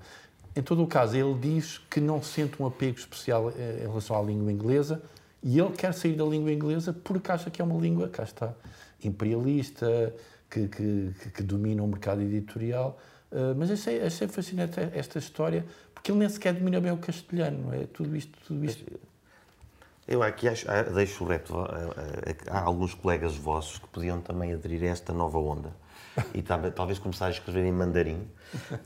Em 0.56 0.62
todo 0.62 0.82
o 0.82 0.86
caso, 0.86 1.16
ele 1.16 1.34
diz 1.38 1.78
que 1.90 2.00
não 2.00 2.20
sente 2.22 2.60
um 2.60 2.66
apego 2.66 2.98
especial 2.98 3.50
eh, 3.56 3.82
em 3.84 3.86
relação 3.86 4.18
à 4.18 4.22
língua 4.22 4.50
inglesa 4.50 5.00
e 5.40 5.56
ele 5.58 5.70
quer 5.70 5.94
sair 5.94 6.16
da 6.16 6.24
língua 6.24 6.50
inglesa 6.52 6.92
porque 6.92 7.30
acha 7.30 7.48
que 7.48 7.62
é 7.62 7.64
uma 7.64 7.78
língua, 7.80 8.08
cá 8.08 8.24
está, 8.24 8.52
imperialista, 9.04 10.12
que, 10.50 10.66
que, 10.66 11.12
que- 11.32 11.42
domina 11.44 11.82
o 11.82 11.86
mercado 11.86 12.22
editorial. 12.22 12.98
Uh, 13.30 13.54
mas 13.56 13.70
achei, 13.70 14.02
achei 14.02 14.26
fascinante 14.26 14.80
esta 14.94 15.18
história 15.18 15.64
porque 15.94 16.10
ele 16.10 16.18
nem 16.20 16.28
sequer 16.28 16.54
domina 16.54 16.80
bem 16.80 16.90
o 16.90 16.96
castelhano, 16.96 17.72
é? 17.74 17.86
Tudo 17.86 18.16
isto, 18.16 18.36
tudo 18.46 18.64
isto. 18.64 18.84
Eu 20.08 20.22
aqui 20.22 20.48
acho, 20.48 20.68
ah, 20.70 20.82
deixo 20.82 21.22
o 21.22 21.26
repto. 21.28 21.56
ah, 21.58 21.68
ah, 22.48 22.58
Há 22.58 22.62
alguns 22.62 22.94
colegas 22.94 23.36
vossos 23.36 23.78
que 23.78 23.86
podiam 23.88 24.20
também 24.20 24.54
aderir 24.54 24.82
a 24.84 24.86
esta 24.86 25.12
nova 25.12 25.38
onda 25.38 25.70
e 26.34 26.42
talvez, 26.42 26.74
talvez 26.74 26.98
começar 26.98 27.26
a 27.26 27.30
escrever 27.30 27.64
em 27.64 27.72
mandarim. 27.72 28.28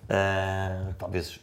Ah, 0.08 0.92
talvez 0.98 1.40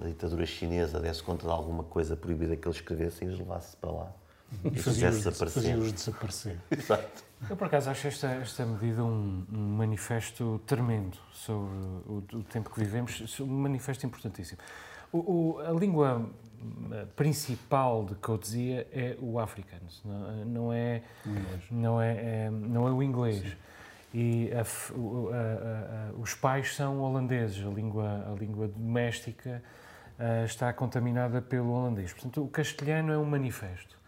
a 0.00 0.06
ditadura 0.06 0.46
chinesa 0.46 1.00
desse 1.00 1.22
conta 1.22 1.46
de 1.46 1.52
alguma 1.52 1.84
coisa 1.84 2.16
proibida 2.16 2.56
que 2.56 2.66
eles 2.66 2.78
escrevessem 2.78 3.28
e 3.28 3.30
os 3.32 3.38
levasse 3.38 3.76
para 3.76 3.90
lá. 3.90 4.12
E 4.64 4.78
fazia-os 4.78 5.16
fazia 5.16 5.92
desaparecer. 5.92 6.58
Exato. 6.70 7.24
Eu, 7.48 7.56
por 7.56 7.66
acaso, 7.66 7.88
acho 7.90 8.06
esta, 8.06 8.26
esta 8.28 8.66
medida 8.66 9.02
um, 9.02 9.46
um 9.52 9.76
manifesto 9.76 10.60
tremendo 10.66 11.16
sobre 11.32 11.72
o, 12.06 12.24
o 12.34 12.42
tempo 12.42 12.70
que 12.70 12.78
vivemos, 12.78 13.38
um 13.40 13.46
manifesto 13.46 14.04
importantíssimo. 14.04 14.60
O, 15.12 15.18
o, 15.18 15.58
a 15.60 15.70
língua 15.70 16.28
eh, 16.92 17.06
principal 17.16 18.04
de 18.04 18.14
Coetzee 18.16 18.86
é 18.92 19.16
o 19.20 19.38
africano, 19.38 19.86
não, 20.04 20.44
não, 20.44 20.72
é, 20.72 21.02
não, 21.70 22.00
é, 22.00 22.12
é, 22.12 22.50
não 22.50 22.86
é 22.86 22.92
o 22.92 23.02
inglês. 23.02 23.40
Sim. 23.40 23.52
E 24.12 24.50
a, 24.52 24.62
a, 24.62 26.12
os 26.18 26.34
pais 26.34 26.74
são 26.74 27.00
holandeses, 27.00 27.64
a 27.64 27.70
língua, 27.70 28.26
a 28.28 28.34
língua 28.34 28.66
doméstica 28.66 29.62
uh, 30.18 30.44
está 30.44 30.72
contaminada 30.72 31.40
pelo 31.40 31.70
holandês. 31.70 32.12
Portanto, 32.12 32.42
o 32.42 32.48
castelhano 32.48 33.12
é 33.12 33.18
um 33.18 33.24
manifesto. 33.24 33.98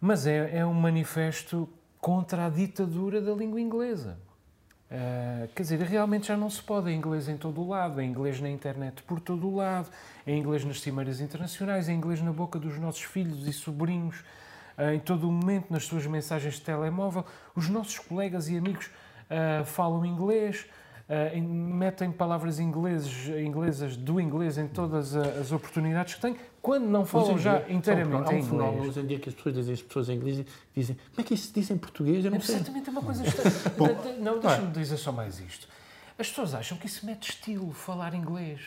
Mas 0.00 0.26
é, 0.26 0.58
é 0.58 0.66
um 0.66 0.74
manifesto 0.74 1.68
contra 2.00 2.46
a 2.46 2.50
ditadura 2.50 3.20
da 3.20 3.32
língua 3.32 3.60
inglesa. 3.60 4.18
Uh, 4.90 5.46
quer 5.54 5.62
dizer, 5.62 5.78
realmente 5.82 6.26
já 6.26 6.36
não 6.36 6.50
se 6.50 6.60
pode 6.60 6.90
em 6.90 6.96
inglês 6.96 7.28
em 7.28 7.36
todo 7.36 7.60
o 7.60 7.68
lado, 7.68 8.00
em 8.00 8.10
inglês 8.10 8.40
na 8.40 8.50
internet 8.50 9.04
por 9.04 9.20
todo 9.20 9.46
o 9.46 9.54
lado, 9.54 9.88
em 10.26 10.36
inglês 10.36 10.64
nas 10.64 10.80
cimeiras 10.80 11.20
internacionais, 11.20 11.88
em 11.88 11.94
inglês 11.94 12.20
na 12.20 12.32
boca 12.32 12.58
dos 12.58 12.76
nossos 12.76 13.02
filhos 13.02 13.46
e 13.46 13.52
sobrinhos, 13.52 14.24
uh, 14.76 14.90
em 14.92 14.98
todo 14.98 15.28
o 15.28 15.32
momento, 15.32 15.70
nas 15.70 15.84
suas 15.84 16.04
mensagens 16.06 16.54
de 16.54 16.62
telemóvel. 16.62 17.24
Os 17.54 17.68
nossos 17.68 18.00
colegas 18.00 18.48
e 18.48 18.56
amigos 18.56 18.90
uh, 19.30 19.64
falam 19.64 20.04
inglês, 20.04 20.66
uh, 21.08 21.42
metem 21.42 22.10
palavras 22.10 22.58
ingleses, 22.58 23.28
inglesas 23.28 23.96
do 23.96 24.20
inglês 24.20 24.58
em 24.58 24.66
todas 24.66 25.14
as 25.14 25.52
oportunidades 25.52 26.14
que 26.14 26.20
têm, 26.20 26.36
quando 26.60 26.86
não 26.86 27.06
falam 27.06 27.38
já 27.38 27.62
inteiramente 27.68 28.34
em 28.34 28.40
inglês. 28.40 28.62
Há 28.62 28.82
hoje 28.82 29.00
em 29.00 29.06
dia 29.06 29.18
que 29.18 29.28
as 29.28 29.34
pessoas 29.34 29.54
dizem 29.54 29.74
as 29.74 29.82
pessoas 29.82 30.08
em 30.08 30.16
inglês 30.16 30.44
dizem 30.74 30.96
como 30.96 31.20
é 31.20 31.22
que 31.22 31.34
isso 31.34 31.46
se 31.46 31.52
diz 31.52 31.70
em 31.70 31.78
português? 31.78 32.24
Eu 32.24 32.30
não 32.30 32.38
é 32.38 32.40
sei. 32.40 32.56
Exatamente, 32.56 32.88
é 32.88 32.92
uma 32.92 33.02
coisa 33.02 33.24
estranha. 33.24 34.18
não, 34.20 34.38
deixa-me 34.38 34.72
dizer 34.72 34.96
só 34.96 35.12
mais 35.12 35.40
isto. 35.40 35.68
As 36.18 36.28
pessoas 36.28 36.54
acham 36.54 36.76
que 36.76 36.86
isso 36.86 37.06
mete 37.06 37.30
estilo, 37.30 37.72
falar 37.72 38.12
inglês. 38.14 38.60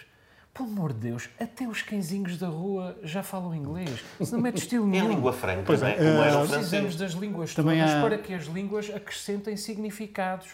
Pelo 0.54 0.70
amor 0.70 0.93
de 0.93 0.99
Deus, 0.99 1.30
até 1.39 1.68
os 1.68 1.82
cãezinhos 1.82 2.38
da 2.38 2.47
rua 2.47 2.95
já 3.01 3.24
falam 3.24 3.56
inglês. 3.56 4.04
Isso 4.20 4.34
não 4.34 4.41
mete 4.41 4.58
estilo 4.58 4.86
nenhum. 4.86 5.06
É 5.10 5.12
a 5.12 5.16
língua 5.16 5.34
franca, 5.34 5.64
pois 5.66 5.82
é, 5.82 5.93
como 5.95 6.08
é, 6.08 6.32
Nós 6.32 6.49
precisamos 6.51 6.95
das 6.95 7.14
línguas 7.14 7.56
Também 7.56 7.80
todas 7.80 7.95
há... 7.95 8.01
para 8.01 8.18
que 8.20 8.34
as 8.36 8.45
línguas 8.45 8.91
acrescentem 8.93 9.58
significados 9.58 10.49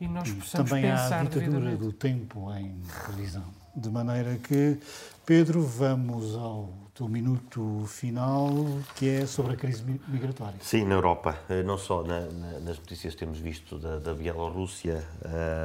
e 0.00 0.08
nós 0.08 0.30
possamos 0.32 0.70
Também 0.70 0.90
pensar 0.90 1.18
há 1.18 1.20
a 1.20 1.24
ditadura 1.24 1.76
do 1.76 1.92
tempo 1.92 2.50
em 2.54 2.80
televisão. 3.04 3.44
De 3.76 3.90
maneira 3.90 4.36
que, 4.36 4.78
Pedro, 5.26 5.62
vamos 5.62 6.34
ao 6.34 6.70
teu 6.94 7.08
minuto 7.08 7.84
final, 7.86 8.50
que 8.96 9.08
é 9.08 9.26
sobre 9.26 9.52
a 9.52 9.56
crise 9.56 9.82
migratória. 10.08 10.56
Sim, 10.60 10.84
na 10.84 10.94
Europa. 10.94 11.38
Eh, 11.48 11.62
não 11.62 11.78
só 11.78 12.02
na, 12.02 12.20
na, 12.20 12.58
nas 12.60 12.78
notícias 12.78 13.14
que 13.14 13.20
temos 13.20 13.38
visto 13.38 13.78
da, 13.78 13.98
da 13.98 14.12
Bielorrússia, 14.12 15.02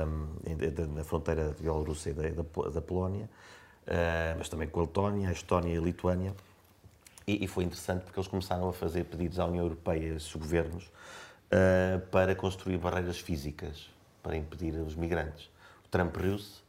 um, 0.05 0.95
na 0.95 1.03
fronteira 1.03 1.53
de 1.53 1.63
Bielorrússia 1.63 2.11
e 2.11 2.13
da, 2.13 2.29
da, 2.29 2.69
da 2.69 2.81
Polónia, 2.81 3.29
mas 4.37 4.49
também 4.49 4.67
com 4.67 4.79
a 4.79 4.83
Letónia, 4.83 5.29
a 5.29 5.31
Estónia 5.31 5.73
e 5.73 5.77
a 5.77 5.81
Lituânia. 5.81 6.33
E, 7.27 7.43
e, 7.43 7.47
foi 7.47 7.65
interessante 7.65 8.03
porque 8.03 8.17
eles 8.17 8.27
começaram 8.29 8.69
a 8.69 8.73
fazer 8.73 9.03
pedidos 9.03 9.37
à 9.37 9.45
União 9.45 9.65
Europeia 9.65 10.07
e 10.07 10.13
aos 10.13 10.33
governos 10.33 10.85
uh, 10.85 11.99
para 12.09 12.33
construir 12.33 12.77
barreiras 12.77 13.19
físicas 13.19 13.89
para 14.23 14.37
impedir 14.37 14.73
os 14.75 14.95
migrantes. 14.95 15.49
O 15.85 15.89
Trump 15.89 16.15
riu-se 16.15 16.61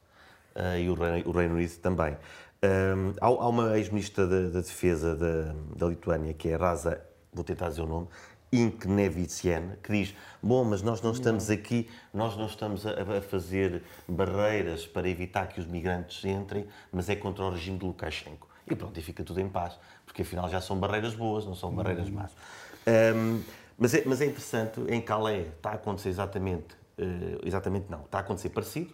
uh, 0.57 0.77
e 0.79 0.89
o 0.89 0.95
Reino, 0.95 1.29
o 1.29 1.33
Reino, 1.33 1.55
Unido 1.55 1.77
também. 1.79 2.17
Um, 2.61 3.15
há, 3.21 3.49
uma 3.49 3.79
ex-ministra 3.79 4.27
da, 4.27 4.61
Defesa 4.61 5.15
da, 5.15 5.55
da, 5.77 5.87
Lituânia, 5.87 6.35
que 6.35 6.49
é 6.49 6.57
Rasa, 6.57 7.01
vou 7.33 7.45
tentar 7.45 7.69
dizer 7.69 7.83
o 7.83 7.87
nome, 7.87 8.09
Inkneviciene, 8.53 9.77
que 9.83 9.93
diz: 9.93 10.15
Bom, 10.43 10.65
mas 10.65 10.83
nós 10.83 11.01
não 11.03 11.13
estamos 11.13 11.51
aqui, 11.51 11.89
nós 12.13 12.37
não 12.37 12.47
estamos 12.47 12.87
a, 12.87 12.91
a, 12.91 13.23
fazer 13.23 13.83
barreiras 14.09 14.87
para 14.87 15.09
evitar 15.09 15.47
que 15.49 15.61
os 15.61 15.67
migrantes 15.67 16.25
entrem, 16.25 16.67
mas 16.93 17.09
é 17.09 17.17
contra 17.17 17.45
o 17.45 17.51
regime 17.51 17.79
de 17.79 17.85
Lukashenko. 17.85 18.49
E 18.71 18.75
pronto, 18.75 18.99
e 18.99 19.03
fica 19.03 19.25
tudo 19.25 19.41
em 19.41 19.49
paz, 19.49 19.79
porque 20.05 20.23
afinal 20.23 20.49
já 20.49 20.61
são 20.61 20.79
barreiras 20.79 21.15
boas, 21.15 21.45
não 21.45 21.55
são 21.55 21.71
barreiras 21.73 22.11
más. 22.11 22.33
Um, 22.87 23.43
mas, 23.79 23.95
é, 23.95 24.03
mas 24.05 24.21
é 24.21 24.27
interessante, 24.27 24.81
em 24.89 25.01
Calais 25.01 25.47
está 25.47 25.71
a 25.71 25.75
acontecer 25.75 26.09
exatamente 26.09 26.79
eh, 26.99 27.39
exatamente 27.45 27.87
não. 27.89 28.01
Está 28.01 28.19
a 28.19 28.21
acontecer 28.21 28.51
parecido. 28.51 28.93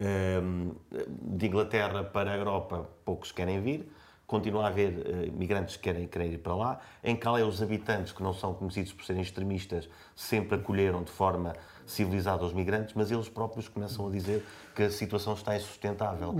Ehm, 0.00 0.70
de 1.08 1.46
Inglaterra 1.46 2.02
para 2.02 2.32
a 2.32 2.36
Europa, 2.36 2.88
poucos 3.04 3.30
querem 3.30 3.60
vir. 3.60 3.92
Continua 4.32 4.64
a 4.64 4.68
haver 4.68 4.94
eh, 5.04 5.30
migrantes 5.30 5.76
que 5.76 5.82
querem, 5.82 6.08
querem 6.08 6.32
ir 6.32 6.38
para 6.38 6.54
lá. 6.54 6.80
Em 7.04 7.14
Calais, 7.14 7.46
os 7.46 7.60
habitantes, 7.60 8.14
que 8.14 8.22
não 8.22 8.32
são 8.32 8.54
conhecidos 8.54 8.90
por 8.90 9.04
serem 9.04 9.20
extremistas, 9.20 9.90
sempre 10.16 10.56
acolheram 10.56 11.02
de 11.02 11.10
forma 11.10 11.52
civilizada 11.84 12.42
os 12.42 12.54
migrantes, 12.54 12.94
mas 12.94 13.10
eles 13.10 13.28
próprios 13.28 13.68
começam 13.68 14.08
a 14.08 14.10
dizer 14.10 14.42
que 14.74 14.84
a 14.84 14.90
situação 14.90 15.34
está 15.34 15.54
insustentável. 15.54 16.34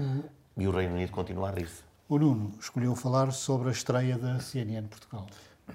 E 0.57 0.67
o 0.67 0.71
Reino 0.71 0.95
Unido 0.95 1.13
continua 1.13 1.51
a 1.51 1.53
rir-se. 1.53 1.83
O 2.09 2.19
Nuno 2.19 2.55
escolheu 2.59 2.97
falar 2.97 3.31
sobre 3.31 3.69
a 3.69 3.73
estreia 3.73 4.17
da 4.17 4.41
CNN 4.41 4.89
Portugal. 4.89 5.27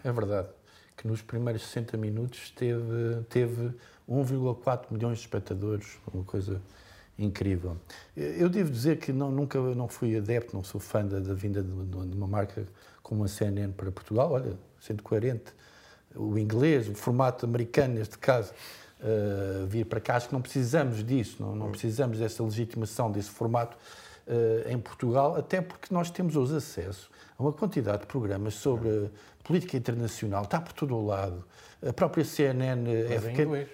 É 0.04 0.12
verdade 0.12 0.48
que 0.96 1.08
nos 1.08 1.22
primeiros 1.22 1.62
60 1.68 1.98
minutos 1.98 2.50
teve, 2.50 3.22
teve 3.30 3.76
1,4 4.10 4.86
milhões 4.90 5.20
de 5.20 5.26
espectadores, 5.26 6.00
uma 6.12 6.24
coisa 6.24 6.60
incrível. 7.18 7.78
Eu 8.16 8.50
devo 8.50 8.70
dizer 8.70 8.98
que 8.98 9.12
não, 9.12 9.32
nunca 9.32 9.60
não 9.60 9.88
fui 9.88 10.16
adepto, 10.18 10.56
não 10.56 10.64
sou 10.64 10.80
fã 10.80 11.06
da, 11.06 11.20
da 11.20 11.34
vinda 11.34 11.64
de, 11.64 11.70
de, 11.70 12.16
uma 12.16 12.28
marca 12.28 12.66
como 13.02 13.24
a 13.24 13.28
CNN 13.28 13.74
para 13.74 13.92
Portugal, 13.92 14.32
olha, 14.32 14.54
sendo 14.80 15.02
coerente, 15.02 15.54
o 16.16 16.38
inglês, 16.38 16.88
o 16.88 16.94
formato 16.94 17.46
americano 17.46 17.96
neste 17.96 18.18
caso, 18.18 18.52
uh, 19.00 19.66
vir 19.68 19.86
para 19.86 20.00
cá, 20.00 20.16
acho 20.16 20.28
que 20.28 20.34
não 20.34 20.42
precisamos 20.42 21.04
disso, 21.04 21.38
não, 21.40 21.56
não 21.56 21.72
precisamos 21.72 22.20
dessa 22.20 22.44
legitimação 22.44 23.12
desse 23.12 23.30
formato 23.30 23.78
uh, 24.28 24.70
em 24.70 24.78
Portugal, 24.78 25.36
até 25.36 25.62
porque 25.62 25.94
nós 25.94 26.12
temos 26.12 26.36
hoje 26.36 26.56
acesso 26.56 27.10
a 27.38 27.42
uma 27.42 27.54
quantidade 27.54 28.02
de 28.02 28.08
programas 28.08 28.56
sobre 28.56 29.10
política 29.44 29.78
internacional, 29.78 30.44
está 30.44 30.60
por 30.60 30.74
todo 30.74 30.96
o 30.96 31.06
lado, 31.06 31.44
a 31.88 31.94
própria 31.94 32.26
CNN 32.26 32.84
Mas 33.10 33.26
é... 33.26 33.32
Em 33.32 33.68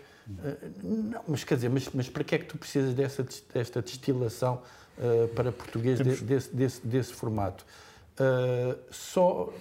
não, 0.84 1.21
mas 1.28 1.43
quer 1.43 1.55
dizer, 1.55 1.69
mas, 1.69 1.89
mas 1.93 2.09
para 2.09 2.24
que 2.24 2.36
é 2.36 2.39
que 2.39 2.45
tu 2.45 2.57
precisas 2.57 2.93
dessa, 2.93 3.26
desta 3.53 3.82
destilação 3.82 4.61
uh, 4.97 5.28
para 5.30 5.51
português 5.51 5.97
Temos... 5.97 6.19
de, 6.19 6.26
desse, 6.26 6.55
desse, 6.55 6.88
desse, 6.88 7.13
formato? 7.13 7.65
Uh, 8.13 8.78
só, 8.91 9.51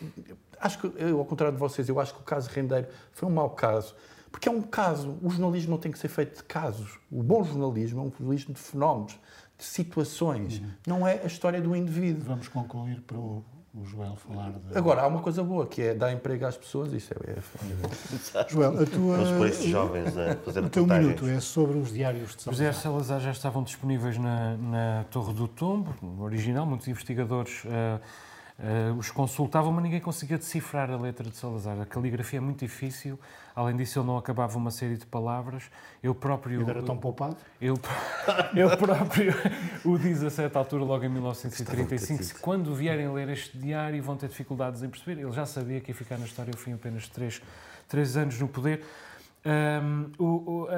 acho 0.60 0.78
que, 0.78 0.92
eu, 0.96 1.18
ao 1.18 1.24
contrário 1.24 1.54
de 1.54 1.60
vocês, 1.60 1.88
eu 1.88 1.98
acho 1.98 2.14
que 2.14 2.20
o 2.20 2.24
caso 2.24 2.48
Rendeiro 2.50 2.86
foi 3.12 3.28
um 3.28 3.32
mau 3.32 3.50
caso, 3.50 3.94
porque 4.30 4.48
é 4.48 4.52
um 4.52 4.62
caso, 4.62 5.18
o 5.22 5.30
jornalismo 5.30 5.72
não 5.72 5.78
tem 5.78 5.90
que 5.90 5.98
ser 5.98 6.08
feito 6.08 6.38
de 6.38 6.44
casos. 6.44 6.98
O 7.10 7.22
bom 7.22 7.44
jornalismo 7.44 8.00
é 8.00 8.04
um 8.04 8.10
jornalismo 8.10 8.54
de 8.54 8.60
fenómenos, 8.60 9.18
de 9.58 9.64
situações, 9.64 10.58
uhum. 10.58 10.70
não 10.86 11.06
é 11.06 11.20
a 11.22 11.26
história 11.26 11.60
do 11.60 11.76
indivíduo. 11.76 12.24
Vamos 12.24 12.48
concluir 12.48 13.00
para 13.02 13.18
o 13.18 13.44
o 13.74 13.84
Joel 13.84 14.16
falar 14.16 14.52
de... 14.52 14.76
Agora, 14.76 15.02
há 15.02 15.06
uma 15.06 15.20
coisa 15.20 15.42
boa, 15.42 15.66
que 15.66 15.80
é 15.80 15.94
dar 15.94 16.12
emprego 16.12 16.44
às 16.44 16.56
pessoas, 16.56 16.92
isso 16.92 17.12
é... 17.14 17.32
é... 17.32 18.48
Joel, 18.48 18.82
a 18.82 18.86
tua... 18.86 19.36
Por 19.38 19.46
esses 19.46 19.66
jovens 19.66 20.16
a 20.16 20.36
fazer 20.36 20.64
O 20.64 20.68
teu 20.68 20.86
minuto 20.86 21.26
é 21.26 21.40
sobre 21.40 21.78
os 21.78 21.92
diários 21.92 22.36
de 22.36 22.42
Salazar. 22.42 22.52
Os 22.52 22.58
diários 22.58 22.76
de 22.76 22.82
Salazar 22.82 23.20
já 23.20 23.30
estavam 23.30 23.62
disponíveis 23.62 24.18
na, 24.18 24.56
na 24.56 25.04
Torre 25.10 25.32
do 25.32 25.48
Tombo, 25.48 25.94
no 26.02 26.22
original, 26.22 26.66
muitos 26.66 26.86
investigadores... 26.88 27.64
Uh, 27.64 28.00
Uh, 28.62 28.96
os 28.96 29.10
consultavam, 29.10 29.72
mas 29.72 29.82
ninguém 29.82 29.98
conseguia 29.98 30.38
decifrar 30.38 30.88
a 30.88 30.96
letra 30.96 31.28
de 31.28 31.36
Salazar. 31.36 31.80
A 31.80 31.84
caligrafia 31.84 32.36
é 32.36 32.40
muito 32.40 32.60
difícil, 32.60 33.18
além 33.56 33.76
disso, 33.76 33.98
ele 33.98 34.06
não 34.06 34.16
acabava 34.16 34.56
uma 34.56 34.70
série 34.70 34.96
de 34.96 35.04
palavras. 35.04 35.64
Eu 36.00 36.14
próprio. 36.14 36.60
Ele 36.60 36.70
era 36.70 36.80
tão 36.80 36.96
poupado? 36.96 37.36
Eu, 37.60 37.74
eu 38.54 38.76
próprio 38.76 39.34
o 39.84 39.98
diz 39.98 40.22
a 40.22 40.30
certa 40.30 40.60
altura, 40.60 40.84
logo 40.84 41.04
em 41.04 41.08
1935. 41.08 42.38
Quando 42.40 42.72
vierem 42.72 43.12
ler 43.12 43.30
este 43.30 43.58
diário, 43.58 44.00
vão 44.00 44.16
ter 44.16 44.28
dificuldades 44.28 44.80
em 44.80 44.88
perceber. 44.88 45.20
Ele 45.20 45.32
já 45.32 45.44
sabia 45.44 45.80
que 45.80 45.90
ia 45.90 45.94
ficar 45.96 46.16
na 46.16 46.24
história 46.24 46.52
ao 46.54 46.58
fim 46.58 46.72
apenas 46.72 47.02
de 47.02 47.10
três, 47.10 47.42
três 47.88 48.16
anos 48.16 48.38
no 48.38 48.46
poder. 48.46 48.84
Um, 49.44 50.12
o, 50.18 50.24
o, 50.24 50.68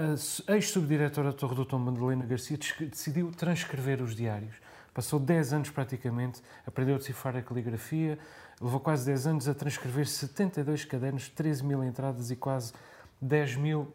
a 0.49 0.55
ex-subdiretora 0.55 1.33
da 1.33 1.37
Torre 1.37 1.55
do 1.55 1.67
Tom, 1.67 1.81
Madalena 1.81 2.25
Garcia, 2.25 2.57
decidiu 2.81 3.31
transcrever 3.31 4.01
os 4.01 4.17
diários 4.17 4.64
Passou 4.95 5.19
10 5.19 5.53
anos 5.53 5.71
praticamente, 5.71 6.41
aprendeu 6.65 6.95
a 6.95 6.99
decifrar 6.99 7.37
a 7.37 7.43
caligrafia, 7.43 8.17
levou 8.61 8.79
quase 8.79 9.05
10 9.05 9.27
anos 9.27 9.49
a 9.49 9.55
transcrever 9.55 10.07
72 10.07 10.85
cadernos, 10.85 11.29
13 11.29 11.65
mil 11.65 11.83
entradas 11.83 12.31
e 12.31 12.37
quase 12.37 12.73
10, 13.21 13.57
mil, 13.57 13.93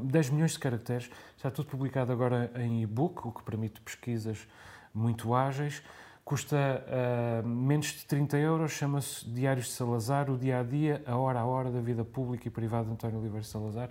um, 0.00 0.06
10 0.06 0.30
milhões 0.30 0.52
de 0.52 0.58
caracteres. 0.58 1.08
Está 1.36 1.50
tudo 1.50 1.68
publicado 1.68 2.10
agora 2.10 2.50
em 2.56 2.82
e-book, 2.82 3.26
o 3.26 3.30
que 3.30 3.42
permite 3.42 3.80
pesquisas 3.80 4.48
muito 4.92 5.34
ágeis. 5.34 5.82
Custa 6.24 6.56
uh, 6.56 7.46
menos 7.46 7.86
de 7.86 8.04
30 8.06 8.38
euros, 8.38 8.72
chama-se 8.72 9.28
Diários 9.28 9.66
de 9.66 9.72
Salazar, 9.72 10.30
o 10.30 10.38
dia 10.38 10.60
a 10.60 10.62
dia, 10.62 11.02
a 11.06 11.16
hora 11.16 11.40
a 11.40 11.44
hora 11.44 11.70
da 11.70 11.80
vida 11.80 12.04
pública 12.04 12.48
e 12.48 12.50
privada 12.50 12.86
de 12.86 12.92
António 12.92 13.18
Oliveira 13.18 13.44
Salazar. 13.44 13.88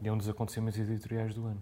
E 0.00 0.08
é 0.08 0.12
um 0.12 0.16
dos 0.16 0.28
acontecimentos 0.28 0.78
editoriais 0.78 1.34
do 1.34 1.46
ano. 1.46 1.60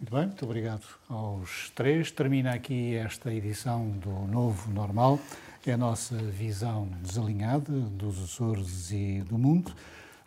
Muito 0.00 0.14
bem, 0.14 0.26
muito 0.28 0.44
obrigado 0.46 0.86
aos 1.10 1.70
três. 1.74 2.10
Termina 2.10 2.54
aqui 2.54 2.96
esta 2.96 3.30
edição 3.30 3.90
do 3.90 4.10
Novo 4.26 4.70
Normal. 4.70 5.20
É 5.66 5.72
a 5.72 5.76
nossa 5.76 6.16
visão 6.16 6.88
desalinhada 7.02 7.70
dos 7.70 8.18
Açores 8.24 8.90
e 8.92 9.22
do 9.28 9.36
mundo. 9.36 9.70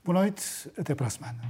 Boa 0.05 0.19
noite, 0.19 0.69
até 0.77 0.93
para 0.93 1.07
a 1.07 1.09
semana. 1.09 1.41